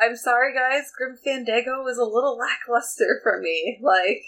[0.02, 0.92] I'm sorry, guys.
[0.98, 3.80] Grim Fandango was a little lackluster for me.
[3.84, 4.24] Like,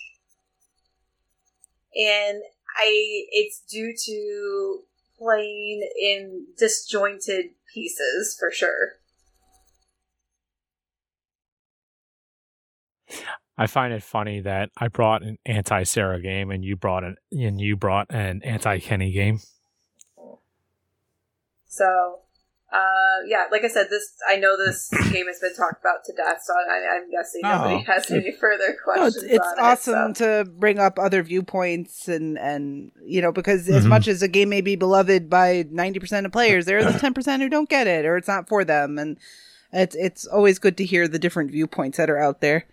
[1.96, 2.44] and
[2.78, 4.82] I it's due to
[5.18, 9.00] playing in disjointed pieces for sure.
[13.58, 17.16] I find it funny that I brought an anti Sarah game and you brought an
[17.32, 19.40] and you brought an anti Kenny game.
[21.66, 22.20] So,
[22.72, 26.14] uh, yeah, like I said, this I know this game has been talked about to
[26.16, 27.92] death, so I, I'm guessing nobody Oh.
[27.92, 29.24] has any further No, questions.
[29.24, 30.44] it's, it's on awesome It, so.
[30.44, 33.90] to bring up other viewpoints and and you know because as Mhm.
[33.90, 37.40] much as a game may be beloved by 90% of players there are the 10%
[37.42, 39.18] who don't get it or it's not for them and
[39.74, 42.66] it's it's always good to hear the different viewpoints that are out there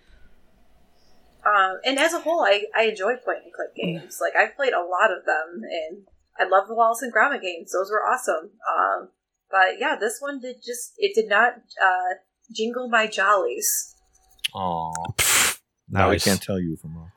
[1.46, 4.18] Um, and as a whole, I, I enjoy point and click games.
[4.20, 6.02] Like I've played a lot of them, and
[6.38, 8.50] I love the Wallace and Gromit games; those were awesome.
[8.66, 9.08] Um,
[9.50, 12.14] but yeah, this one did just it did not uh,
[12.52, 13.94] jingle my jollies
[14.54, 14.92] oh
[15.88, 16.26] now Nice.
[16.26, 17.10] i can't tell you from Rocco.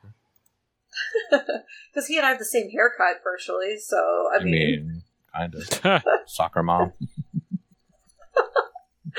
[1.93, 3.77] because he and I have the same haircut, partially.
[3.79, 3.97] So
[4.33, 5.03] I i mean, mean
[5.33, 6.93] kind of soccer mom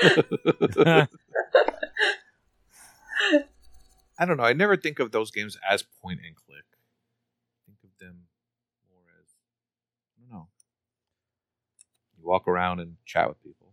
[4.19, 4.43] I don't know.
[4.43, 6.65] I never think of those games as point and click.
[6.73, 8.27] I think of them
[8.89, 9.27] more as
[10.17, 10.47] I don't know.
[12.13, 13.67] You walk around and chat with people.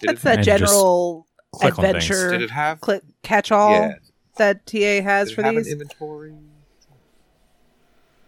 [0.00, 2.04] Did that's it, that general click on things.
[2.10, 2.80] adventure Did it have?
[2.80, 3.94] click catch all yeah.
[4.36, 6.34] that TA has Did it for have these an inventory?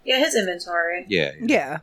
[0.05, 1.05] yeah, his inventory.
[1.09, 1.33] Yeah.
[1.41, 1.79] Yeah.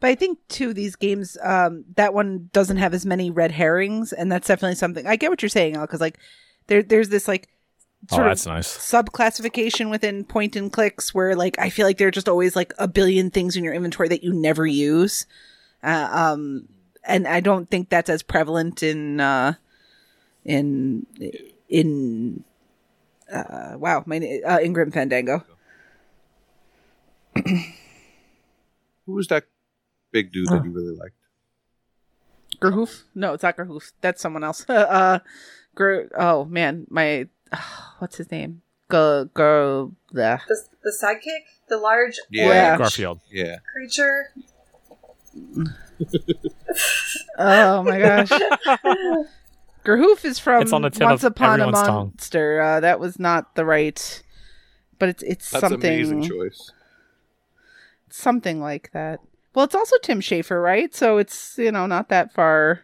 [0.00, 4.12] But I think too these games, um, that one doesn't have as many red herrings,
[4.12, 5.06] and that's definitely something.
[5.06, 6.18] I get what you're saying, Ell, because like
[6.66, 7.48] there, there's this like
[8.10, 8.66] oh, sort of that's nice.
[8.66, 12.56] sub classification within point and clicks where like I feel like there are just always
[12.56, 15.26] like a billion things in your inventory that you never use,
[15.82, 16.68] uh, um,
[17.04, 19.54] and I don't think that's as prevalent in uh,
[20.44, 21.06] in
[21.68, 22.44] in
[23.32, 25.44] uh, wow my uh, in Grim Fandango.
[29.06, 29.44] Who was that
[30.12, 31.14] big dude that you really liked?
[32.60, 33.04] Gerhoof?
[33.14, 33.92] No, it's not Gerhoof.
[34.00, 34.64] That's someone else.
[34.68, 35.20] uh,
[35.76, 37.28] Ger- oh man, my
[37.98, 38.62] what's his name?
[38.88, 42.46] Go go the The, the sidekick, the large Yeah.
[42.48, 42.78] Yeah.
[42.78, 43.20] Garfield.
[43.30, 43.58] Yeah.
[43.72, 44.32] creature.
[47.38, 48.30] Oh my gosh.
[49.84, 51.94] Gerhoof is from It's on the tip Once of Upon a everyone's tongue.
[52.08, 52.60] Monster.
[52.60, 54.22] Uh, that was not the right,
[54.98, 56.70] but it's it's That's something amazing choice.
[58.10, 59.20] something like that.
[59.54, 60.94] Well, it's also Tim Schafer, right?
[60.94, 62.82] So it's you know not that far,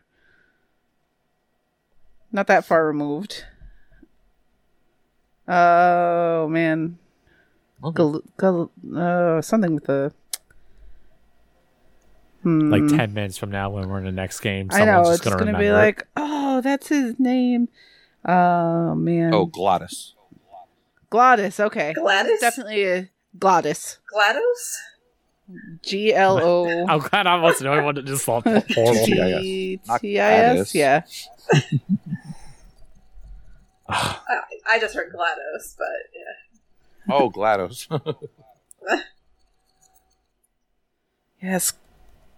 [2.33, 3.45] not that far removed.
[5.48, 6.98] Oh man,
[7.94, 10.12] Gal- gal- uh, something with the.
[12.43, 12.70] Hmm.
[12.70, 15.24] Like ten minutes from now, when we're in the next game, I know someone's it's
[15.24, 15.86] just gonna, gonna, be remember it.
[15.86, 17.68] like, oh, that's his name.
[18.24, 19.35] Oh man.
[19.35, 20.14] Oh, Glottis.
[21.10, 21.60] Glottis.
[21.60, 22.40] Okay, Gladys?
[22.40, 23.98] definitely a Glottis.
[24.14, 24.77] GLaDOS?
[25.82, 26.86] G L O.
[26.89, 29.06] I'm glad I wasn't the only one that just thought horrible.
[29.06, 30.74] G Not T I S.
[30.74, 31.02] Yeah.
[33.89, 37.15] I, I just heard GLaDOS, but yeah.
[37.15, 38.17] Oh, GLaDOS.
[41.41, 41.75] Yes,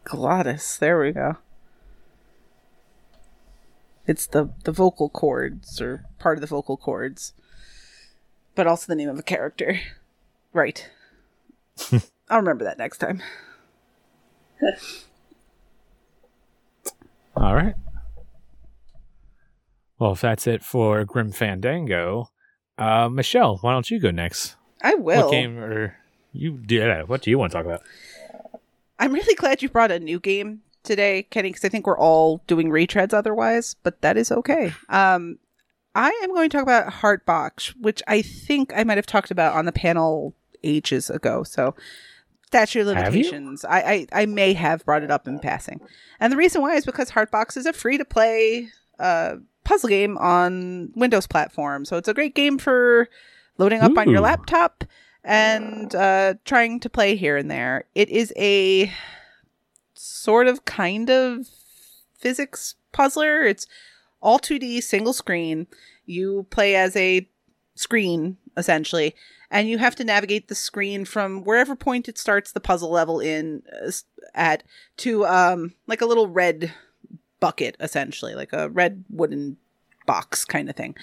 [0.05, 0.77] glottis.
[0.77, 1.37] There we go.
[4.07, 7.33] It's the the vocal cords or part of the vocal cords,
[8.55, 9.81] but also the name of a character.
[10.53, 10.89] Right.
[12.29, 13.23] I'll remember that next time.
[17.37, 17.75] All right.
[19.99, 22.31] Well, if that's it for Grim Fandango,
[22.77, 24.57] uh, Michelle, why don't you go next?
[24.83, 25.25] I will.
[25.25, 25.97] What game or
[26.33, 26.61] you?
[26.69, 27.83] Yeah, what do you want to talk about?
[28.99, 32.43] I'm really glad you brought a new game today, Kenny, because I think we're all
[32.47, 34.73] doing retreads otherwise, but that is okay.
[34.89, 35.39] Um,
[35.95, 39.31] I am going to talk about Heart Box, which I think I might have talked
[39.31, 41.43] about on the panel ages ago.
[41.43, 41.75] So,
[42.51, 43.65] that's your limitations.
[43.65, 43.81] I,
[44.13, 45.81] I I may have brought it up in passing,
[46.19, 48.69] and the reason why is because Heart Box is a free to play
[48.99, 49.37] uh,
[49.69, 51.85] puzzle game on Windows platform.
[51.85, 53.09] So it's a great game for
[53.59, 54.83] loading up on your laptop
[55.23, 57.85] and uh, trying to play here and there.
[57.95, 58.91] It is a
[59.95, 61.49] sort of kind of
[62.17, 63.43] physics puzzler.
[63.43, 63.67] It's
[64.23, 65.67] all 2D, single screen.
[66.07, 67.29] You play as a
[67.75, 69.15] screen, essentially,
[69.51, 73.21] and you have to navigate the screen from wherever point it starts the puzzle level
[73.21, 73.91] in uh,
[74.35, 74.63] at
[74.99, 76.73] to um like a little red
[77.41, 79.57] bucket essentially like a red wooden
[80.07, 80.95] box kind of thing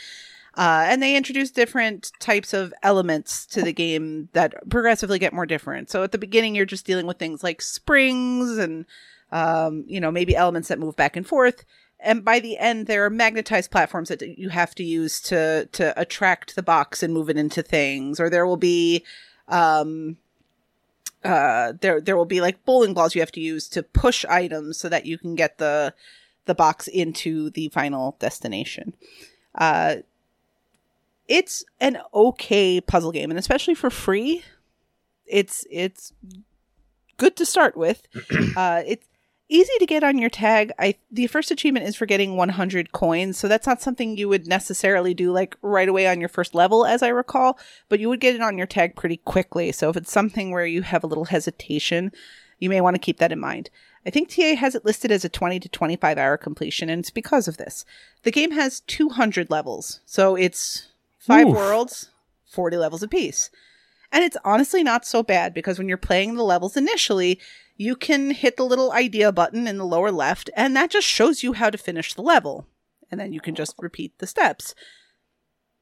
[0.58, 5.46] uh, and they introduce different types of elements to the game that progressively get more
[5.46, 5.90] different.
[5.90, 8.86] So at the beginning, you're just dealing with things like springs and,
[9.34, 11.66] um, you know, maybe elements that move back and forth.
[12.00, 16.00] And by the end, there are magnetized platforms that you have to use to to
[16.00, 18.20] attract the box and move it into things.
[18.20, 19.04] Or there will be,
[19.50, 20.18] um,
[21.24, 24.78] uh, there there will be like bowling balls you have to use to push items
[24.78, 25.94] so that you can get the
[26.46, 28.96] the box into the final destination.
[29.54, 29.98] Uh,
[31.28, 34.44] it's an okay puzzle game and especially for free
[35.26, 36.14] it's it's
[37.18, 38.04] good to start with.
[38.56, 39.08] Uh it's
[39.50, 40.72] easy to get on your tag.
[40.80, 44.48] I the first achievement is for getting 100 coins so that's not something you would
[44.48, 47.60] necessarily do like right away on your first level as i recall
[47.90, 49.72] but you would get it on your tag pretty quickly.
[49.72, 52.12] So if it's something where you have a little hesitation
[52.60, 53.70] you may want to keep that in mind
[54.06, 57.10] i think ta has it listed as a 20 to 25 hour completion and it's
[57.10, 57.86] because of this
[58.24, 60.88] the game has 200 levels so it's
[61.20, 61.56] five Oof.
[61.56, 62.10] worlds
[62.46, 63.50] 40 levels apiece
[64.16, 67.38] and it's honestly not so bad because when you're playing the levels initially,
[67.76, 71.44] you can hit the little idea button in the lower left, and that just shows
[71.44, 72.66] you how to finish the level.
[73.12, 74.74] And then you can just repeat the steps.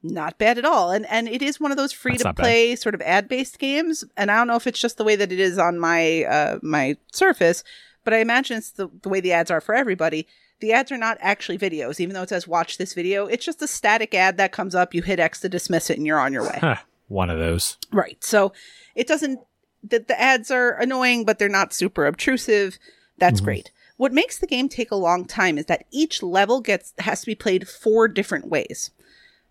[0.01, 0.89] Not bad at all.
[0.89, 4.03] And and it is one of those free to play sort of ad based games.
[4.17, 6.59] And I don't know if it's just the way that it is on my uh,
[6.63, 7.63] my surface,
[8.03, 10.27] but I imagine it's the, the way the ads are for everybody.
[10.59, 13.25] The ads are not actually videos, even though it says watch this video.
[13.27, 16.05] It's just a static ad that comes up, you hit X to dismiss it, and
[16.07, 16.77] you're on your way.
[17.09, 17.77] One of those.
[17.91, 18.23] Right.
[18.23, 18.53] So
[18.95, 19.39] it doesn't
[19.84, 22.77] that the ads are annoying, but they're not super obtrusive.
[23.17, 23.45] That's Mhm.
[23.45, 23.71] great.
[23.97, 27.25] What makes the game take a long time is that each level gets has to
[27.25, 28.91] be played four different ways.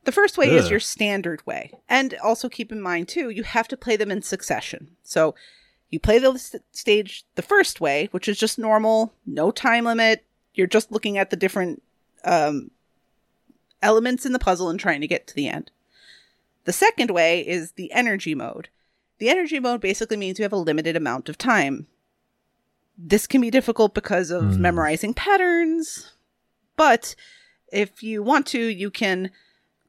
[0.05, 1.73] The first way is your standard way.
[1.89, 4.97] And also keep in mind too, you have to play them in succession.
[5.05, 5.35] So
[5.93, 10.25] you play the st- stage the first way, which is just normal, no time limit.
[10.55, 11.83] You're just looking at the different
[12.25, 12.73] um,
[13.81, 15.71] elements in the puzzle and trying to get to the end.
[16.65, 18.69] The second way is the energy mode.
[19.19, 21.87] The energy mode basically means you have a limited amount of time.
[22.99, 24.63] This can be difficult because of Hmm.
[24.63, 26.13] memorizing patterns,
[26.77, 27.15] but
[27.73, 29.31] if you want to, you can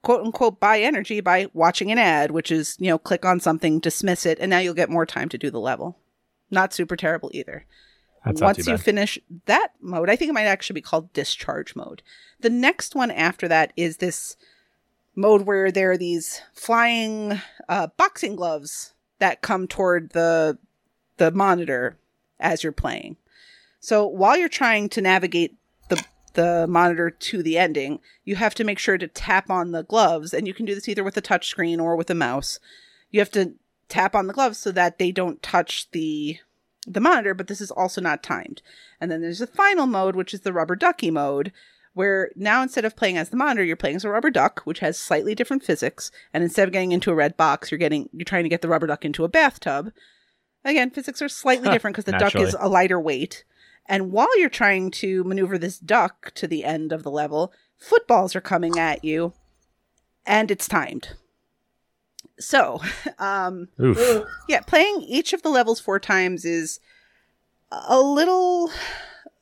[0.04, 3.80] quote unquote buy energy by watching an ad, which is, you know, click on something,
[3.80, 5.98] dismiss it, and now you'll get more time to do the level.
[6.52, 7.66] Not super terrible either.
[8.24, 12.04] That's Once you finish that mode, I think it might actually be called discharge mode.
[12.40, 14.38] The next one after that is this
[15.16, 20.58] mode where there are these flying uh, boxing gloves that come toward the
[21.18, 21.98] the monitor
[22.40, 23.18] as you're playing.
[23.80, 25.56] So while you're trying to navigate
[26.34, 30.34] the monitor to the ending, you have to make sure to tap on the gloves,
[30.34, 32.60] and you can do this either with a touch screen or with a mouse.
[33.12, 33.54] You have to
[33.90, 36.40] tap on the gloves so that they don't touch the
[36.86, 38.62] the monitor, but this is also not timed.
[39.00, 41.54] And then there's a final mode, which is the rubber ducky mode,
[41.94, 44.80] where now instead of playing as the monitor, you're playing as a rubber duck, which
[44.80, 46.12] has slightly different physics.
[46.34, 48.68] And instead of getting into a red box, you're getting you're trying to get the
[48.68, 49.94] rubber duck into a bathtub.
[50.66, 53.44] Again, physics are slightly different because the duck is a lighter weight.
[53.86, 58.36] And while you're trying to maneuver this duck to the end of the level, footballs
[58.36, 59.34] are coming at you,
[60.26, 61.10] and it's timed.
[62.40, 62.82] So,
[63.20, 64.26] um, Oof.
[64.48, 66.80] yeah, playing each of the levels four times is
[67.72, 68.72] a little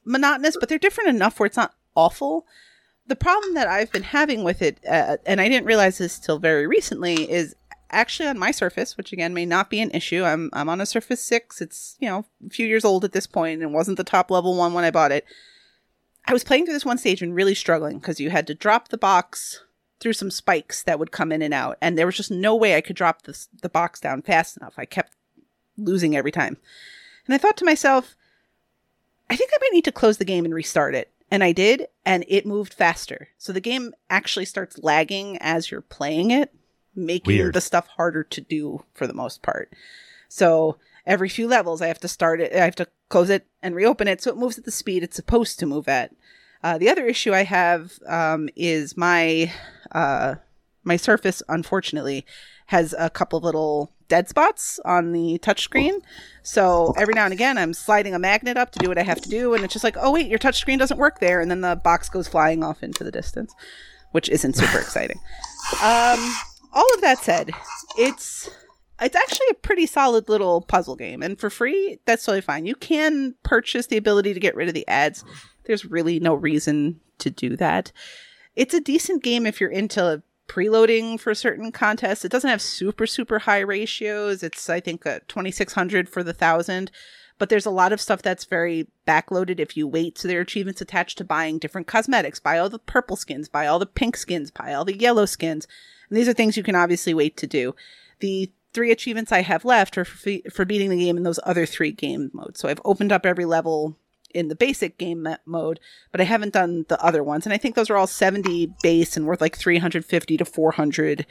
[0.06, 2.46] monotonous, but they're different enough where it's not awful.
[3.08, 6.40] The problem that I've been having with it, uh, and I didn't realize this till
[6.40, 7.56] very recently, is
[7.92, 10.24] actually on my Surface, which again may not be an issue.
[10.24, 11.62] I'm I'm on a Surface Six.
[11.62, 14.56] It's you know a few years old at this point, and wasn't the top level
[14.56, 15.26] one when I bought it.
[16.26, 18.90] I was playing through this one stage and really struggling because you had to drop
[18.90, 19.64] the box
[20.00, 22.76] through some spikes that would come in and out, and there was just no way
[22.76, 24.74] I could drop the the box down fast enough.
[24.78, 25.16] I kept
[25.78, 26.58] losing every time,
[27.26, 28.16] and I thought to myself,
[29.30, 31.12] I think I might need to close the game and restart it.
[31.34, 33.30] And I did, and it moved faster.
[33.38, 36.54] So the game actually starts lagging as you're playing it,
[36.96, 37.54] making Weird.
[37.54, 39.72] the stuff harder to do for the most part.
[40.28, 43.76] So every few levels, I have to start it, I have to close it and
[43.76, 46.14] reopen it so it moves at the speed it's supposed to move at.
[46.64, 49.52] Uh, the other issue I have um, is my
[49.92, 50.36] uh,
[50.84, 52.26] my Surface, unfortunately,
[52.68, 56.02] has a couple of little dead spots on the touchscreen.
[56.44, 59.22] So every now and again, I'm sliding a magnet up to do what I have
[59.22, 61.62] to do, and it's just like, oh wait, your touchscreen doesn't work there, and then
[61.62, 63.54] the box goes flying off into the distance,
[64.12, 65.20] which isn't super exciting.
[65.84, 66.34] Um,
[66.74, 67.52] all of that said,
[67.98, 68.50] it's
[69.02, 72.66] it's actually a pretty solid little puzzle game, and for free, that's totally fine.
[72.66, 75.26] You can purchase the ability to get rid of the ads.
[75.66, 77.92] There's really no reason to do that.
[78.56, 82.26] It's a decent game if you're into preloading for certain contests.
[82.26, 84.44] It doesn't have super super high ratios.
[84.44, 86.92] It's I think a 2600 for the 1000,
[87.38, 90.18] but there's a lot of stuff that's very backloaded if you wait.
[90.18, 93.66] So there are achievements attached to buying different cosmetics, buy all the purple skins, buy
[93.66, 95.68] all the pink skins, buy all the yellow skins.
[96.12, 97.74] And these are things you can obviously wait to do.
[98.20, 101.66] The three achievements I have left are for, for beating the game in those other
[101.66, 102.60] three game modes.
[102.60, 103.98] So I've opened up every level
[104.34, 105.80] in the basic game mode,
[106.12, 107.46] but I haven't done the other ones.
[107.46, 111.26] And I think those are all 70 base and worth like 350 to 400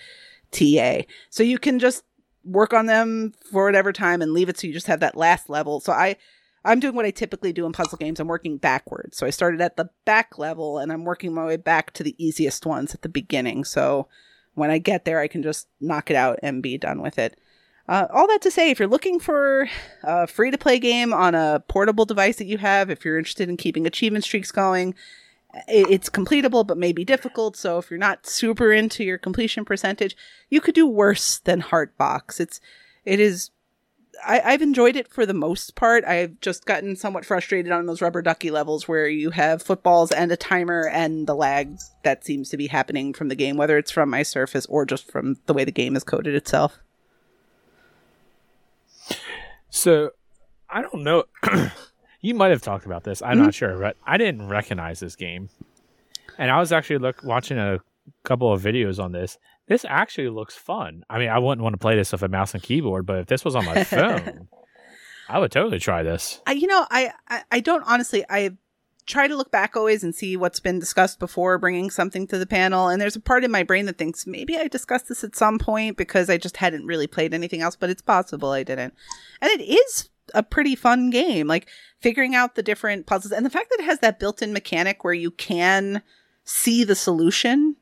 [0.51, 1.01] TA.
[1.29, 2.03] So you can just
[2.43, 5.51] work on them for whatever time and leave it so you just have that last
[5.51, 5.81] level.
[5.81, 6.17] So I
[6.63, 8.21] I'm doing what I typically do in puzzle games.
[8.21, 9.17] I'm working backwards.
[9.17, 12.15] So I started at the back level and I'm working my way back to the
[12.23, 13.65] easiest ones at the beginning.
[13.65, 14.09] So
[14.55, 17.39] when I get there, I can just knock it out and be done with it.
[17.89, 19.69] Uh, all that to say, if you're looking for
[20.05, 23.49] a free to play game on a portable device that you have, if you're interested
[23.49, 24.95] in keeping achievement streaks going,
[25.67, 27.57] it's completable but may be difficult.
[27.57, 30.17] So if you're not super into your completion percentage,
[30.49, 32.39] you could do worse than Heart Box.
[32.39, 32.61] It's
[33.05, 33.51] it is.
[34.27, 36.05] I, I've enjoyed it for the most part.
[36.05, 40.31] I've just gotten somewhat frustrated on those rubber ducky levels where you have footballs and
[40.33, 43.91] a timer and the lag that seems to be happening from the game, whether it's
[43.91, 46.79] from my surface or just from the way the game is coded itself.
[49.71, 50.11] So
[50.69, 51.25] I don't know.
[52.21, 53.23] you might have talked about this.
[53.23, 53.45] I'm Mm-hmm.
[53.45, 55.49] not sure, but I didn't recognize this game,
[56.39, 57.81] and I was actually look watching a
[58.25, 59.39] couple of videos on this.
[59.71, 61.05] This actually looks fun.
[61.09, 63.27] I mean, I wouldn't want to play this with a mouse and keyboard, but if
[63.27, 64.49] this was on my phone,
[65.29, 66.41] I would totally try this.
[66.45, 68.25] I, you know, I, I, I don't honestly.
[68.29, 68.57] I
[69.07, 72.47] try to look back always and see what's been discussed before bringing something to the
[72.47, 72.89] panel.
[72.89, 75.61] And there's a part in my brain that thinks maybe I discussed this at some
[75.61, 77.77] point because I just hadn't really played anything else.
[77.77, 78.93] But it's possible I didn't.
[79.41, 81.47] And it is a pretty fun game.
[81.47, 81.69] Like
[82.01, 85.15] figuring out the different puzzles and the fact that it has that built-in mechanic where
[85.15, 86.03] you can
[86.45, 87.77] see the solution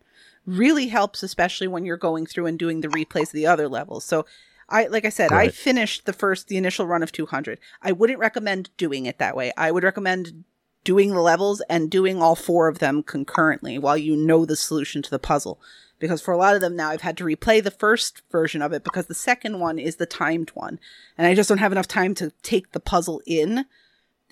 [0.48, 4.04] really helps, especially when you're going through and doing the replays of the other levels.
[4.04, 4.24] So
[4.68, 7.58] I like I said, I finished the first the initial run of 200.
[7.82, 9.52] I wouldn't recommend doing it that way.
[9.56, 10.44] I would recommend
[10.84, 15.02] doing the levels and doing all four of them concurrently while you know the solution
[15.02, 15.60] to the puzzle.
[15.98, 18.72] Because for a lot of them now, I've had to replay the first version of
[18.72, 20.78] it because the second one is the timed one.
[21.18, 23.66] And I just don't have enough time to take the puzzle in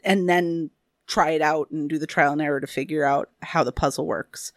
[0.05, 0.71] and then
[1.09, 4.07] try it out and do the trial and error to figure out how the puzzle
[4.07, 4.53] works.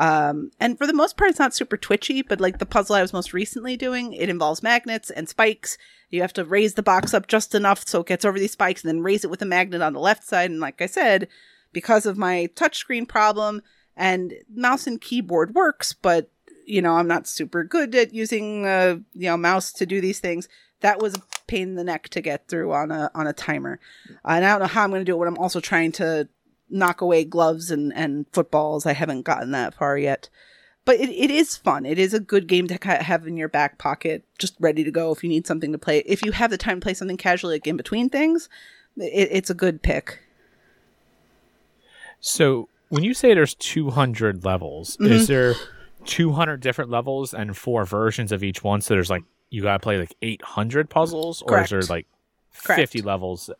[0.00, 3.02] Um, and for the most part, it's not super twitchy, but like the puzzle I
[3.02, 5.76] was most recently doing, it involves magnets and spikes.
[6.08, 8.82] You have to raise the box up just enough so it gets over these spikes
[8.82, 10.50] and then raise it with a magnet on the left side.
[10.50, 11.28] And like I said,
[11.74, 13.60] because of my touchscreen problem
[13.94, 16.30] and mouse and keyboard works, but
[16.64, 20.18] you know, I'm not super good at using uh, you know, mouse to do these
[20.18, 20.48] things.
[20.80, 23.78] That was a pain in the neck to get through on a on a timer.
[24.24, 26.26] and I don't know how I'm going to do it when I'm also trying to
[26.70, 28.86] knock away gloves and, and footballs.
[28.86, 30.28] I haven't gotten that far yet.
[30.84, 31.84] But it, it is fun.
[31.84, 35.12] It is a good game to have in your back pocket, just ready to go
[35.12, 35.98] if you need something to play.
[36.06, 38.48] If you have the time to play something casually, like in between things,
[38.96, 40.20] it, it's a good pick.
[42.20, 45.10] So when you say there's 200 levels, Mhm.
[45.10, 45.54] is there
[46.06, 48.80] 200 different levels and four versions of each one?
[48.80, 51.66] So there's like you gotta play like 800 puzzles, or Correct.
[51.66, 52.06] is there like
[52.64, 52.80] Correct.
[52.80, 53.50] 50 levels?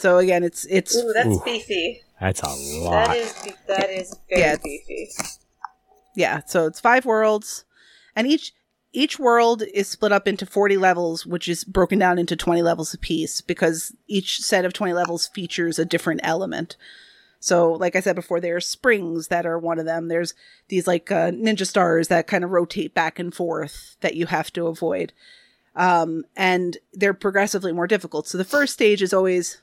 [0.00, 1.42] So again, it's it's Ooh, that's Ooh.
[1.44, 2.02] beefy.
[2.20, 3.08] That's a lot.
[3.08, 4.56] That is be- that is very Yeah.
[4.62, 5.08] beefy.
[6.16, 7.64] yeah so it's five worlds
[8.16, 8.52] and each
[8.92, 12.92] each world is split up into 40 levels which is broken down into 20 levels
[12.92, 16.76] apiece because each set of 20 levels features a different element
[17.38, 20.34] so like i said before there are springs that are one of them there's
[20.68, 24.52] these like uh, ninja stars that kind of rotate back and forth that you have
[24.52, 25.12] to avoid
[25.76, 29.62] um, and they're progressively more difficult so the first stage is always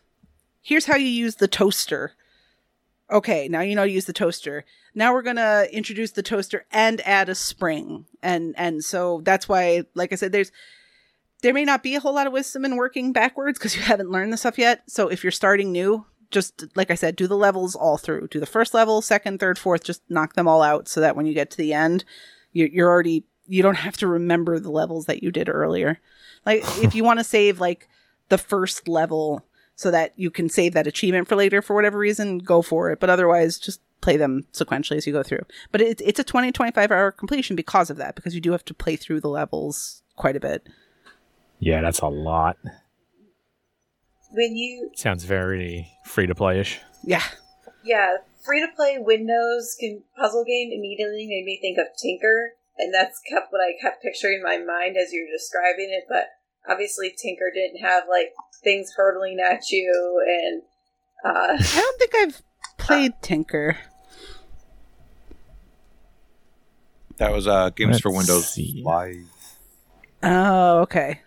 [0.68, 2.12] here's how you use the toaster.
[3.10, 4.66] Okay now you know to use the toaster.
[4.94, 8.06] Now we're gonna introduce the toaster and add a spring.
[8.22, 10.52] And and so that's why like i said there's
[11.42, 14.12] there may not be a whole lot of wisdom in working backwards because you haven't
[14.12, 14.84] learned the stuff yet.
[14.88, 18.28] So if you're starting new just like i said do the levels all through.
[18.28, 21.26] Do the first level second third fourth just knock them all out so that when
[21.26, 22.04] you get to the end
[22.52, 26.02] you're, you're already you don't have to remember the levels that you did earlier.
[26.46, 27.88] Like if you want to save like
[28.28, 29.46] the first level
[29.78, 33.00] so that you can save that achievement for later for whatever reason go for it
[33.00, 35.42] but otherwise just play them sequentially as you go through
[35.72, 38.66] but it, it's a 20 25 hour completion because of that because you do have
[38.66, 40.68] to play through the levels quite a bit
[41.60, 42.58] yeah, that's a lot.
[44.32, 46.80] When you Sounds very free to play ish.
[47.04, 47.24] yeah
[47.84, 52.94] yeah, free to play Windows can, puzzle game immediately made me think of Tinker, and
[52.94, 56.04] that's kept what I kept picturing in my mind as you're describing it.
[56.10, 56.28] But
[56.70, 58.34] obviously, Tinker didn't have like
[58.64, 60.62] things hurtling at you, and
[61.26, 62.42] uh, i don't think i've
[62.78, 63.78] played tinker
[67.18, 68.84] That was uh, Games for Let's Windows see.
[68.86, 69.26] Live.
[70.24, 71.22] oh okay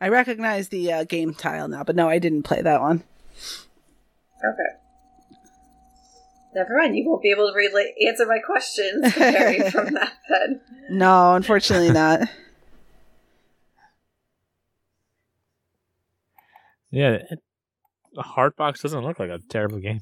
[0.00, 3.02] i recognize the uh, game tile now but no i didn't play that one
[4.44, 4.62] okay.
[6.54, 9.12] Never mind, you won't be able to relate, answer my questions
[9.72, 10.60] from that then.
[10.90, 12.28] no unfortunately not
[16.90, 17.42] Yeah, it,
[18.16, 20.00] Heart Box doesn't look like a terrible game.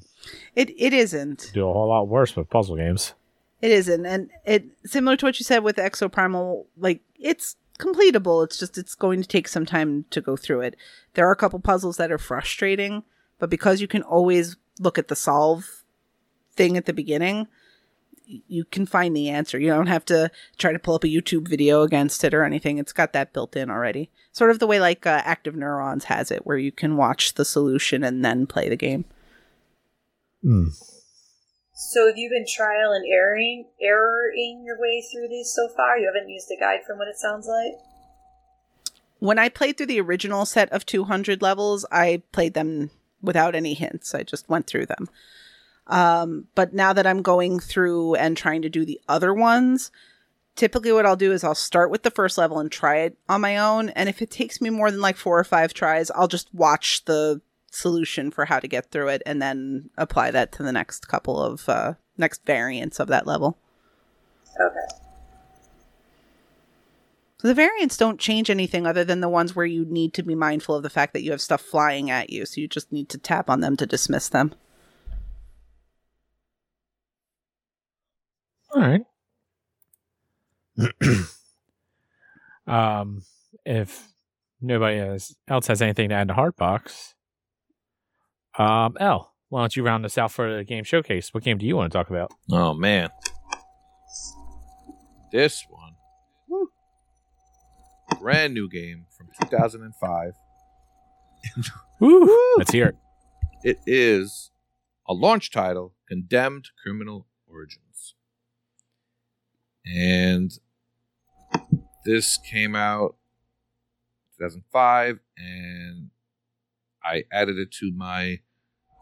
[0.55, 3.13] it it isn't Do a whole lot worse with puzzle games.
[3.61, 6.65] It isn't, and it similar to what you said with Exoprimal.
[6.77, 8.43] Like it's completable.
[8.43, 10.75] It's just it's going to take some time to go through it.
[11.13, 13.03] There are a couple puzzles that are frustrating,
[13.39, 15.83] but because you can always look at the solve
[16.53, 17.47] thing at the beginning,
[18.27, 19.57] you can find the answer.
[19.57, 22.77] You don't have to try to pull up a YouTube video against it or anything.
[22.77, 24.09] It's got that built in already.
[24.31, 27.45] Sort of the way like uh, Active Neurons has it, where you can watch the
[27.45, 29.05] solution and then play the game.
[30.41, 30.69] Hmm.
[31.73, 35.97] So have you been trial and erroring, erroring your way through these so far?
[35.97, 37.73] You haven't used a guide from what it sounds like?
[39.19, 42.91] when I played through the original set of 200 levels, I played them
[43.21, 44.13] without any hints.
[44.13, 45.09] I just went through them.
[45.87, 49.91] Um, but now that I'm going through and trying to do the other ones,
[50.55, 53.41] typically what I'll do is I'll start with the first level and try it on
[53.41, 53.89] my own.
[53.89, 57.05] And if it takes me more than like four or five tries, I'll just watch
[57.05, 57.41] the
[57.71, 61.41] solution for how to get through it and then apply that to the next couple
[61.41, 63.57] of uh, next variants of that level.
[64.59, 64.95] Okay.
[67.39, 70.33] So the variants don't change anything other than the ones where you need to be
[70.33, 72.47] mindful of the fact that you have stuff flying at you.
[72.47, 74.55] So you just need to tap on them to dismiss them.
[78.73, 79.01] All right.
[82.67, 83.23] um,
[83.65, 84.07] if
[84.61, 84.99] nobody
[85.47, 87.15] else has anything to add to Heart Box,
[88.57, 91.33] um, Ell, why don't you round us out for the game showcase?
[91.33, 92.31] What game do you want to talk about?
[92.51, 93.09] Oh man,
[95.31, 95.93] this one,
[96.47, 96.69] Woo.
[98.19, 100.31] brand new game from 2005.
[101.99, 102.55] Woo!
[102.57, 102.95] Let's hear it.
[103.63, 104.51] It is
[105.07, 107.86] a launch title, Condemned Criminal Origins.
[109.95, 110.51] And
[112.05, 113.15] this came out
[114.39, 116.09] 2005 and
[117.03, 118.39] I added it to my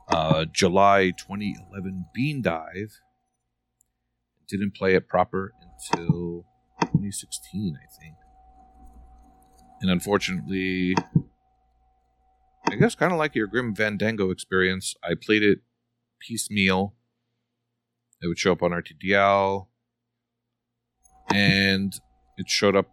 [0.09, 2.99] uh, July 2011 Bean Dive.
[4.47, 6.45] Didn't play it proper until
[6.81, 8.15] 2016, I think.
[9.81, 10.95] And unfortunately,
[12.69, 15.59] I guess kind of like your Grim Fandango experience, I played it
[16.19, 16.93] piecemeal.
[18.21, 19.67] It would show up on RTDL,
[21.33, 21.93] and
[22.37, 22.87] it showed up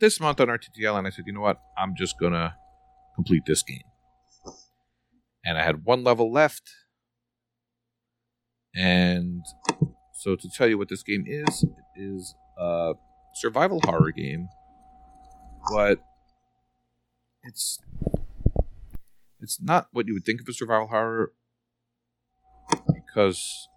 [0.00, 1.60] this month on RTDL, and I said, you know what?
[1.76, 2.54] I'm just gonna
[3.14, 3.82] complete this game.
[5.44, 6.70] and I had one level left.
[8.74, 9.44] And
[10.12, 12.94] so, to tell you what this game is, it is a
[13.34, 14.48] survival horror game,
[15.72, 16.00] but
[17.42, 17.78] it's
[19.40, 21.32] it's not what you would think of as survival horror
[22.94, 23.68] because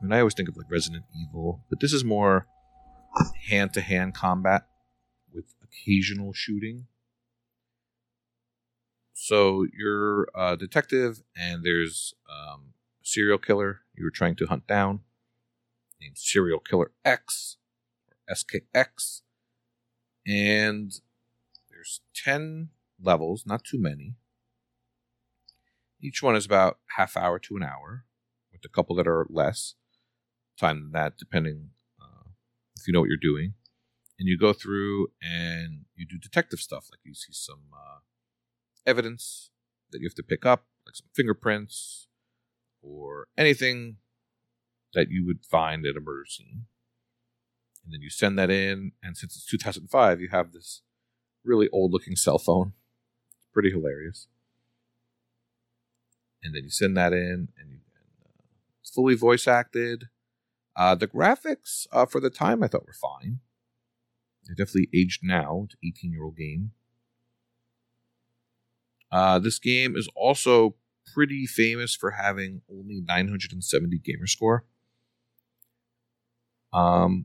[0.00, 2.46] Mean I always think of like Resident Evil, but this is more
[3.48, 4.66] hand to hand combat
[5.32, 6.86] with occasional shooting.
[9.14, 14.66] So you're a detective, and there's um, a serial killer you were trying to hunt
[14.66, 15.00] down,
[16.00, 17.56] named Serial Killer X,
[18.08, 19.22] or SKX,
[20.26, 20.92] and
[21.70, 22.68] there's ten
[23.02, 24.16] levels, not too many.
[26.00, 28.04] Each one is about half hour to an hour,
[28.52, 29.74] with a couple that are less
[30.56, 31.70] time than that, depending
[32.00, 32.30] uh,
[32.76, 33.54] if you know what you're doing.
[34.18, 37.98] And you go through and you do detective stuff, like you see some uh,
[38.86, 39.50] evidence
[39.90, 42.08] that you have to pick up, like some fingerprints
[42.80, 43.96] or anything
[44.94, 46.66] that you would find at a murder scene.
[47.84, 50.82] And then you send that in, and since it's 2005, you have this
[51.44, 52.72] really old looking cell phone.
[53.38, 54.26] It's pretty hilarious.
[56.42, 57.78] And then you send that in, and, you,
[58.24, 58.42] uh,
[58.80, 60.04] it's fully voice acted.
[60.76, 63.40] Uh, the graphics uh, for the time I thought were fine.
[64.44, 65.66] They're definitely aged now.
[65.70, 66.72] An 18 year old game.
[69.10, 70.74] Uh, this game is also
[71.14, 74.64] pretty famous for having only 970 gamer score.
[76.72, 77.24] Um,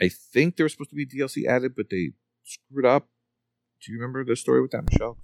[0.00, 2.12] I think there was supposed to be DLC added, but they
[2.44, 3.08] screwed up.
[3.84, 5.18] Do you remember the story with that, Michelle?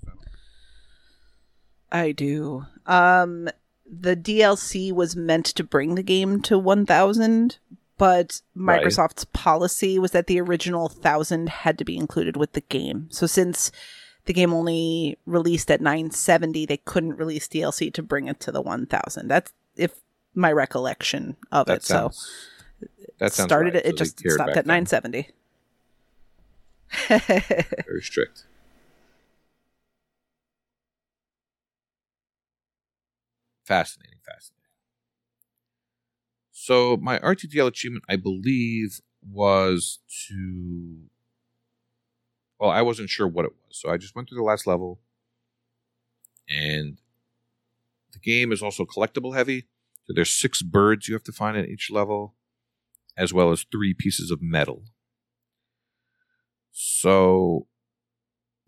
[1.91, 2.67] I do.
[2.87, 3.49] Um,
[3.93, 7.59] the DLC was meant to bring the game to 1000,
[7.99, 8.83] but Right.
[8.83, 13.09] Microsoft's policy was that the original 1000 had to be included with the game.
[13.11, 13.73] So since
[14.27, 18.61] the game only released at 970, they couldn't release DLC to bring it to the
[18.62, 19.29] 1000.
[19.29, 19.93] That's if
[20.35, 21.83] my recollection of That it.
[21.85, 22.17] sounds.
[22.81, 22.87] so
[23.19, 23.85] that started right.
[23.85, 24.85] it, it So they just stopped at then.
[24.85, 25.29] 970.
[27.87, 28.45] Very strict.
[33.70, 34.68] Fascinating, fascinating.
[36.52, 39.98] So my RTDL achievement, I believe, was
[40.28, 41.09] to.
[42.60, 45.01] Well, I wasn't sure what it was, so I just went through the last level,
[46.48, 46.98] and
[48.12, 49.66] the game is also collectible heavy.
[50.06, 52.34] So there's six birds you have to find at each level,
[53.16, 54.84] as well as three pieces of metal.
[56.72, 57.66] So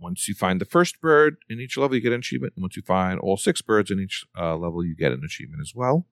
[0.02, 2.54] once you find the first bird in each level, you get an achievement.
[2.56, 5.62] And once you find all six birds in each uh, level, you get an achievement
[5.62, 6.06] as well.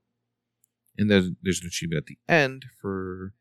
[0.97, 3.35] And there's, there's an achievement at the end for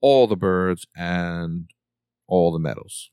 [0.00, 1.70] all the birds and
[2.28, 3.10] all the medals,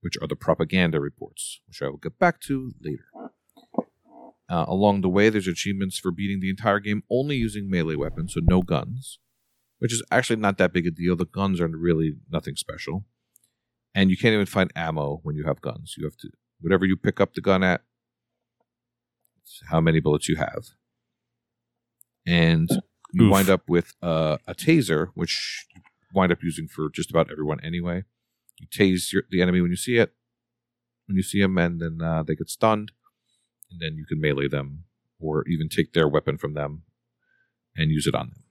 [0.00, 3.06] which are the propaganda reports, which I will get back to later.
[4.48, 8.34] Uh, along the way, there's achievements for beating the entire game only using melee weapons,
[8.34, 9.20] so no guns,
[9.78, 11.14] which is actually not that big a deal.
[11.14, 13.04] The guns are really nothing special
[13.94, 15.94] and you can't even find ammo when you have guns.
[15.96, 16.30] You have to
[16.60, 17.82] whatever you pick up the gun at,
[19.42, 20.66] it's how many bullets you have,
[22.26, 22.68] and
[23.12, 23.30] you Oof.
[23.30, 25.82] wind up with uh, a taser, which you
[26.14, 28.04] wind up using for just about everyone anyway.
[28.58, 30.12] You tase your, the enemy when you see it,
[31.06, 32.92] when you see them, and then uh, they get stunned,
[33.70, 34.84] and then you can melee them
[35.18, 36.82] or even take their weapon from them
[37.76, 38.42] and use it on them.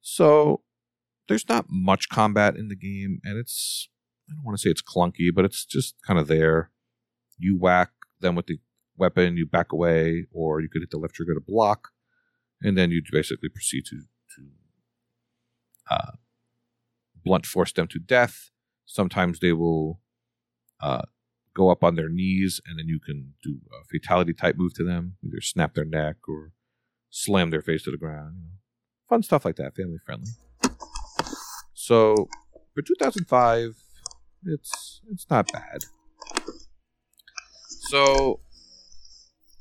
[0.00, 0.63] So
[1.28, 3.88] there's not much combat in the game, and it's
[4.28, 6.70] I don't want to say it's clunky, but it's just kind of there.
[7.38, 7.90] You whack
[8.20, 8.58] them with the
[8.96, 11.88] weapon, you back away, or you could hit the left trigger to block,
[12.62, 14.02] and then you basically proceed to
[14.36, 14.48] to
[15.90, 16.12] uh,
[17.24, 18.50] blunt force them to death.
[18.86, 20.00] Sometimes they will
[20.80, 21.02] uh,
[21.54, 24.84] go up on their knees, and then you can do a fatality type move to
[24.84, 26.52] them, either snap their neck or
[27.10, 28.36] slam their face to the ground.
[29.08, 30.30] Fun stuff like that, family friendly.
[31.84, 32.30] So
[32.74, 33.76] for 2005,
[34.46, 35.84] it's it's not bad.
[37.66, 38.40] So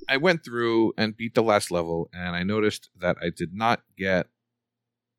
[0.07, 3.81] I went through and beat the last level, and I noticed that I did not
[3.97, 4.27] get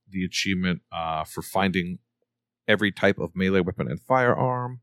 [0.09, 1.99] the achievement uh, for finding
[2.67, 4.81] every type of melee weapon and firearm.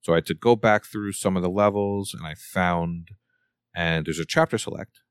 [0.00, 3.10] So I had to go back through some of the levels, and I found,
[3.72, 5.02] and there's a chapter select,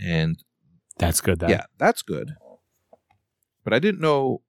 [0.00, 0.42] and
[0.96, 1.40] That's good.
[1.40, 1.50] Then.
[1.50, 2.36] yeah, that's good.
[3.62, 4.40] But I didn't know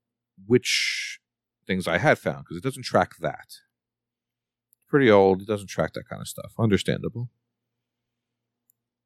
[0.46, 1.20] which
[1.68, 3.48] things I had found because it doesn't track that.
[4.90, 5.42] Pretty old.
[5.42, 6.54] It doesn't track that kind of stuff.
[6.60, 7.30] Understandable.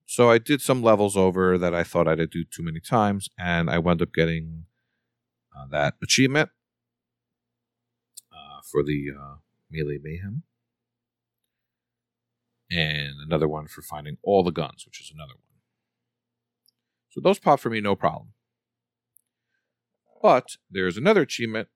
[0.06, 3.70] So I did some levels over that I thought I'd do too many times, and
[3.70, 4.66] I wound up getting
[5.56, 6.50] uh, that achievement
[8.32, 9.36] uh, for the uh,
[9.72, 10.44] melee mayhem.
[12.70, 15.42] and another one for finding all the guns, which is another one.
[17.12, 18.30] So those pop for me, no problem.
[20.22, 21.68] But there's another achievement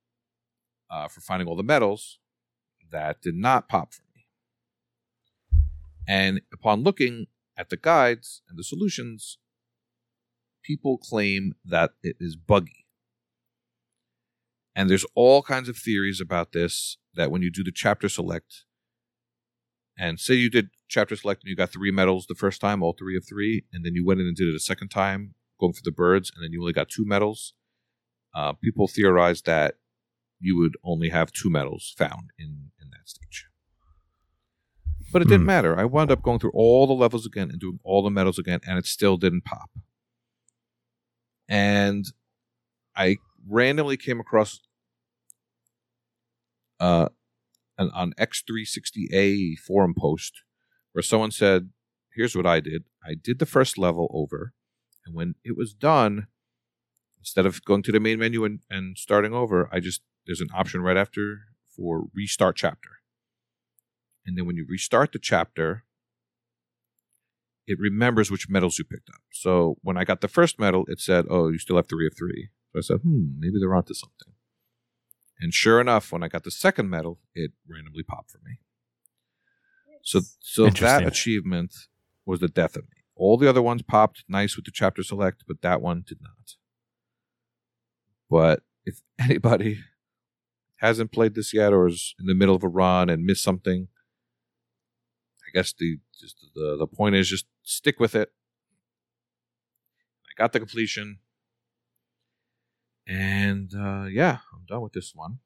[0.90, 2.20] uh, for finding all the medals
[2.92, 4.26] that did not pop for me.
[6.08, 9.38] And upon looking at the guides and the solutions,
[10.64, 12.86] people claim that it is buggy.
[14.76, 18.64] And there's all kinds of theories about this that when you do the chapter select,
[19.98, 22.96] and say you did chapter select and you got three medals the first time, all
[22.98, 25.74] three of three, and then you went in and did it a second time, going
[25.74, 27.54] for the birds, and then you only got two medals.
[28.34, 29.76] Uh, people theorized that
[30.40, 33.46] you would only have two medals found in, in that stage.
[35.12, 35.48] But it didn't Hmm.
[35.48, 35.80] matter.
[35.80, 38.60] I wound up going through all the levels again and doing all the medals again,
[38.68, 39.72] and it still didn't pop.
[41.48, 42.06] And
[42.96, 44.60] I randomly came across
[46.80, 47.10] uh,
[47.78, 50.44] an on X360A forum post
[50.94, 51.72] where someone said,
[52.16, 52.84] "Here's what I did.
[53.04, 54.54] I did the first level over,
[55.06, 56.28] and when it was done,
[57.20, 60.50] instead of going to the main menu and, and starting over, I just there's an
[60.54, 61.42] option right after
[61.76, 62.90] for restart chapter,
[64.26, 65.84] and then when you restart the chapter."
[67.72, 69.22] It remembers which medals you picked up.
[69.32, 72.18] So when I got the first medal, it said, "Oh, you still have three of
[72.18, 72.50] three.
[72.74, 74.34] So I said, "Hmm, maybe they're onto something."
[75.40, 78.60] And sure enough, when I got the second medal, it randomly popped for me.
[80.02, 81.76] So so that achievement
[82.26, 82.98] was the death of me.
[83.16, 86.56] All the other ones popped nice with the chapter select, but that one did not.
[88.30, 89.80] But if anybody
[90.78, 93.88] hasn't played this yet or is in the middle of a run and missed something,
[95.48, 98.32] I guess the just the the point is just stick with it.
[100.26, 101.20] I got the completion.
[103.08, 105.40] And uh, yeah, I'm done with this one.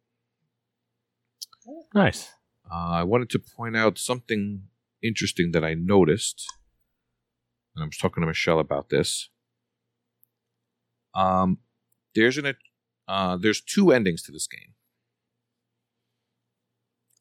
[1.95, 2.29] Nice.
[2.69, 4.63] Uh, I wanted to point out something
[5.01, 6.45] interesting that I noticed,
[7.73, 9.29] and I was talking to Michelle about this.
[11.15, 11.59] Um,
[12.15, 12.45] there's an
[13.07, 14.73] uh, there's two endings to this game.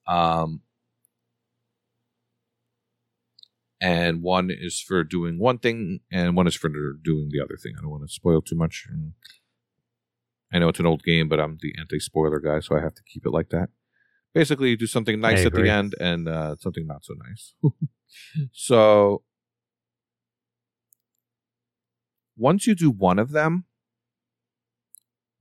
[0.07, 0.63] Um,
[3.81, 7.75] and one is for doing one thing, and one is for doing the other thing.
[7.79, 8.87] I don't want to spoil too much.
[10.53, 13.03] I know it's an old game, but I'm the anti-spoiler guy, so I have to
[13.07, 13.71] keep it like that
[14.35, 17.55] basically you do something nice at the end and uh, something not so nice.
[18.53, 19.23] so
[22.37, 23.65] once you do one of them,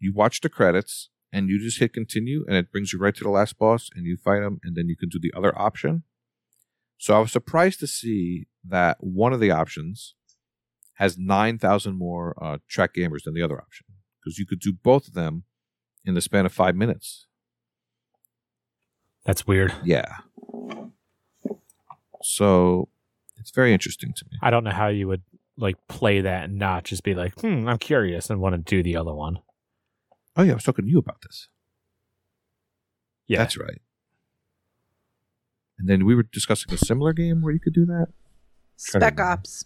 [0.02, 3.24] you watch the credits and you just hit continue and it brings you right to
[3.24, 6.04] the last boss and you fight him and then you can do the other option.
[6.98, 10.16] So I was surprised to see that one of the options
[10.96, 13.86] has 9,000 more uh, track gamers than the other option
[14.20, 15.44] because you could do both of them
[16.04, 17.28] in the span of five minutes.
[19.26, 19.74] That's weird.
[19.84, 20.18] Yeah.
[22.24, 22.90] So
[23.38, 24.38] it's very interesting to me.
[24.42, 25.24] I don't know how you would
[25.58, 28.84] like play that and not just be like, hmm, I'm curious and want to do
[28.84, 29.40] the other one.
[30.36, 31.48] Oh yeah, I was talking to you about this.
[33.28, 33.40] Yeah.
[33.40, 33.82] That's right.
[35.80, 38.08] And then we were discussing a similar game where you could do that.
[38.76, 39.20] Spec.
[39.20, 39.66] Ops.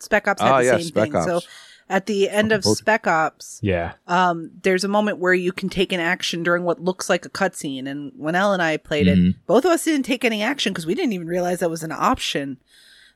[0.00, 1.22] Spec Ops had Ah, the yeah, same Spec thing.
[1.22, 1.40] So
[1.88, 3.94] at the end of Spec Ops, yeah.
[4.06, 7.30] um, there's a moment where you can take an action during what looks like a
[7.30, 7.86] cutscene.
[7.88, 9.34] And when Ell and I played it, Mhm.
[9.46, 11.92] both of us didn't take any action because we didn't even realize that was an
[11.92, 12.58] option.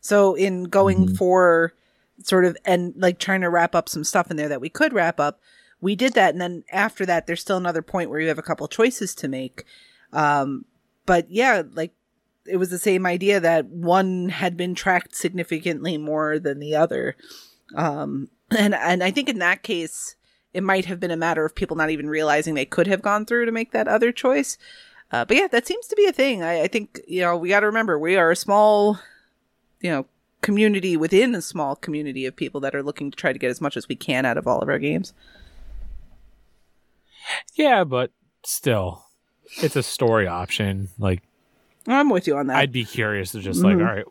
[0.00, 1.16] So in going Mhm.
[1.16, 1.72] for
[2.22, 4.92] sort of and like trying to wrap up some stuff in there that we could
[4.92, 5.40] wrap up,
[5.80, 6.34] we did that.
[6.34, 9.28] And then after that, there's still another point where you have a couple choices to
[9.28, 9.64] make.
[10.12, 10.64] Um,
[11.06, 11.92] but yeah, like
[12.46, 17.16] it was the same idea that one had been tracked significantly more than the other.
[17.74, 20.16] Um, and and I think in that case,
[20.54, 23.26] it might have been a matter of people not even realizing they could have gone
[23.26, 24.56] through to make that other choice.
[25.10, 26.42] Uh, but yeah, that seems to be a thing.
[26.42, 28.98] I, I think you know we got to remember we are a small,
[29.80, 30.06] you know,
[30.42, 33.60] community within a small community of people that are looking to try to get as
[33.60, 35.12] much as we can out of all of our games.
[37.54, 38.12] Yeah, but
[38.44, 39.04] still,
[39.62, 40.88] it's a story option.
[40.98, 41.22] Like,
[41.86, 42.56] I'm with you on that.
[42.56, 43.80] I'd be curious to just like, Mhm.
[43.88, 44.04] all right,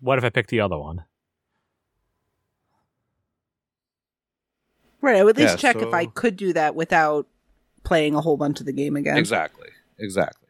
[0.00, 1.04] what if I pick the other one?
[5.00, 5.16] right.
[5.16, 7.26] I would at least Yeah, check if I could do that without
[7.82, 9.18] playing a whole bunch of the game again.
[9.18, 9.68] Exactly.
[9.98, 10.48] Exactly.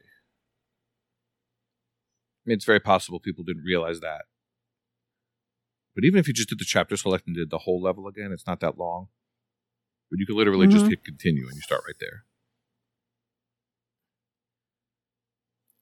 [2.47, 4.27] I mean, it's very possible people didn't realize that.
[5.95, 8.33] But even if you just did the chapter select and did the whole level again,
[8.33, 9.09] it's not that long.
[10.15, 10.91] But you could literally just Mhm.
[10.91, 12.25] hit continue and you start right there.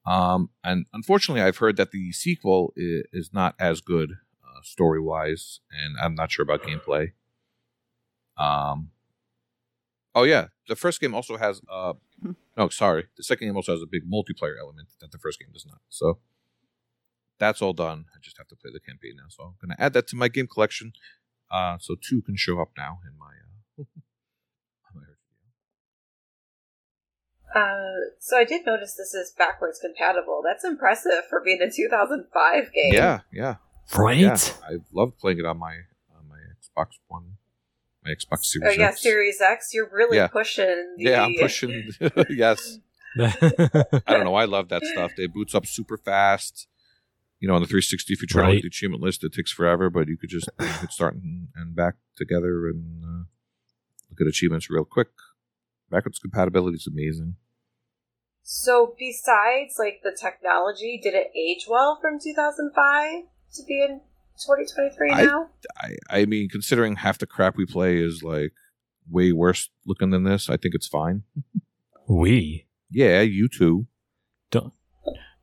[0.06, 5.00] Um, and unfortunately, I've heard that the sequel is, is not as good uh, story
[5.00, 7.12] wise, and I'm not sure about gameplay.
[8.38, 8.92] Um,
[10.14, 11.92] oh yeah, the first game also has uh,
[12.56, 15.50] no, sorry, the second game also has a big multiplayer element that the first game
[15.52, 15.82] does not.
[15.90, 16.20] So
[17.38, 18.06] that's all done.
[18.14, 19.24] I just have to play the campaign now.
[19.28, 20.94] So I'm going to add that to my game collection.
[21.50, 23.26] Uh, so two can show up now in my.
[23.26, 23.84] Uh,
[24.94, 25.02] on my
[27.54, 30.42] Uh, so I did notice this is backwards compatible.
[30.44, 32.92] That's impressive for being a 2005 game.
[32.94, 33.56] yeah, yeah,
[33.96, 34.16] Right?
[34.18, 34.36] yeah.
[34.64, 35.72] I love playing it on my
[36.16, 37.36] on my Xbox One,
[38.04, 38.66] my Xbox Series.
[38.66, 38.78] Oh Series.
[38.78, 39.02] yeah, X.
[39.02, 39.70] Series X.
[39.74, 40.28] You're really Yeah.
[40.28, 40.94] pushing.
[40.96, 41.90] The, Yeah, I'm pushing.
[42.30, 42.78] yes,
[43.18, 44.34] I don't know.
[44.34, 45.12] I love that stuff.
[45.18, 46.68] It boots up super fast.
[47.40, 48.48] You know, on the 360, if you try to Right.
[48.50, 50.92] look at the achievement list, it takes forever, but you could just you know, hit
[50.92, 53.24] start and, and back together and uh,
[54.10, 55.08] look at achievements real quick.
[55.92, 57.36] Backwards compatibility is amazing.
[58.42, 63.24] So besides like the technology, did it age well from 2005
[63.54, 64.00] to be in
[64.44, 65.50] 2023 I- now?
[65.76, 68.52] I, I mean, considering half the crap we play is like
[69.08, 71.24] way worse looking than this, I think it's fine.
[72.08, 72.66] we.
[72.90, 73.86] Yeah, you too.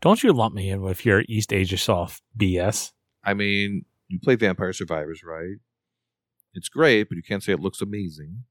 [0.02, 2.94] Don't you lump me in with your Eastasiasoft BS?
[3.24, 5.58] I mean, you play Vampire Survivors, right?
[6.54, 8.46] It's great, but you can't say it looks amazing.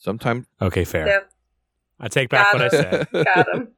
[0.00, 1.06] Sometimes Okay, fair.
[1.06, 1.30] Yep,
[2.00, 3.08] I take back what I said.
[3.12, 3.68] got him.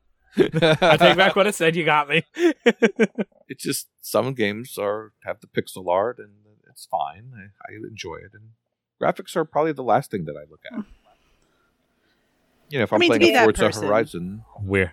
[0.81, 1.77] I take back what I said.
[1.77, 2.23] You got me.
[3.49, 6.31] it's just some games are have the pixel art and
[6.71, 7.33] it's fine.
[7.37, 8.51] I, I enjoy it, and
[9.03, 10.75] graphics are probably the last thing that I look at.
[10.77, 10.81] Hmm.
[12.71, 14.93] You know, if I I'm mean, playing a Forza Horizon, We're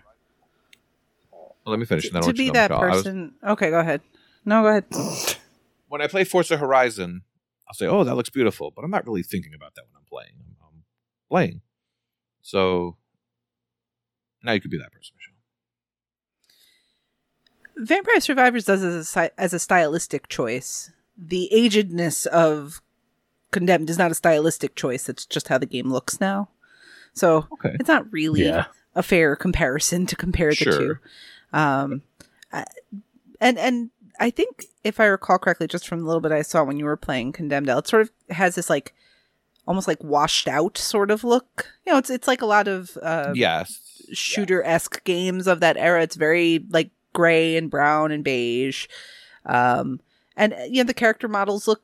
[1.32, 2.06] well, let me finish.
[2.08, 2.84] and then to be that Michelle.
[2.84, 3.34] I was- person.
[3.48, 4.02] Okay, go ahead.
[4.44, 4.86] No, go ahead.
[5.88, 7.22] when I play Forza Horizon,
[7.68, 10.06] I'll say, "Oh, that looks beautiful," but I'm not really thinking about that when I'm
[10.10, 10.34] playing.
[11.32, 11.62] I'm, I'm playing.
[12.42, 12.98] So
[14.44, 15.36] now you could be that person, Michelle.
[17.86, 20.92] Vampire Survivors does as a, as a stylistic choice.
[21.18, 22.82] The agedness of
[23.52, 25.10] Condemned is not a stylistic choice.
[25.10, 26.50] It's just how the game looks now.
[27.14, 27.76] So Okay.
[27.80, 28.66] it's not really yeah.
[28.96, 30.78] a fair comparison to compare the Sure.
[30.78, 30.96] two.
[31.52, 32.04] Um,
[32.54, 32.66] I-
[33.42, 33.90] and and
[34.20, 36.86] I think if I recall correctly, just from the little bit I saw when you
[36.86, 38.94] were playing Condemned, it sort of has this like
[39.70, 41.72] almost like washed out sort of look.
[41.86, 44.02] You know, it's it's like a lot of uh, yes.
[44.12, 46.02] shooter esque games of that era.
[46.02, 48.88] It's very like gray and brown and beige.
[49.46, 50.02] Um,
[50.36, 51.84] and uh, you know the character models look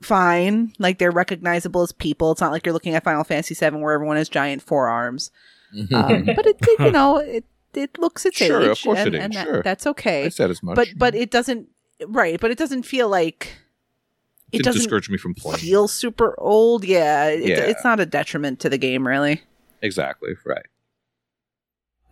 [0.00, 2.30] fine, like they're recognizable as people.
[2.30, 5.30] It's not like you're looking at Final Fantasy VII where everyone has giant forearms.
[5.92, 7.44] Um, but it, it, you know, it
[7.74, 9.62] it looks its Sure, age, of course and, it is, and that- sure.
[9.62, 10.30] that's I okay.
[10.30, 10.76] said as much.
[10.76, 11.68] But but it doesn't
[12.06, 12.40] right.
[12.40, 13.58] But it doesn't feel like
[14.56, 15.58] it didn't doesn't discourage me from playing.
[15.58, 16.84] feel super old.
[16.84, 17.56] Yeah, it, Yeah.
[17.60, 19.42] it's not a detriment to the game, really.
[19.82, 20.66] exactly right.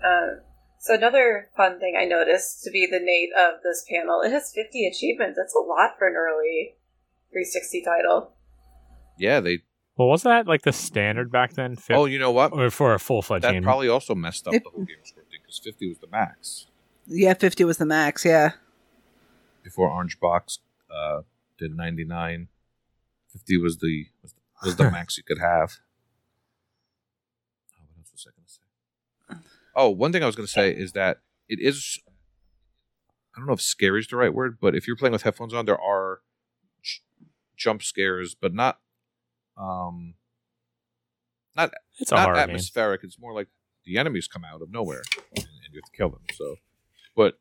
[0.05, 0.41] Uh,
[0.79, 4.53] so another fun thing I noticed to be the Nate of this panel, it has
[4.55, 5.39] 50 achievements.
[5.39, 6.75] That's a lot for an early
[7.31, 8.33] 360 title.
[9.19, 9.61] Yeah, they.
[9.97, 11.77] Well, was that like the standard back then?
[11.77, 12.53] Fif- Oh, you know what?
[12.53, 13.63] or for a full fledged game, That game?
[13.63, 16.67] probably also messed up It- the whole game scripting because 50 was the max
[17.07, 18.25] Yeah, fifty was the max.
[18.25, 18.53] Yeah.
[19.63, 20.59] before Orange Box
[20.95, 21.21] uh,
[21.59, 22.49] did 99.
[23.33, 25.79] 50 was the was, was the max you could have.
[27.79, 29.51] Oh, what else was I going to say?
[29.75, 31.19] Oh, one thing I was going to say is that
[31.49, 31.99] it is.
[33.35, 35.53] I don't know if "scary" is the right word, but if you're playing with headphones
[35.53, 36.21] on, there are
[36.83, 37.03] j-
[37.57, 38.79] jump scares, but not
[39.57, 40.15] um
[41.57, 42.37] not it's not game.
[42.37, 43.03] atmospheric.
[43.03, 43.49] It's more like
[43.85, 45.03] the enemies come out of nowhere
[45.37, 46.23] and, and you have to kill them.
[46.35, 46.57] So,
[47.17, 47.39] but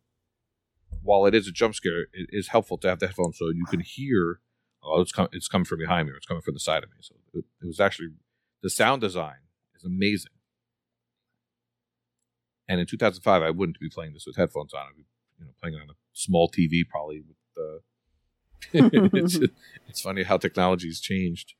[1.03, 3.65] while it is a jump scare, it is helpful to have the headphones so you
[3.65, 4.39] can hear.
[4.83, 5.29] Oh, it's coming!
[5.31, 6.97] It's coming from behind me, or it's coming from the side of me.
[7.01, 8.09] So it, it was actually
[8.61, 9.37] the sound design
[9.75, 10.31] is amazing.
[12.67, 14.81] And in 2005, I wouldn't be playing this with headphones on.
[14.81, 15.03] I'd be,
[15.37, 19.09] you know, playing it on a small TV, probably with the.
[19.13, 19.39] it's,
[19.87, 21.53] it's funny how technology's changed.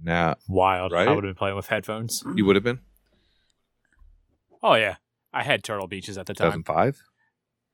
[0.00, 0.92] Now Wild.
[0.92, 1.08] Right?
[1.08, 2.22] I would have been playing with headphones.
[2.34, 2.80] you would have been
[4.62, 4.96] Oh yeah,
[5.32, 7.02] I had Turtle Beaches at the time, 2005,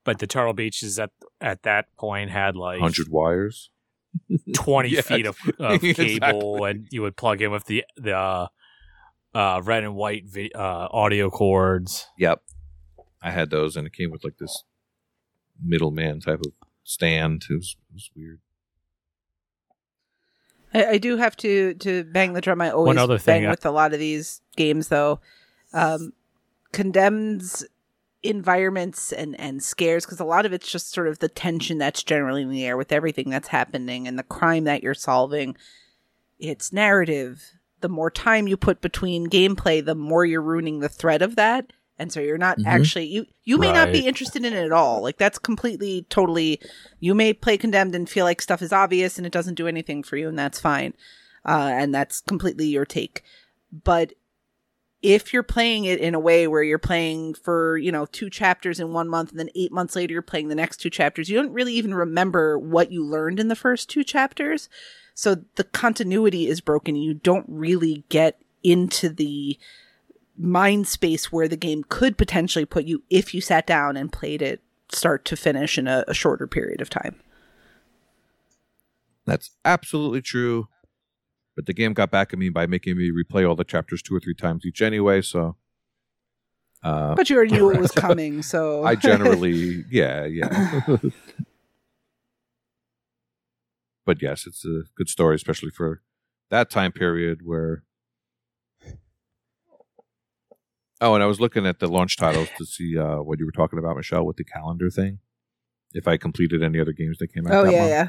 [0.05, 1.11] but the Turtle Beaches at
[1.41, 3.69] at that point had like 100 wires.
[4.53, 6.69] twenty Yeah, feet of, of cable, exactly.
[6.71, 8.47] and you would plug in with the the uh,
[9.33, 12.07] uh, red and white vi- uh, audio cords.
[12.17, 12.41] Yep.
[13.21, 14.63] I had those, and it came with like this
[15.61, 16.53] middleman type of
[16.85, 17.43] stand.
[17.49, 18.39] It was, it was weird.
[20.73, 22.61] I, I do have to to bang the drum.
[22.61, 25.19] I always One other thing, bang uh, with a lot of these games, though.
[25.73, 26.13] Um,
[26.71, 27.65] condemns
[28.25, 32.03] environments and and scares because a lot of it's just sort of the tension that's
[32.03, 35.55] generally in the air with everything that's happening and the crime that you're solving.
[36.39, 37.43] It's narrative.
[37.81, 41.71] The more time you put between gameplay, the more you're ruining the thread of that.
[41.97, 42.65] And so you're not Mhm.
[42.65, 45.01] actually you you may not be interested in it at all.
[45.01, 46.59] Like that's completely totally
[46.99, 50.03] you may play condemned and feel like stuff is obvious and it doesn't do anything
[50.03, 50.93] for you and that's fine
[51.45, 53.23] uh, and that's completely your take
[53.71, 54.13] but
[55.05, 58.79] if you're playing it in a way where you're playing for, you know, two chapters
[58.79, 61.37] in one month and then eight months later you're playing the next two chapters, you
[61.37, 64.67] don't really even remember what you learned in the first two chapters.
[65.13, 66.95] So the continuity is broken.
[66.95, 69.59] You don't really get into the
[70.35, 74.41] mind space where the game could potentially put you if you sat down and played
[74.41, 74.61] it
[74.91, 77.21] start to finish in a, a shorter period of time.
[79.25, 80.67] That's absolutely true.
[81.55, 84.15] But the game got back at me by making me replay all the chapters two
[84.15, 85.55] or three times each anyway, so
[86.83, 90.97] uh, But you already knew it was coming, so I generally yeah, yeah.
[94.05, 96.01] but yes, it's a good story, especially for
[96.49, 97.83] that time period where
[101.01, 103.51] Oh, and I was looking at the launch titles to see uh, what you were
[103.51, 105.19] talking about, Michelle, with the calendar thing.
[105.93, 107.53] If I completed any other games that came out.
[107.53, 107.89] Oh that yeah, month.
[107.89, 108.07] yeah.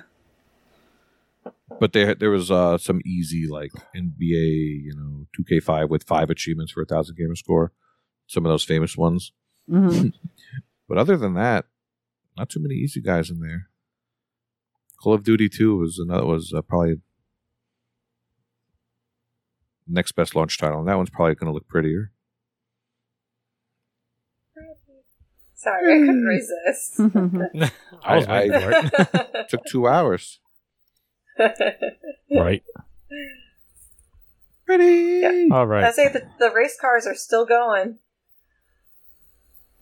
[1.79, 6.05] But there, there was uh, some easy like NBA, you know, two K five with
[6.05, 7.73] five achievements for a thousand gamer score.
[8.27, 9.33] Some of those famous ones.
[9.69, 10.09] hmm
[10.89, 11.65] But other than that,
[12.39, 13.69] not too many easy guys in there.
[15.03, 17.01] Call of Duty Two was another was uh, probably
[19.89, 22.13] next best launch title, and that one's probably going to look prettier.
[25.55, 26.25] Sorry, I couldn't
[27.59, 27.73] resist.
[28.05, 28.71] I was I- waiting for
[29.35, 29.49] it.
[29.49, 30.39] took two hours.
[32.31, 32.63] right.
[34.65, 35.21] Pretty.
[35.23, 35.55] Yeah.
[35.55, 37.99] All I say the, the race cars are still going.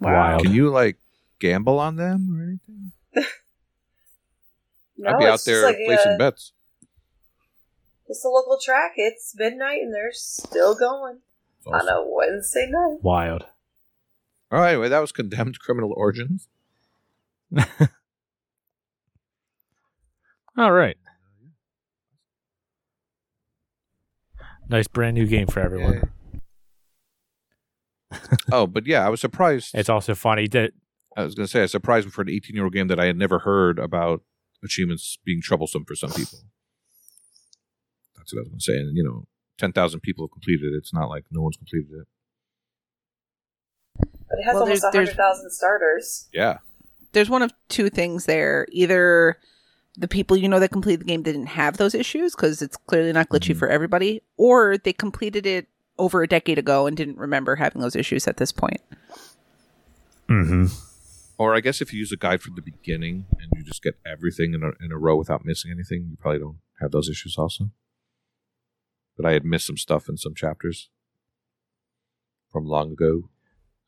[0.01, 0.43] Wild.
[0.43, 0.99] Can you like
[1.39, 2.93] gamble on them or anything?
[4.97, 6.53] No, I'd be out there like placing a, bets.
[8.07, 8.93] It's a local track.
[8.97, 11.19] It's midnight and they're still going
[11.67, 12.99] on a Wednesday night.
[13.03, 13.45] Wild.
[14.53, 16.49] All right, anyway, that was condemned criminal origins.
[20.57, 20.97] All right.
[24.69, 26.11] Nice brand new game for everyone.
[28.53, 29.75] oh, but yeah, I was surprised.
[29.75, 30.73] It's also funny that
[31.17, 32.99] I was going to say, I was surprised for an 18 year old game that
[33.01, 34.23] I had never heard about
[34.63, 36.39] achievements being troublesome for some people.
[38.17, 38.77] That's what I was going to say.
[38.79, 39.27] And, you know,
[39.59, 40.77] 10,000 people have completed it.
[40.77, 42.07] It's not like no one's completed it.
[44.29, 46.29] But it has Well, almost there's- there's- 100,000 starters.
[46.33, 46.59] Yeah.
[47.13, 48.67] There's one of two things there.
[48.73, 49.37] Either
[49.97, 53.13] the people you know that completed the game didn't have those issues because it's clearly
[53.13, 53.59] not glitchy Mhm.
[53.59, 55.69] for everybody, or they completed it
[55.99, 58.81] over a decade ago and didn't remember having those issues at this point.
[60.29, 60.67] mm-hmm.
[61.37, 63.95] Or I guess if you use a guide from the beginning and you just get
[64.07, 67.37] everything in a, in a row without missing anything, you probably don't have those issues
[67.37, 67.71] also.
[69.17, 70.91] But I had missed some stuff in some chapters
[72.51, 73.29] from long ago.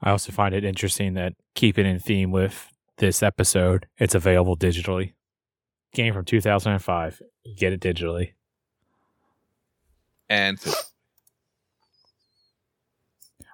[0.02, 2.68] I also find it interesting that keeping in theme with
[2.98, 5.12] this episode, it's available digitally.
[5.96, 7.22] Game from 2005.
[7.44, 8.32] You get it digitally.
[10.28, 10.58] And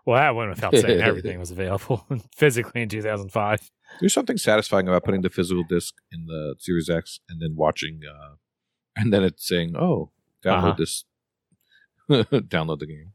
[0.05, 2.05] Well, that went without saying everything was available
[2.36, 3.70] physically in 2005.
[4.01, 8.01] There's something satisfying about putting the physical disc in the Series X and then watching,
[8.05, 8.35] uh,
[8.97, 10.10] and then it's saying, "Oh,
[10.44, 10.74] download Uh-huh.
[10.78, 11.05] this,
[12.10, 13.12] download the game."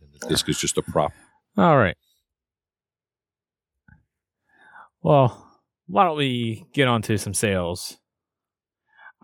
[0.00, 1.12] then the disc is just a prop.
[1.58, 1.96] All right.
[5.02, 5.48] Well,
[5.86, 7.98] why don't we get on to some sales?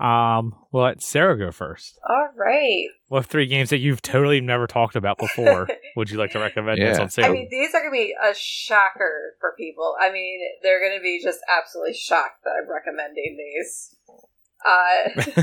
[0.01, 1.99] Um, we'll let Sarah go first.
[2.09, 2.87] All right.
[3.09, 6.79] What three games that you've totally never talked about before would you like to recommend
[6.79, 7.01] Yeah.
[7.01, 7.25] on sale?
[7.25, 9.95] I mean, these are going to be a shocker for people.
[10.01, 13.97] I mean, they're going to be just absolutely shocked that I'm recommending these.
[14.65, 15.43] Uh,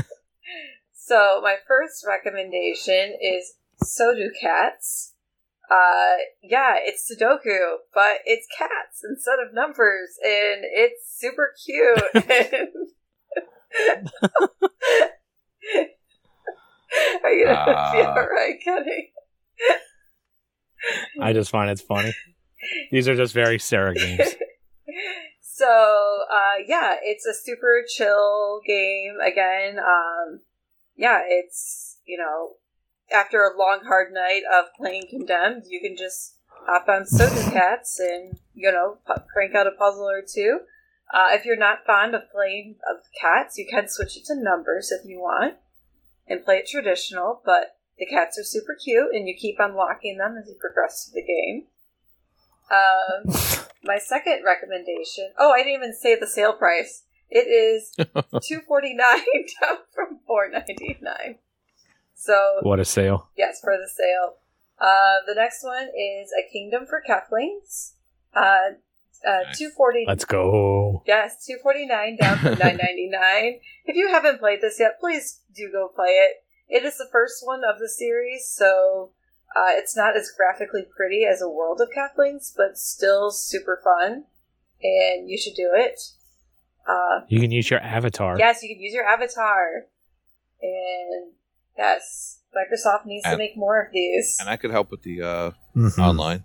[0.94, 5.15] so, my first recommendation is Soju Cats.
[5.70, 11.98] Uh, yeah, it's Sudoku, but it's cats instead of numbers, and it's super cute.
[17.24, 17.92] Are you gonna Ah.
[17.92, 19.12] be alright, Kenny?
[21.20, 22.14] I just find it's funny.
[22.90, 24.20] These are just very Sarah games.
[25.40, 25.66] so
[26.30, 30.40] uh yeah it's a super chill game again um
[30.96, 32.50] yeah it's you know
[33.12, 37.98] after a long hard night of playing condemned you can just hop on soda cats
[38.00, 38.98] and you know
[39.32, 40.60] crank out a puzzle or two
[41.14, 44.90] uh, if you're not fond of playing of cats you can switch it to numbers
[44.90, 45.54] if you want
[46.26, 50.36] and play it traditional but the cats are super cute and you keep unlocking them
[50.40, 51.64] as you progress through the game
[52.70, 55.30] um my second recommendation.
[55.38, 57.04] Oh, I didn't even say the sale price.
[57.30, 57.94] It is
[58.42, 59.20] two forty nine
[59.60, 61.36] down from four ninety nine.
[62.18, 63.28] So What a sale.
[63.36, 64.36] yes, for the sale.
[64.80, 67.92] Uh, the next one is a Kingdom for Keflings.
[68.34, 68.40] Uh,
[69.26, 69.58] uh, Nice.
[69.58, 70.04] two forty.
[70.06, 71.02] Let's go.
[71.06, 73.60] Yes, two forty nine down from nine ninety nine.
[73.84, 76.42] If you haven't played this yet, please do go play it.
[76.68, 79.10] It is the first one of the series, so
[79.54, 84.24] uh, it's not as graphically pretty as a World of Keflings, but still super fun,
[84.82, 86.00] and you should do it.
[86.88, 88.36] Uh, You can use your avatar.
[88.38, 89.86] yes, you can use your avatar,
[90.60, 91.32] and
[91.78, 94.36] yes, Microsoft needs to make more of these.
[94.40, 95.98] And I could help with the uh, Mhm.
[95.98, 96.44] online.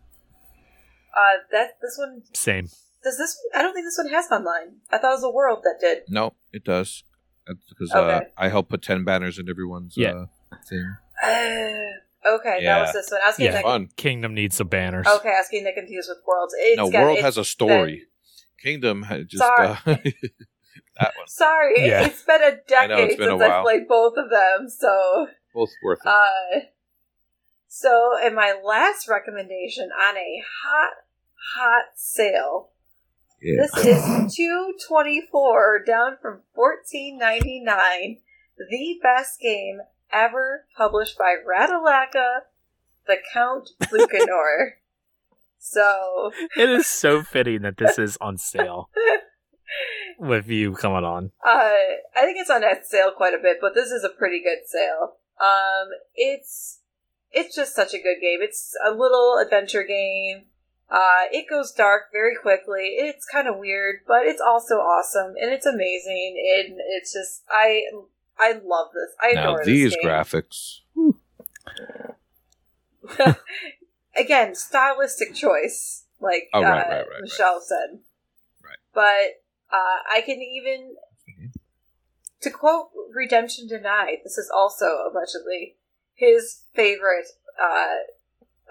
[1.13, 2.65] Uh, that this one Same.
[3.03, 3.37] does this.
[3.53, 4.77] I don't think this one has online.
[4.91, 6.03] I thought it was a World that did.
[6.09, 7.03] No, it does.
[7.47, 10.11] That's because uh, I help put ten banners in everyone's Yeah.
[10.51, 10.95] uh, thing.
[11.23, 11.27] Uh,
[12.35, 12.81] okay, that Yeah.
[12.81, 13.19] was this one.
[13.23, 13.51] I was getting Yeah.
[13.61, 13.89] that Fun.
[13.97, 15.05] Kingdom needs some banners.
[15.07, 16.53] Okay, I was getting that confused with Worlds.
[16.57, 17.95] It's no, got- World it's has a story.
[17.97, 18.05] been-
[18.63, 19.75] Kingdom had just Sorry.
[20.99, 21.27] that one.
[21.27, 22.05] sorry, it- Yeah.
[22.05, 24.69] it's been a decade know, it's been a since I've played both of them.
[24.69, 26.07] So, Both worth it.
[26.07, 26.59] uh,
[27.67, 30.93] so, and my last recommendation on a hot,
[31.55, 32.69] hot sale.
[33.41, 33.61] yeah.
[33.61, 38.17] This is two twenty four down from fourteen ninety nine.
[38.57, 39.79] The best game
[40.11, 42.41] ever published by Radalaka,
[43.07, 44.77] the Count Lucanor.
[45.57, 48.89] so It is so fitting that this is on sale
[50.19, 51.31] with you coming on.
[51.45, 51.49] Uh,
[52.15, 54.67] I think it's on that sale quite a bit, but this is a pretty good
[54.67, 55.15] sale.
[55.39, 56.79] Um, it's
[57.31, 58.39] it's just such a good game.
[58.41, 60.43] It's a little adventure game.
[60.89, 62.95] Uh, it goes dark very quickly.
[62.97, 66.35] It's kind of weird, but it's also awesome and it's amazing.
[66.37, 67.83] And it's just I
[68.37, 69.15] I love this.
[69.21, 70.11] I now adore these this game.
[70.11, 70.79] graphics.
[74.17, 77.21] Again, stylistic choice, like Oh, uh, right, right, right, right.
[77.21, 77.99] Michelle said.
[78.61, 78.77] Right.
[78.93, 79.41] But
[79.71, 80.95] uh, I can even
[82.41, 85.77] to quote Redemption Denied, this is also allegedly
[86.15, 87.27] his favorite
[87.61, 87.95] uh,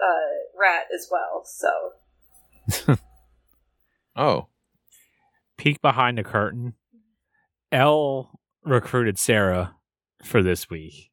[0.03, 1.43] uh, rat as well.
[1.45, 2.97] So
[4.15, 4.47] Oh,
[5.57, 6.73] Peek behind the curtain.
[7.71, 9.75] Ell recruited Sarah
[10.23, 11.09] for this week,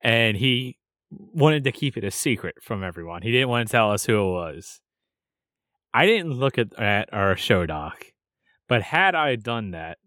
[0.00, 0.78] and he
[1.10, 3.22] wanted to keep it a secret from everyone.
[3.22, 4.80] He didn't want to tell us who it was.
[5.92, 8.06] I didn't look at, at our show doc,
[8.68, 9.98] but had I done that,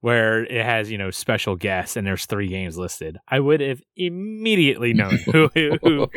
[0.00, 3.80] where it has you know special guests and there's three games listed, I would have
[3.96, 5.78] immediately known who, who,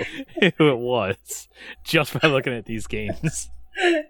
[0.57, 1.47] who it was
[1.85, 3.49] just by looking at these games.
[3.77, 4.05] it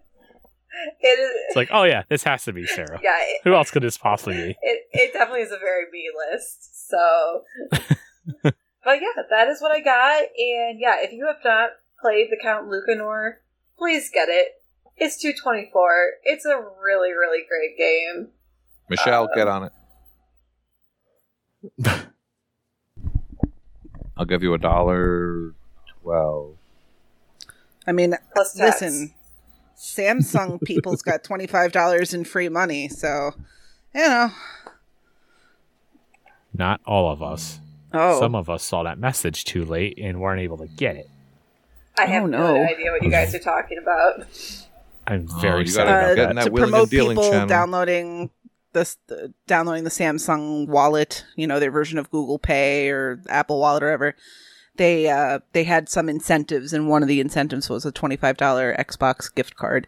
[1.05, 2.99] is, It's like, oh yeah, this has to be Sarah.
[3.03, 4.57] yeah, it, Who else could this possibly be?
[4.61, 6.89] it, it definitely is a very B list.
[6.89, 7.43] So,
[8.41, 8.53] but
[9.01, 10.23] yeah, that is what I got.
[10.37, 11.69] And yeah, if you have not
[12.01, 13.41] played the Count Lucanor,
[13.77, 14.47] please get it.
[15.03, 15.89] It's two twenty four.
[16.23, 18.27] It's a really really great game.
[18.87, 19.71] Michelle, Uh, get on it.
[24.17, 25.53] I'll give you a dollar
[26.03, 26.57] twelve.
[27.87, 28.81] I mean, Plus tax.
[28.81, 29.13] listen,
[29.75, 33.31] Samsung people's got twenty five dollars in free money, so
[33.95, 34.29] you know.
[36.53, 37.59] Not all of us.
[37.93, 41.09] Oh, Some of us saw that message too late and weren't able to get it.
[41.97, 42.53] I have Oh, no.
[42.55, 42.63] no.
[42.65, 44.25] idea what you guys are talking about.
[45.11, 46.29] I'm Oh, very you sad gotta about get that.
[46.31, 47.47] in that to and promote people channel.
[47.47, 48.29] downloading
[48.73, 53.59] this, the, downloading the Samsung Wallet, you know, their version of Google Pay or Apple
[53.59, 54.15] Wallet or whatever.
[54.77, 58.37] They uh, they had some incentives, and one of the incentives was a twenty five
[58.37, 59.87] dollar Xbox gift card.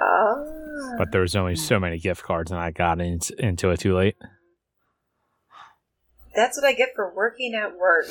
[0.00, 0.94] Ah.
[0.96, 3.94] But there was only so many gift cards, and I got in, into it too
[3.94, 4.16] late.
[6.34, 8.06] That's what I get for working at work.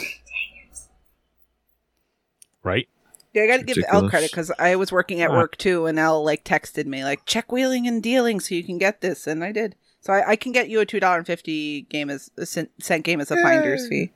[2.63, 2.87] Right?
[3.33, 5.35] Yeah, I got to give Ell credit because I was working at Ah.
[5.35, 8.77] work too, and Ell like texted me like check wheeling and dealing so you can
[8.77, 9.75] get this, and I did.
[10.01, 12.71] So I, I can get you a two dollar and fifty game as a cent,
[12.81, 14.11] cent game as a finder's fee.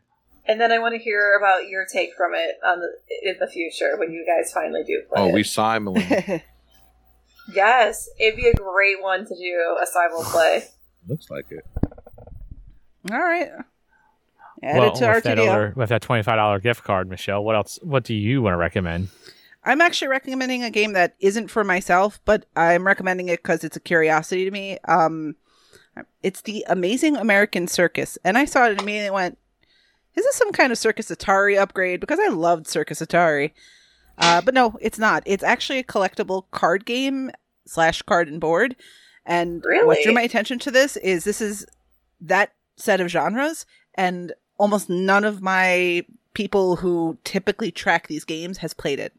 [0.51, 2.89] And then I want to hear about your take from it on the,
[3.23, 5.35] in the future when you guys finally do play Oh, it.
[5.35, 5.95] we Simon.
[7.55, 10.65] Yes, it'd be a great one to do a simul play.
[11.07, 11.65] Looks like it.
[13.11, 13.51] All right.
[14.63, 15.49] Add well, it to our with that, TDL.
[15.49, 17.79] other, with that twenty-five dollar gift card, Michelle, what else?
[17.83, 19.09] What do you want to recommend?
[19.65, 23.77] I'm actually recommending a game that isn't for myself, but I'm recommending it because it's
[23.77, 24.79] a curiosity to me.
[24.87, 25.37] Um,
[26.23, 29.39] it's the Amazing American Circus, and I saw it and immediately went,
[30.15, 33.53] "Is this some kind of Circus Atari upgrade?" Because I loved Circus Atari.
[34.17, 35.23] Uh, but no, it's not.
[35.27, 37.31] It's actually a collectible card game
[37.67, 38.75] slash card and board.
[39.25, 41.67] And what drew my attention to this is this is
[42.21, 46.05] that set of genres, and almost none of my
[46.35, 49.13] people who typically track these games has played it.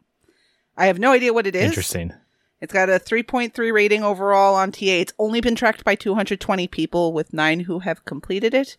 [0.76, 1.64] I have no idea what it is.
[1.64, 2.14] Interesting.
[2.60, 4.84] It's got a 3.3 rating overall on TA.
[4.84, 8.76] It's only been tracked by 220 people, with nine who have completed it.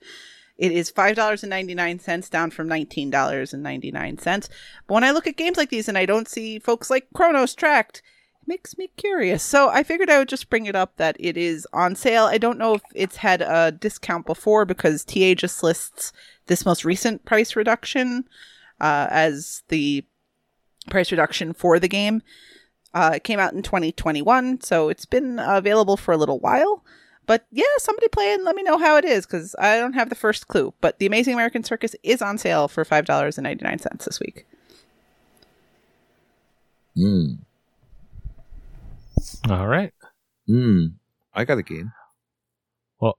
[0.57, 4.49] It is $5.99 down from $19.99.
[4.87, 7.55] But when I look at games like these and I don't see folks like Chronos
[7.55, 8.03] tracked,
[8.47, 9.43] makes me curious.
[9.43, 12.25] So I figured I would just bring it up that it is on sale.
[12.25, 16.11] I don't know if it's had a discount before because TA just lists
[16.47, 18.27] this most recent price reduction
[18.79, 20.03] uh, as the
[20.89, 22.21] price reduction for the game.
[22.93, 26.83] Uh, it came out in 2021, so it's been available for a little while.
[27.25, 29.93] But yeah, somebody play it and let me know how it is because I don't
[29.93, 30.73] have the first clue.
[30.81, 34.45] But The Amazing American Circus is on sale for $5.99 this week.
[36.97, 37.37] Mm.
[39.49, 39.93] All right.
[40.49, 40.93] Mm.
[41.33, 41.91] I got a game.
[42.99, 43.17] Well,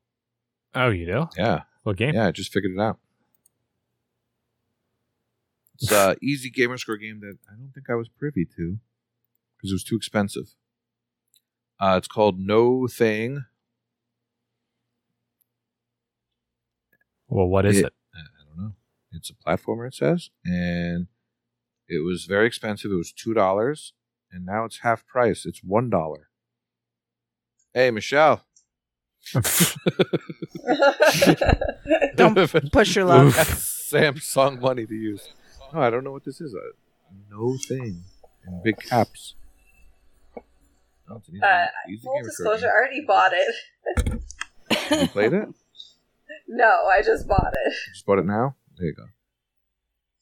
[0.75, 1.29] oh, you do?
[1.37, 1.63] Yeah.
[1.83, 2.15] What game?
[2.15, 2.99] Yeah, I just figured it out.
[5.81, 8.79] It's a easy gamer score game that I don't think I was privy to
[9.57, 10.55] because it was too expensive.
[11.81, 13.45] Uh, it's called No Thing.
[17.29, 17.93] Well, what is It- it?
[18.15, 18.73] I I don't know.
[19.13, 21.07] It's a platformer, it says, and
[21.89, 22.91] it was very expensive.
[22.93, 23.93] It was two dollars,
[24.33, 25.45] and now it's half price.
[25.47, 26.29] It's one dollar.
[27.75, 28.45] Hey, Michelle.
[32.17, 32.35] Don't
[32.73, 33.35] push your luck.
[33.35, 35.29] Samsung money to use.
[35.73, 36.55] No, I don't know what this is.
[36.55, 36.59] Uh,
[37.31, 38.03] no thing
[38.47, 39.35] in big caps.
[41.09, 43.55] Oh, it's an easy, Uh, easy Full gamer score disclosure, I already bought it.
[45.01, 45.49] You played it?
[46.49, 47.73] No, I just bought it.
[47.73, 48.57] You just bought it now?
[48.77, 49.05] There you go.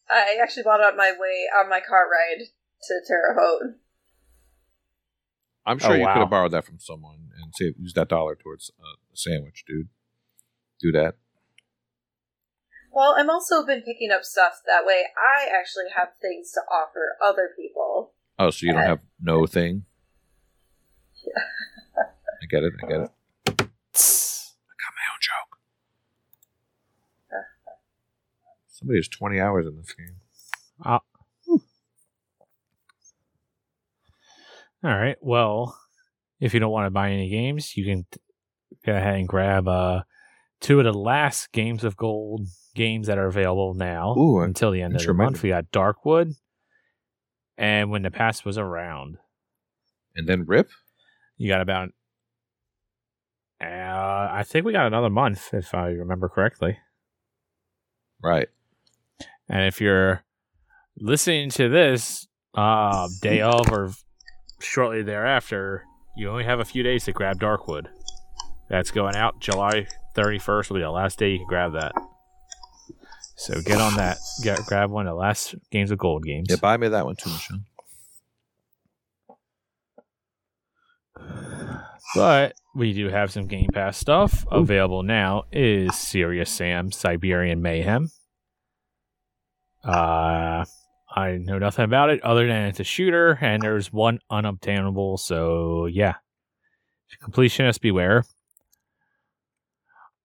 [0.09, 2.45] I actually bought it on my way on my car ride
[2.83, 3.75] to Terre Haute.
[5.71, 8.35] I'm sure Oh, you could have borrowed that from someone and save use that dollar
[8.35, 9.89] towards uh, a sandwich, dude.
[10.81, 11.15] Do that.
[12.93, 15.05] Well, I'm also been picking up stuff that way.
[15.17, 18.15] I actually have things to offer other people.
[18.37, 19.85] Oh, so you don't have no thing?
[21.97, 22.73] I get it.
[22.83, 23.11] I get it.
[23.47, 25.59] I got my own joke.
[28.67, 30.17] Somebody has 20 hours in this game.
[34.83, 35.17] All right.
[35.21, 35.79] Well,
[36.41, 38.07] if you don't want to buy any games, you can
[38.87, 40.03] go ahead and grab uh,
[40.61, 44.83] two of the last games of gold games that are available now Ooh, until the
[44.83, 45.43] end of the month.
[45.43, 46.35] We got Darkwood,
[47.59, 49.19] and when the past was around,
[50.17, 50.71] And then Rip?
[51.37, 51.91] you got about.
[53.63, 56.79] Uh, I think we got another month, if I remember correctly.
[58.23, 58.49] Right.
[59.51, 60.25] And if you're
[60.99, 63.93] listening to this uh, day of or
[64.61, 65.85] shortly thereafter,
[66.17, 67.87] you only have a few days to grab Darkwood.
[68.69, 71.93] That's going out July 31st will be the last day you can grab that.
[73.37, 74.19] So get on that.
[74.43, 76.49] Get grab one of the last games of gold games.
[76.51, 77.61] Yeah, buy me that one too, Michelle.
[82.15, 85.45] But we do have some Game Pass stuff available now.
[85.53, 88.11] Is Serious Sam Siberian Mayhem?
[89.85, 90.65] Uh,
[91.15, 95.19] I know nothing about it other than it's a shooter and there's one unobtainable.
[95.19, 96.15] So yeah,
[97.23, 98.25] completionist beware.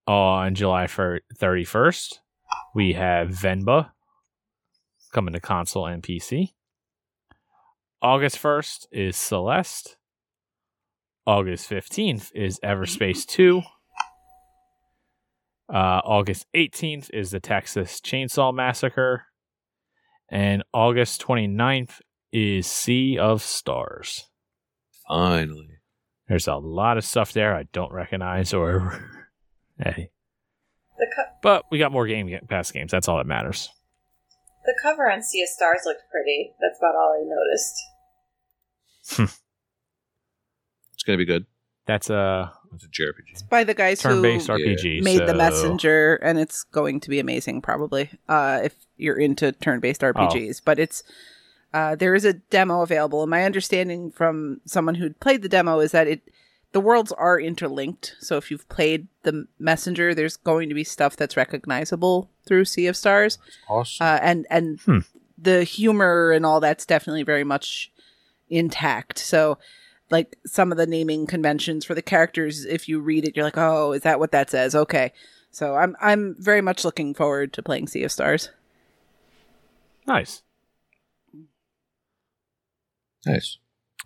[0.07, 2.21] On July thirty first,
[2.75, 3.89] we have Venba
[5.11, 6.53] coming to console and PC.
[8.01, 9.97] August first is Celeste.
[11.25, 13.63] August 15th is Everspace 2.
[15.73, 15.73] Uh,
[16.05, 19.25] August 18th is the Texas Chainsaw Massacre.
[20.29, 24.25] And August 29th is Sea of Stars.
[25.07, 25.69] Finally.
[26.27, 28.99] There's a lot of stuff there I don't recognize or.
[29.79, 30.09] hey.
[30.97, 32.91] The co- But we got more Game Pass games.
[32.91, 33.69] That's all that matters.
[34.65, 36.53] the cover on Sea of Stars looked pretty.
[36.59, 37.75] That's about all I noticed.
[39.11, 39.35] Hmm.
[40.93, 41.45] It's going to be good.
[41.85, 43.49] That's a It's a JRPG.
[43.49, 45.01] By the guys turn based who RPG.
[45.03, 49.51] made so- the messenger and it's going to be amazing probably uh if you're into
[49.51, 50.13] turn-based Oh.
[50.13, 51.03] rpgs but it's
[51.73, 55.79] uh there is a demo available and my understanding from someone who'd played the demo
[55.79, 56.21] is that it
[56.71, 61.15] the worlds are interlinked so if you've played the messenger there's going to be stuff
[61.15, 63.37] that's recognizable through sea of stars
[63.69, 64.05] Awesome.
[64.05, 64.99] uh and and Hmm.
[65.37, 67.91] the humor and all that's definitely very much
[68.49, 69.57] intact so
[70.11, 73.57] like some of the naming conventions for the characters if you read it you're like
[73.57, 75.11] oh is that what that says okay
[75.51, 78.49] so i'm i'm very much looking forward to playing sea of stars
[80.07, 80.43] Nice.
[83.25, 83.57] nice.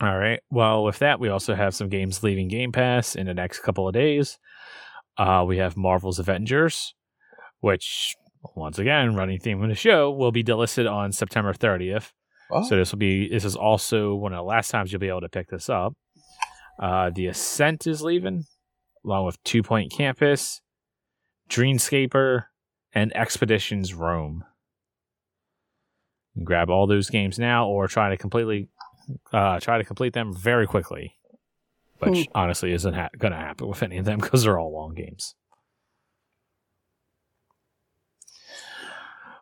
[0.02, 0.40] All right.
[0.50, 3.86] Well, with that, we also have some games leaving Game Pass in the next couple
[3.86, 4.40] of days.
[5.18, 6.94] Uh, we have Marvel's Avengers,
[7.60, 8.16] which,
[8.56, 12.14] once again, running theme of the show, will be delisted on September 30th.
[12.52, 15.10] Oh, So this will be this is also one of the last times you'll be
[15.10, 15.94] able to pick this up.
[16.82, 18.46] Uh, the Ascent is leaving,
[19.06, 20.62] along with Two Point Campus,
[21.50, 22.46] Dreamscaper,
[22.94, 24.44] and Expeditions Rome.
[26.44, 28.70] Grab all those games now, or try to completely
[29.34, 31.16] Uh, try to complete them very quickly,
[31.98, 34.94] which honestly isn't ha- going to happen with any of them because they're all long
[34.94, 35.36] games.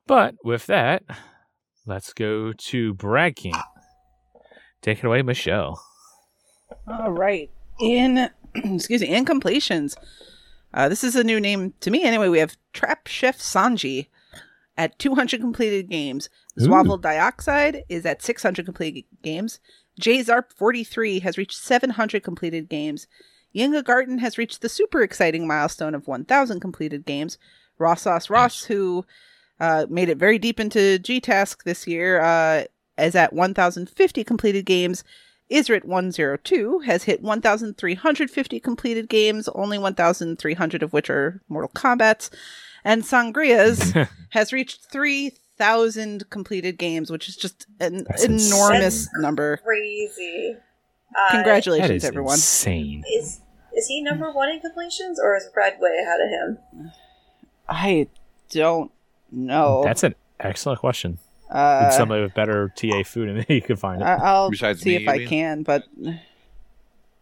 [0.08, 1.04] But with that,
[1.88, 3.66] let's go to Camp.
[4.82, 5.82] Take it away, Michelle.
[6.88, 7.50] All right.
[7.80, 9.96] In excuse me, in completions.
[10.74, 12.28] Uh, this is a new name to me anyway.
[12.28, 14.08] We have Trap Chef Sanji
[14.78, 16.30] at 200 completed games.
[16.60, 19.60] Zwavel Dioxide is at 600 completed games.
[20.00, 23.08] J-Zarp 43 has reached 700 completed games.
[23.56, 27.40] Yinga Garten has reached the super exciting milestone of 1,000 completed games.
[27.80, 29.06] Ross Sauce Ross, who
[29.60, 32.64] uh, made it very deep into G-Task this year, uh,
[32.98, 35.04] is at 1,050 completed games.
[35.52, 42.30] Isrit 102 has hit 1,350 completed games, only 1,300 of which are Mortal Kombat's.
[42.84, 43.94] And Sangria's
[44.32, 49.22] has reached 3,000 completed games, which is just an That's enormous insane.
[49.22, 49.58] number.
[49.58, 50.56] Crazy.
[51.10, 52.34] Uh, that Congratulations, everyone.
[52.36, 53.04] insane.
[53.14, 53.40] Is
[53.74, 56.92] is he number one in completions, or is Red way ahead of him?
[57.70, 58.08] I
[58.50, 58.92] don't
[59.32, 59.84] know.
[59.84, 61.20] That's an excellent question.
[61.50, 64.06] uh, Somebody with better TA food and you can find it.
[64.06, 65.28] I- I'll Besides see me, if I mean?
[65.28, 65.84] can, but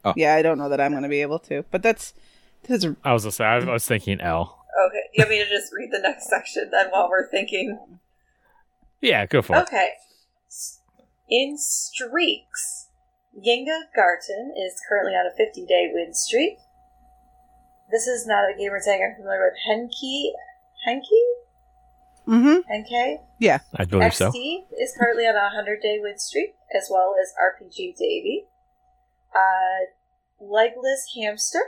[0.08, 0.14] Oh.
[0.16, 1.64] yeah, I don't know that I'm going to be able to.
[1.72, 2.14] But that's
[2.68, 4.64] that's I was gonna say I was thinking L.
[4.88, 7.80] Okay, you want me to just read the next section then while we're thinking?
[9.02, 9.60] Yeah, go for it.
[9.64, 9.90] Okay.
[11.30, 12.88] In streaks,
[13.36, 16.58] Yinga Garten is currently on a 50 day win streak.
[17.92, 19.58] This is not a gamer tag I'm familiar with.
[19.68, 20.32] Henki?
[20.88, 21.22] Henki?
[22.28, 22.62] Mm-hmm.
[22.68, 23.22] Henke?
[23.76, 24.30] I believe so.
[24.32, 28.46] XD is currently on a 100 day win streak, as well as RPG Davy.
[29.34, 29.92] Uh,
[30.40, 31.62] Legless Hamster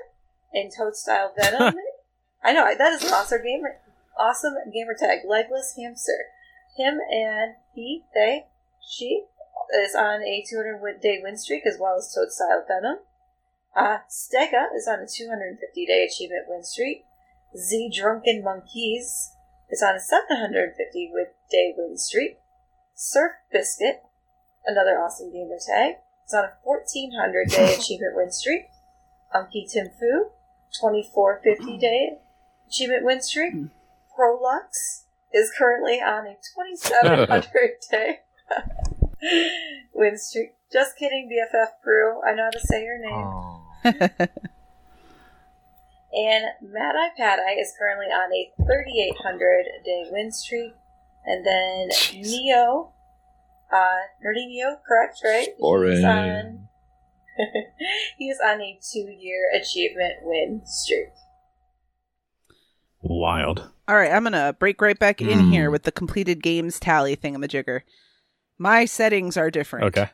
[0.54, 1.76] and Toadstyle Venom.
[2.44, 3.78] I know, that is an awesome gamer,
[4.18, 5.20] awesome gamer tag.
[5.28, 6.28] Legless Hamster.
[6.78, 8.46] Him and he, they,
[8.88, 9.26] she
[9.84, 13.00] is on a 200 day win streak, as well as Toadstyle Venom.
[13.76, 17.04] Uh, Stega is on a 250 day achievement win streak.
[17.56, 19.32] Z Drunken Monkeys
[19.70, 22.38] is on a 750 win- day win streak.
[22.96, 24.04] Surf Biscuit,
[24.66, 25.96] another awesome gamer tag,
[26.26, 27.56] is on a 1400 hmm.
[27.56, 28.68] day achievement win streak.
[29.36, 30.32] Unky Tim Fu,
[30.80, 32.18] 2450 day
[32.68, 33.54] achievement win streak.
[34.18, 35.04] Prolux
[35.34, 38.20] is currently on a 2700 day
[39.94, 40.54] win streak.
[40.72, 42.22] Just kidding, BFF Brew.
[42.24, 44.48] I know how to say your name.
[46.18, 50.74] And Mad Eye Pad Eye is currently on a 3,800 day win streak.
[51.26, 52.32] And then Jeez.
[52.32, 52.94] Neo,
[53.72, 55.50] uh, Nerdy Neo, correct, right?
[55.60, 55.98] Boring.
[55.98, 56.68] He's on,
[58.18, 61.10] he's on a two year achievement win streak.
[63.02, 63.70] Wild.
[63.88, 65.52] All right, I'm gonna break right back in Hmm.
[65.52, 67.82] here with the completed games tally thingamajigger.
[68.58, 69.86] My settings are different.
[69.86, 70.10] Okay.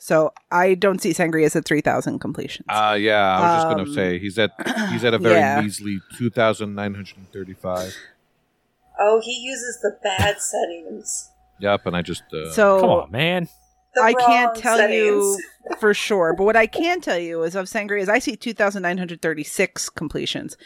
[0.00, 2.66] So I don't see Sangria's at 3,000 completions.
[2.68, 4.50] Uh, yeah, I was just Um, gonna say he's at
[4.90, 5.60] he's at a very yeah.
[5.60, 7.94] measly two thousand nine hundred and thirty-five.
[9.00, 11.30] Oh, he uses the bad settings.
[11.60, 13.48] Yep, and I just uh, so Come on, man.
[14.02, 15.00] I can't tell settings.
[15.00, 15.38] you
[15.80, 20.56] for sure, but what I can tell you is of Sangria's, I see 2,936 completions.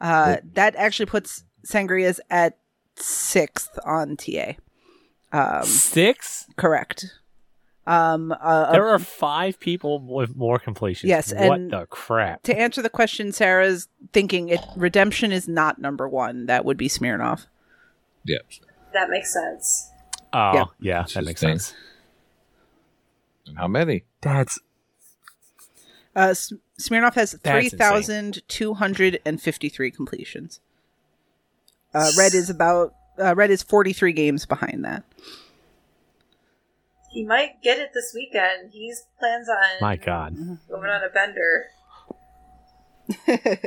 [0.00, 2.56] Uh, that actually puts Sangria's at
[2.96, 4.52] sixth on TA.
[5.32, 6.46] Um, Six?
[6.56, 7.17] correct.
[7.88, 11.08] Um, uh, There are five people with more completions.
[11.08, 12.42] Yes, What and- the crap?
[12.42, 16.46] to answer the question, Sarah's thinking it Redemption is not number one.
[16.46, 17.46] That would be Smirnoff.
[18.24, 18.38] yeah.
[18.92, 19.90] That makes sense.
[20.32, 20.64] Oh, Yeah.
[20.80, 21.58] yeah, that makes Interesting.
[21.58, 21.74] sense.
[23.46, 24.04] And how many?
[24.20, 24.58] That's
[26.16, 30.60] Uh, S- Smirnoff has three thousand two hundred and fifty-three completions.
[31.94, 35.04] Uh, Red is about uh, Red is forty-three games behind that.
[37.10, 38.70] He might get it this weekend.
[38.72, 40.36] He's plans on my god.
[40.68, 41.66] going on a bender.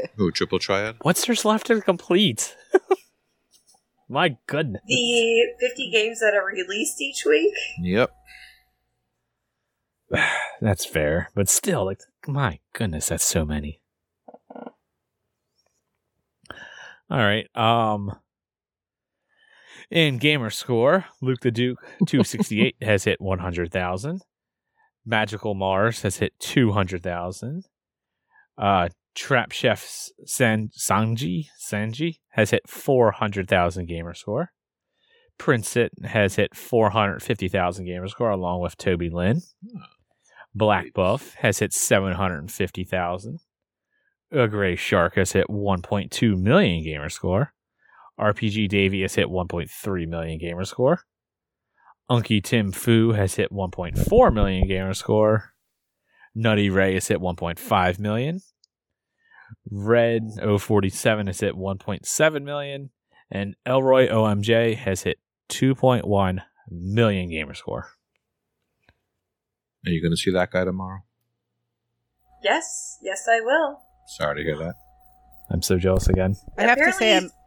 [0.16, 0.98] Who triple triad?
[1.02, 2.56] What's there's left to complete?
[4.10, 4.84] my goodness.
[4.86, 7.54] The 50 games that are released each week.
[7.82, 8.12] Yep.
[10.62, 13.82] That's fair, but still, like, my goodness, that's so many.
[17.12, 17.48] All right.
[17.58, 18.12] Um,
[19.92, 21.78] in gamer score, Luke the Duke
[22.08, 24.22] two sixty eight has hit one hundred thousand.
[25.06, 27.66] Magical Mars has hit two hundred thousand.
[28.58, 34.52] Uh, Trap Chef San Sanji Sanji has hit four hundred thousand gamer score.
[35.38, 39.42] Prince It has hit four hundred fifty thousand gamer score along with Toby Lynn.
[40.54, 43.40] Black Buff has hit 750,000.
[44.34, 47.54] A Gray Shark has hit 1.2 million gamer score.
[48.22, 51.02] RPG Davy has hit 1.3 million gamer score.
[52.10, 55.54] Unky Tim Fu has hit 1.4 million gamer score.
[56.36, 58.42] Nutty Ray has hit 1.5 million.
[59.70, 60.30] Red
[60.60, 62.90] 047 has hit 1.7 million.
[63.30, 65.20] And Elroy OMJ has hit
[65.50, 66.40] 2.1
[66.70, 67.88] million gamer score.
[69.86, 71.00] Are you going to see that guy tomorrow?
[72.44, 73.80] Yes, yes, I will.
[74.18, 74.76] Sorry to hear that.
[75.50, 76.36] I'm so jealous again.
[76.58, 77.38] I have to say, I'm Apparently-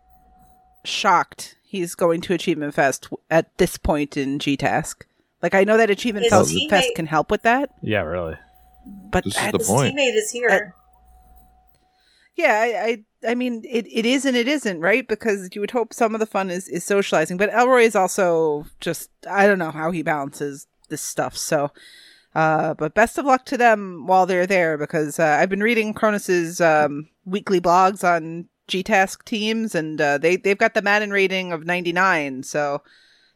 [0.84, 5.06] shocked he's going to Achievement Fest at this point in G Task.
[5.42, 8.36] Like, I know that Achievement Fest, teammate- Fest can help with that, Yeah, really.
[9.10, 9.94] but This is the that's- His point.
[9.96, 10.74] teammate is here.
[12.36, 15.06] yeah, I, I, I mean, it, it is and it isn't, right?
[15.06, 18.66] Because you would hope some of the fun is, is socializing, but Elroy is also
[18.80, 21.36] just, I don't know how he balances this stuff.
[21.36, 21.70] So,
[22.34, 25.94] uh, but best of luck to them while they're there because uh, I've been reading
[25.94, 31.52] Cronus's um, weekly blogs on GTask teams, and uh, they they've got the Madden rating
[31.52, 32.82] of 99, so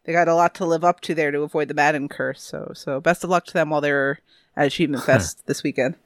[0.04, 2.42] they got a lot to live up to there to avoid the Madden curse.
[2.42, 4.20] So, so best of luck to them while they're
[4.56, 5.96] at Achievement Fest this weekend.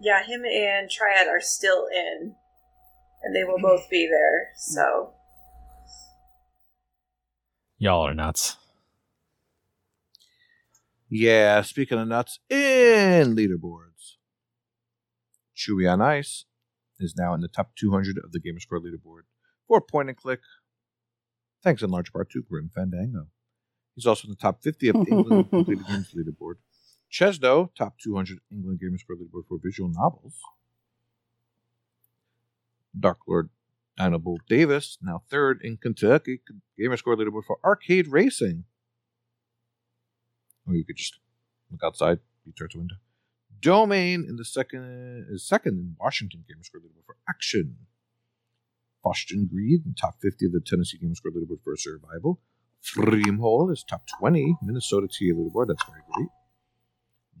[0.00, 2.34] yeah, him and Triad are still in,
[3.22, 4.50] and they will both be there.
[4.56, 5.12] So
[7.78, 8.56] Y'all are nuts.
[11.08, 14.16] Yeah, speaking of nuts, in leaderboards,
[15.56, 16.44] Chewy on Ice
[16.98, 19.22] is now in the top 200 of the Gamerscore leaderboard
[19.66, 20.40] for point and click,
[21.62, 23.26] thanks in large part to Grim Fandango.
[23.94, 26.56] He's also in the top 50 of the England completed games leaderboard.
[27.10, 30.40] Chesdo, top 200 England Gamerscore leaderboard for visual novels.
[32.98, 33.50] Dark Lord
[33.98, 36.40] Hannibal Davis, now third in Kentucky
[36.78, 38.64] Gamerscore leaderboard for arcade racing.
[40.66, 41.18] Or you could just
[41.70, 42.96] look outside, you turn the window.
[43.60, 47.76] Domain in the second is second in Washington Gamerscore leaderboard for action.
[49.02, 52.40] Boston Greed in top 50 of the Tennessee Gamerscore leaderboard for survival.
[52.82, 55.68] Freemhole is top 20 Minnesota TA leaderboard.
[55.68, 56.28] That's very great.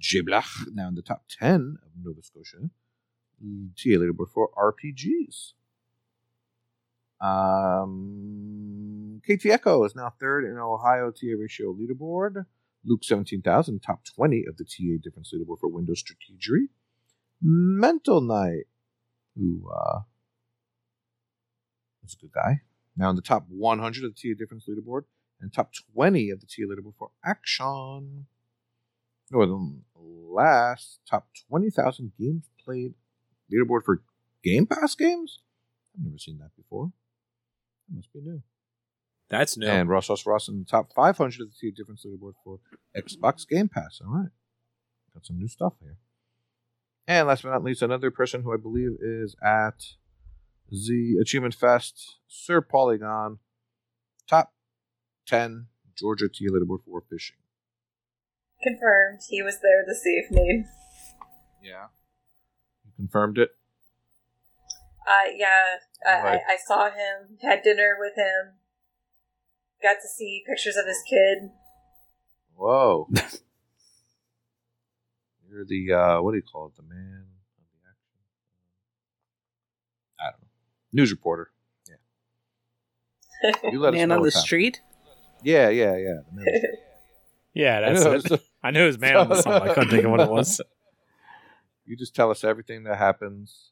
[0.00, 2.70] Jiblach now in the top 10 of Nova Scotia
[3.40, 5.52] TA leaderboard for RPGs.
[7.20, 12.46] Um, KT Echo is now third in Ohio TA ratio leaderboard.
[12.86, 16.68] Luke 17,000, top 20 of the TA difference leaderboard for Windows Strategery.
[17.42, 18.66] Mental Knight,
[19.36, 20.00] who uh,
[22.04, 22.60] is a good guy,
[22.96, 25.02] now in the top 100 of the TA difference leaderboard
[25.40, 28.26] and top 20 of the TA leaderboard for Action.
[29.30, 29.82] Northern
[30.36, 32.94] last, top 20,000 games played
[33.52, 34.02] leaderboard for
[34.42, 35.40] Game Pass games?
[35.96, 36.92] I've never seen that before.
[37.88, 38.42] That must be new.
[39.28, 39.66] That's new.
[39.66, 42.60] And Ross Ross Ross in the top 500 of the tier difference leaderboard for
[42.96, 44.00] Xbox Game Pass.
[44.04, 44.28] All right.
[45.14, 45.96] Got some new stuff here.
[47.08, 49.94] And last but not least, another person who I believe is at
[50.70, 53.38] the Achievement Fest, Sir Polygon,
[54.28, 54.52] top
[55.26, 55.66] 10
[55.96, 57.36] Georgia tier leaderboard for fishing.
[58.62, 60.68] confirmed, he was there this evening.
[61.62, 61.86] Yeah.
[62.84, 63.50] You confirmed it?
[65.06, 66.40] Uh, yeah, Right.
[66.48, 68.54] I, I saw him, had dinner with him,
[69.82, 71.50] got to see pictures of his kid.
[72.54, 73.08] Whoa.
[75.48, 76.76] You're the, uh, what do you call it?
[76.76, 77.24] The man
[77.58, 78.18] of the action?
[80.20, 80.48] I don't know.
[80.92, 81.50] News reporter.
[81.88, 81.96] Yeah.
[83.70, 84.46] You let us Man know on the what's happening.
[84.46, 84.80] street.
[85.42, 86.14] Yeah, yeah, yeah.
[86.28, 86.76] The man on the
[87.60, 88.42] yeah, I that's know, it.
[88.62, 89.52] I knew it was man on the song.
[89.62, 90.60] I couldn't think of what it was.
[91.84, 93.70] You just tell us everything that happens.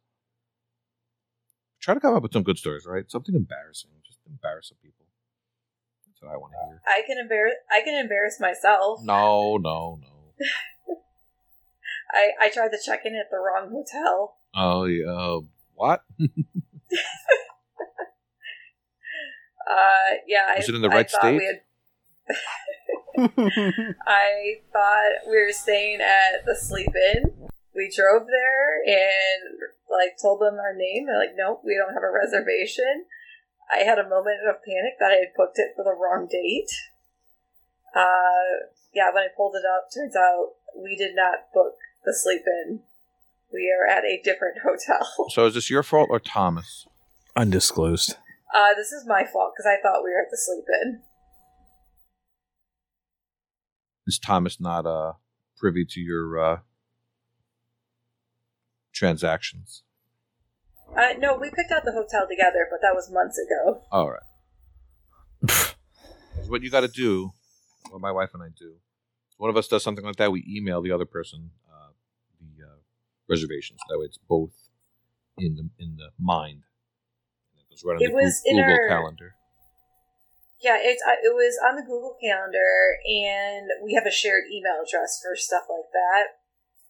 [1.80, 3.10] Try to come up with some good stories, right?
[3.10, 3.90] Something embarrassing.
[4.06, 5.03] Just embarrass some people.
[6.24, 6.80] What I want to hear.
[6.86, 7.54] I can embarrass.
[7.70, 9.00] I can embarrass myself.
[9.02, 10.08] No, no, no.
[12.12, 14.36] I I tried to check in at the wrong hotel.
[14.54, 15.10] Oh, yeah.
[15.10, 15.40] Uh,
[15.74, 16.04] what?
[19.68, 20.46] Uh, yeah.
[20.50, 21.40] I, Was it in the I right state?
[21.42, 21.60] had-
[24.06, 27.48] I thought we were staying at the sleep in.
[27.74, 29.58] We drove there and
[29.90, 31.06] like told them our name.
[31.06, 33.04] They're like, "Nope, we don't have a reservation."
[33.72, 36.70] I had a moment of panic that I had booked it for the wrong date.
[37.94, 41.74] Uh, yeah, when I pulled it up, turns out we did not book
[42.04, 42.80] the sleep in.
[43.52, 45.06] We are at a different hotel.
[45.30, 46.86] So is this your fault or Thomas?
[47.36, 48.16] Undisclosed.
[48.54, 51.00] Uh, this is my fault because I thought we were at the sleep in.
[54.06, 55.14] Is Thomas not uh,
[55.56, 56.58] privy to your uh,
[58.92, 59.83] transactions?
[60.96, 63.82] Uh, no, we picked out the hotel together, but that was months ago.
[63.90, 65.74] All right.
[66.48, 67.32] What you got to do.
[67.90, 68.74] What my wife and I do.
[69.38, 70.30] One of us does something like that.
[70.32, 71.90] We email the other person uh,
[72.40, 72.76] the uh,
[73.28, 73.80] reservations.
[73.88, 74.52] That way, it's both
[75.38, 76.62] in the in the mind.
[77.58, 79.34] It goes right on It the was Goo- in Google our- calendar.
[80.60, 84.80] Yeah, it's uh, it was on the Google Calendar, and we have a shared email
[84.86, 86.40] address for stuff like that.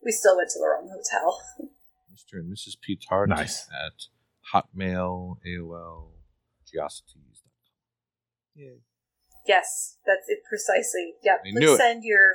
[0.05, 1.41] We still went to the wrong hotel.
[2.15, 2.35] Mr.
[2.39, 2.77] and Mrs.
[2.81, 3.67] P-Tart Nice.
[3.73, 4.07] at
[4.53, 6.11] Hotmail, AOL,
[6.65, 7.43] Geocities.
[8.55, 8.71] Yeah.
[9.47, 11.15] Yes, that's it precisely.
[11.23, 11.79] Yeah, I please knew it.
[11.79, 12.35] send your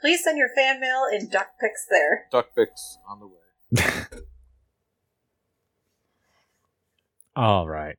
[0.00, 2.26] please send your fan mail and duck pics there.
[2.30, 3.92] Duck pics on the way.
[7.36, 7.96] All right.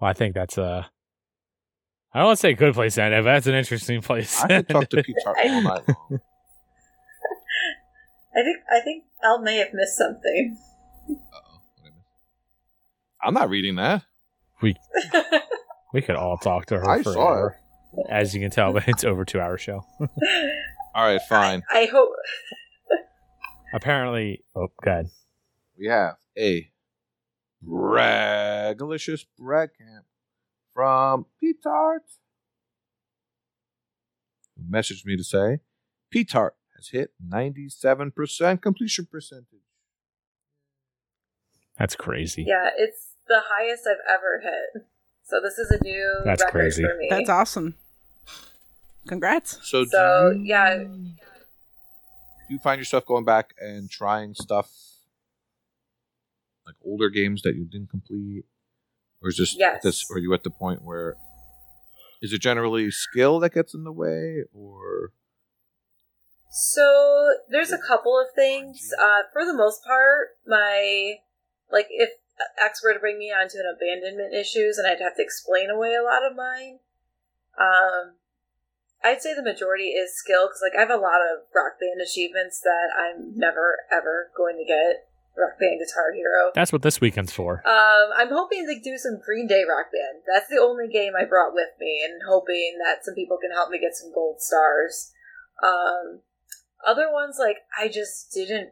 [0.00, 0.88] Well, I think that's a.
[2.12, 4.00] I don't want to say a good place to end it, but that's an interesting
[4.00, 4.42] place.
[4.42, 6.20] I could talk to P-Tart all night long.
[8.36, 10.56] I think I think Ell may have missed something.
[11.10, 11.60] Uh-oh.
[11.84, 11.92] I miss?
[13.22, 14.02] I'm not reading that.
[14.60, 14.74] we
[15.94, 17.56] we could all talk to her I for saw forever.
[18.10, 19.84] As you can tell, but it's over two hour show.
[20.00, 21.62] All right, fine.
[21.72, 22.10] I hope
[23.74, 25.06] Apparently, oh god,
[25.78, 26.70] We have a
[27.66, 30.06] bragalicious brag camp
[30.72, 31.52] from P.
[31.62, 32.02] Tart,
[34.56, 35.58] who messaged me to say
[36.10, 36.24] P.
[36.76, 39.46] Tart has hit 97% completion percentage.
[41.78, 42.44] that's crazy.
[42.46, 44.86] yeah, it's the highest I've ever hit.
[45.24, 46.82] So this is a new That's record crazy.
[46.84, 47.08] for me.
[47.10, 47.74] That's awesome.
[49.08, 49.58] Congrats.
[49.68, 49.90] So, do
[50.38, 50.78] you- yeah.
[50.78, 51.14] do
[52.48, 54.70] you find yourself going back and trying stuff
[56.64, 58.44] like older games that you didn't complete,
[59.20, 59.82] or is just Yes.
[59.82, 60.04] this?
[60.10, 61.16] Or are you at the point where
[62.22, 65.12] is it generally skill that gets in the way, or
[66.56, 68.88] So there's a couple of things.
[68.98, 71.16] Uh, for the most part, my
[71.70, 72.08] like if
[72.56, 75.92] X were to bring me onto an abandonment issues, and I'd have to explain away
[75.92, 76.78] a lot of mine.
[77.60, 78.16] Um,
[79.04, 82.00] I'd say the majority is skill because like I have a lot of Rock Band
[82.00, 85.12] achievements that I'm never ever going to get.
[85.36, 86.52] Rock Band Guitar Hero.
[86.54, 87.60] That's what this weekend's for.
[87.68, 90.24] Um, I'm hoping to do some Green Day Rock Band.
[90.24, 93.68] That's the only game I brought with me, and hoping that some people can help
[93.68, 95.12] me get some gold stars.
[95.62, 96.24] Um,
[96.86, 98.70] other ones like I just didn't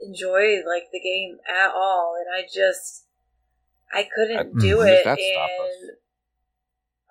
[0.00, 3.06] enjoy like the game at all, and I just
[3.92, 5.02] I couldn't I- do it.
[5.02, 5.70] does that stop us?
[5.80, 5.90] And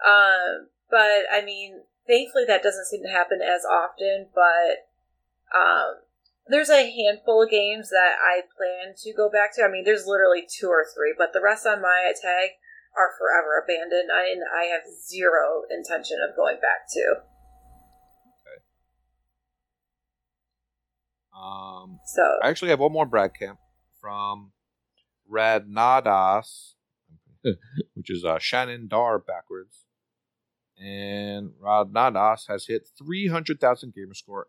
[0.06, 4.28] um, but I mean, thankfully that doesn't seem to happen as often.
[4.34, 4.88] But
[5.57, 5.96] um,
[6.48, 9.64] there's a handful of games that I plan to go back to.
[9.64, 12.52] I mean, there's literally two or three, but the rest on my tag
[12.96, 17.22] are forever abandoned, and I have zero intention of going back to.
[21.40, 23.60] Um, So I actually have one more brag camp
[24.02, 24.52] from
[25.32, 26.74] Radnadas,
[27.94, 29.86] which is uh, Shannon Dar backwards.
[30.80, 34.48] And Radnadas has hit 300,000 gamer score,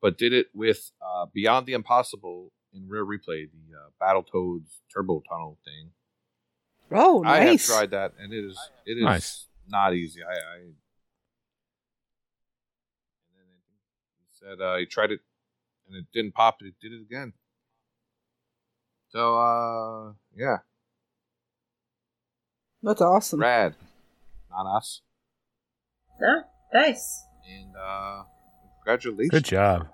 [0.00, 5.20] but did it with uh, Beyond the Impossible in Rare Replay, the uh, Battletoads Turbo
[5.28, 5.90] Tunnel thing.
[6.92, 7.32] Oh, nice!
[7.40, 9.46] I have tried that, and it is it is Nice.
[9.66, 10.20] not easy.
[10.22, 10.74] I, I and
[13.36, 13.46] then
[14.18, 15.20] he said uh, he tried it,
[15.92, 16.56] and it didn't pop.
[16.60, 17.32] It did it again.
[19.10, 20.58] So uh, yeah,
[22.82, 23.40] That's awesome.
[23.40, 23.74] rad,
[24.50, 25.02] not us.
[26.18, 27.24] no, nice.
[27.46, 28.22] And uh,
[28.78, 29.30] congratulations.
[29.30, 29.88] Good job.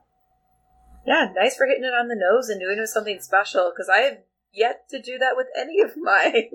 [1.07, 3.89] Yeah, nice for hitting it on the nose and doing it with something special because
[3.89, 4.19] I have
[4.53, 6.49] yet to do that with any of my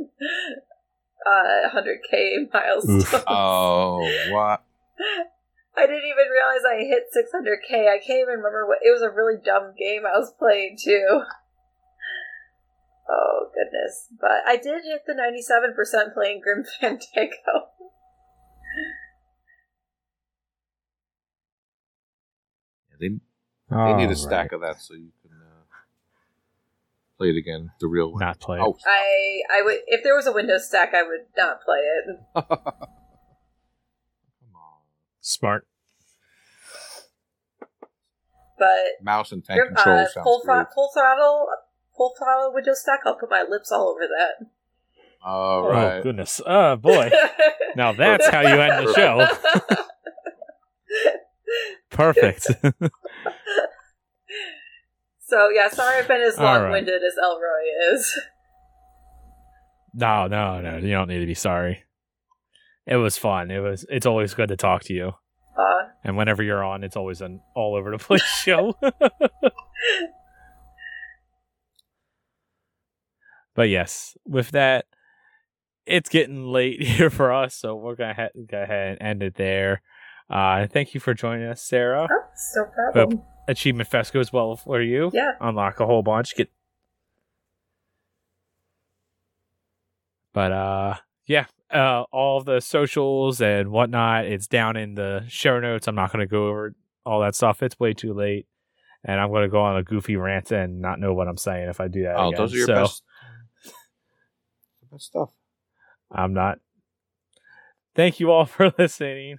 [1.26, 3.04] uh, 100k milestones.
[3.14, 3.24] Oof.
[3.28, 4.64] Oh, what?
[5.76, 7.90] I didn't even realize I hit 600k.
[7.90, 8.80] I can't even remember what.
[8.84, 11.24] It was a really dumb game I was playing too.
[13.10, 14.08] Oh goodness!
[14.20, 17.74] But I did hit the 97% playing Grim Fandango.
[23.00, 23.10] They
[23.70, 25.64] they need a stack of that so you can uh,
[27.18, 28.20] play it again the real way.
[28.20, 28.60] Not play.
[28.60, 28.62] it.
[28.62, 28.94] Oh, stop.
[28.94, 32.46] I I would if there was a Windows stack, I would not play it.
[35.42, 35.56] come on.
[35.62, 35.68] Smart.
[38.60, 38.70] But
[39.04, 40.56] Mouse and tank control uh, sounds full, great.
[40.56, 41.48] throt- full throttle,
[41.98, 43.00] full throttle Windows stack.
[43.06, 44.46] I'll put my lips all over that.
[45.26, 46.04] All Oh right.
[46.04, 46.40] goodness.
[46.46, 47.10] Oh boy.
[47.76, 49.28] now that's how you end the show.
[51.90, 52.44] Perfect.
[55.20, 58.20] so yeah, sorry I've been as long-winded as Elroy is.
[59.94, 60.78] no, no, no.
[60.78, 61.84] You don't need to be sorry.
[62.86, 63.50] It was fun.
[63.52, 63.86] It was.
[63.90, 65.14] It's always good to talk to you.
[65.58, 68.76] Uh, And whenever you're on, it's always an all over the place show.
[73.56, 74.86] but yes, with that,
[75.86, 79.36] it's getting late here for us, so we're gonna ha- go ahead and end it
[79.36, 79.82] there.
[80.30, 82.08] Uh, thank you for joining us, Sarah.
[82.10, 82.24] oh,
[82.56, 83.22] no problem.
[83.48, 85.12] Achievement Fest goes well for you.
[85.14, 85.34] Yeah.
[85.42, 86.34] Unlock a whole bunch.
[86.36, 86.50] Get.
[90.34, 90.96] But uh,
[91.28, 91.46] yeah.
[91.74, 94.26] Uh, all the socials and whatnot.
[94.26, 95.88] It's down in the show notes.
[95.88, 97.64] I'm not going to go over all that stuff.
[97.64, 98.48] It's way too late,
[99.04, 101.70] and I'm going to go on a goofy rant and not know what I'm saying
[101.70, 102.16] if I do that.
[102.18, 102.38] Oh, again.
[102.42, 103.04] those are your So, best,
[104.92, 105.32] best stuff.
[106.12, 106.60] I'm not.
[107.96, 109.38] Thank you all for listening.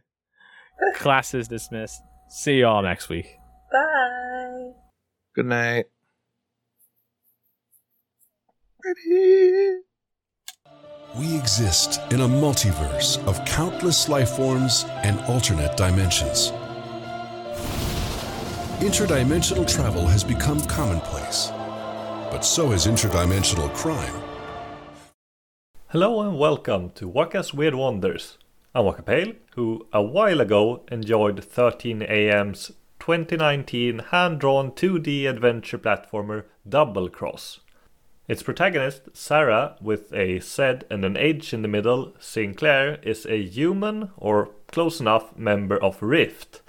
[0.97, 2.01] Class is dismissed.
[2.29, 3.27] See you all next week.
[3.73, 4.71] Bye.
[5.35, 5.85] Good night.
[8.85, 9.79] Ready?
[11.17, 16.51] We exist in a multiverse of countless life forms and alternate dimensions.
[18.81, 21.53] Interdimensional travel has become commonplace,
[22.33, 24.13] but so has interdimensional crime.
[25.91, 28.37] Hello and welcome to Waka's Weird Wonders.
[28.75, 37.09] I'm Waka Pale, who a while ago enjoyed 13AM's 2019 hand-drawn 2D adventure platformer Double
[37.09, 37.61] Cross.
[38.27, 43.43] Its protagonist, Zahra, with a Z and an H in the middle, Sinclair, is a
[43.43, 46.63] human, or close enough, member of Rift,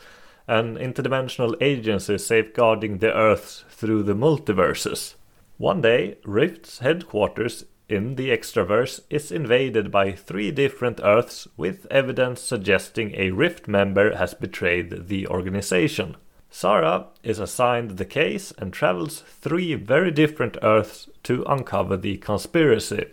[0.47, 5.15] an interdimensional agency safeguarding the Earth through the multiverses.
[5.57, 12.41] One day, Rift's headquarters in the Extraverse is invaded by three different Earths with evidence
[12.41, 16.17] suggesting a Rift member has betrayed the organization.
[16.57, 23.07] Zahra is assigned the case and travels three very different Earths to uncover the conspiracy.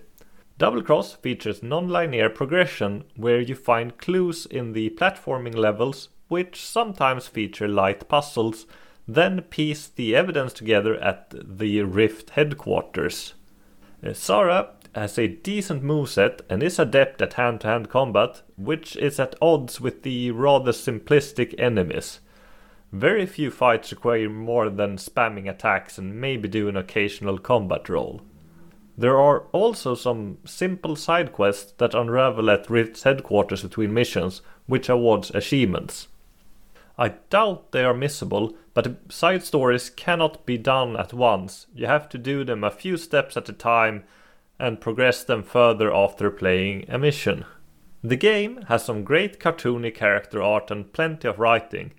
[0.58, 7.26] Double Cross features non-linear progression where you find clues in the platforming levels which sometimes
[7.26, 8.64] feature light puzzles,
[9.08, 13.34] then piece the evidence together at the Rift headquarters.
[14.06, 19.34] Uh, Zahra has a decent moveset and is adept at hand-to-hand combat, which is at
[19.42, 22.20] odds with the rather simplistic enemies.
[22.92, 28.20] Very few fights require more than spamming attacks and maybe do an occasional combat roll.
[28.98, 34.90] There are also some simple side quests that unravel at Rift's headquarters between missions, which
[34.90, 36.08] awards achievements.
[36.98, 41.66] I doubt they are missable, but side stories cannot be done at once.
[41.74, 44.04] You have to do them a few steps at a time
[44.58, 47.46] and progress them further after playing a mission.
[48.04, 51.92] The game has some great cartoony character art and plenty of writing.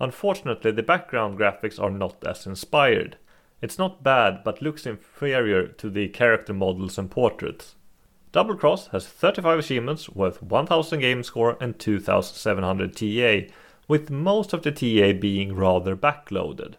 [0.00, 3.16] Unfortunately, the background graphics are not as inspired.
[3.62, 7.74] It's not bad, but looks inferior to the character models and portraits.
[8.32, 13.52] Double Cross has 35 achievements worth 1000 game score and 2700 TA,
[13.88, 16.74] with most of the TA being rather backloaded.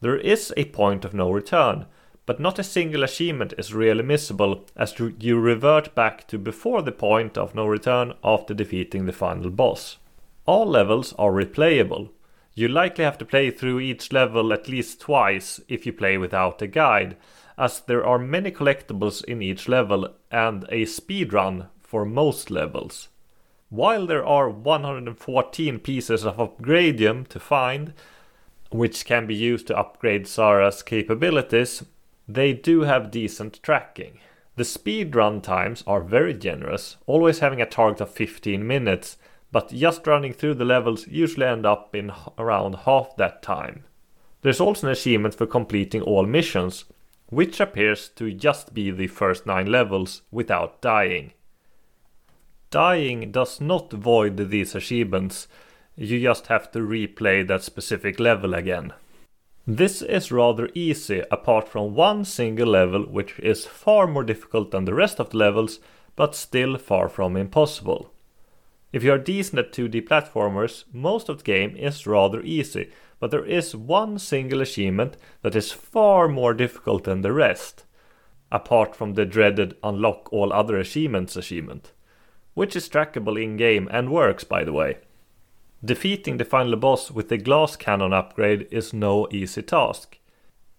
[0.00, 1.86] There is a point of no return,
[2.26, 6.92] but not a single achievement is really missable as you revert back to before the
[6.92, 9.98] point of no return after defeating the final boss.
[10.44, 12.10] All levels are replayable.
[12.56, 16.62] You likely have to play through each level at least twice if you play without
[16.62, 17.18] a guide,
[17.58, 23.08] as there are many collectibles in each level and a speedrun for most levels.
[23.68, 27.92] While there are 114 pieces of upgradium to find,
[28.70, 31.84] which can be used to upgrade Zahra's capabilities,
[32.26, 34.18] they do have decent tracking.
[34.56, 39.18] The speedrun times are very generous, always having a target of 15 minutes,
[39.56, 43.84] but just running through the levels usually end up in around half that time.
[44.42, 46.84] There's also an achievement for completing all missions,
[47.30, 51.32] which appears to just be the first 9 levels without dying.
[52.70, 55.48] Dying does not void these achievements,
[55.96, 58.92] you just have to replay that specific level again.
[59.66, 64.84] This is rather easy apart from one single level which is far more difficult than
[64.84, 65.80] the rest of the levels,
[66.14, 68.12] but still far from impossible.
[68.96, 72.88] If you are decent at 2D platformers, most of the game is rather easy,
[73.20, 77.84] but there is one single achievement that is far more difficult than the rest,
[78.50, 81.92] apart from the dreaded unlock all other achievements achievement,
[82.54, 84.96] which is trackable in game and works by the way.
[85.84, 90.18] Defeating the final boss with the glass cannon upgrade is no easy task.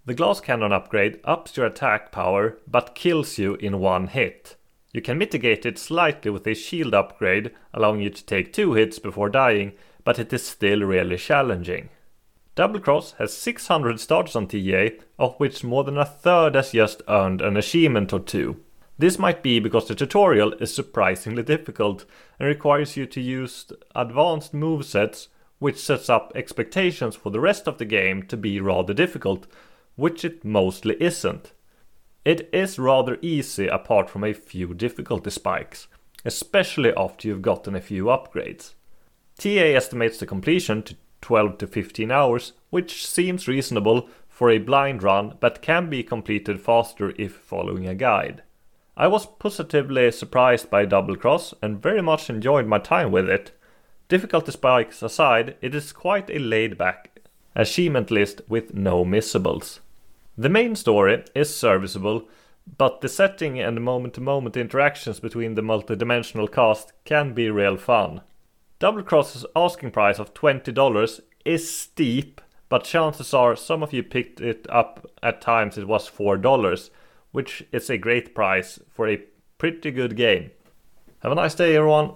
[0.08, 4.56] The glass cannon upgrade ups your attack power but kills you in one hit.
[4.94, 9.00] You can mitigate it slightly with a shield upgrade, allowing you to take two hits
[9.00, 11.90] before dying, but it is still really challenging.
[12.56, 14.88] Double Cross has 600 starts on TA,
[15.20, 18.60] of which more than a third has just earned an achievement or two.
[18.98, 22.06] This might be because the tutorial is surprisingly difficult
[22.40, 25.28] and requires you to use advanced movesets,
[25.60, 29.46] which sets up expectations for the rest of the game to be rather difficult,
[29.96, 31.52] which it mostly isn't.
[32.28, 35.88] It is rather easy apart from a few difficulty spikes,
[36.26, 38.74] especially after you've gotten a few upgrades.
[39.38, 45.04] TA estimates the completion to 12 to 15 hours, which seems reasonable for a blind
[45.04, 48.44] run but can be completed faster if following a guide.
[48.98, 53.54] I was positively surprised by Double Cross and very much enjoyed my time with it.
[54.10, 57.22] Difficulty spikes aside, it is quite a laid back
[57.56, 59.80] achievement list with no missables.
[60.40, 62.28] The main story is serviceable,
[62.78, 67.50] but the setting and the moment to moment interactions between the multidimensional cast can be
[67.50, 68.22] real fun.
[68.78, 74.40] Double Cross's asking price of $20 is steep, but chances are some of you picked
[74.40, 76.92] it up at times it was $4,
[77.32, 79.24] which is a great price for a
[79.58, 80.52] pretty good game.
[81.24, 82.14] Have a nice day, everyone.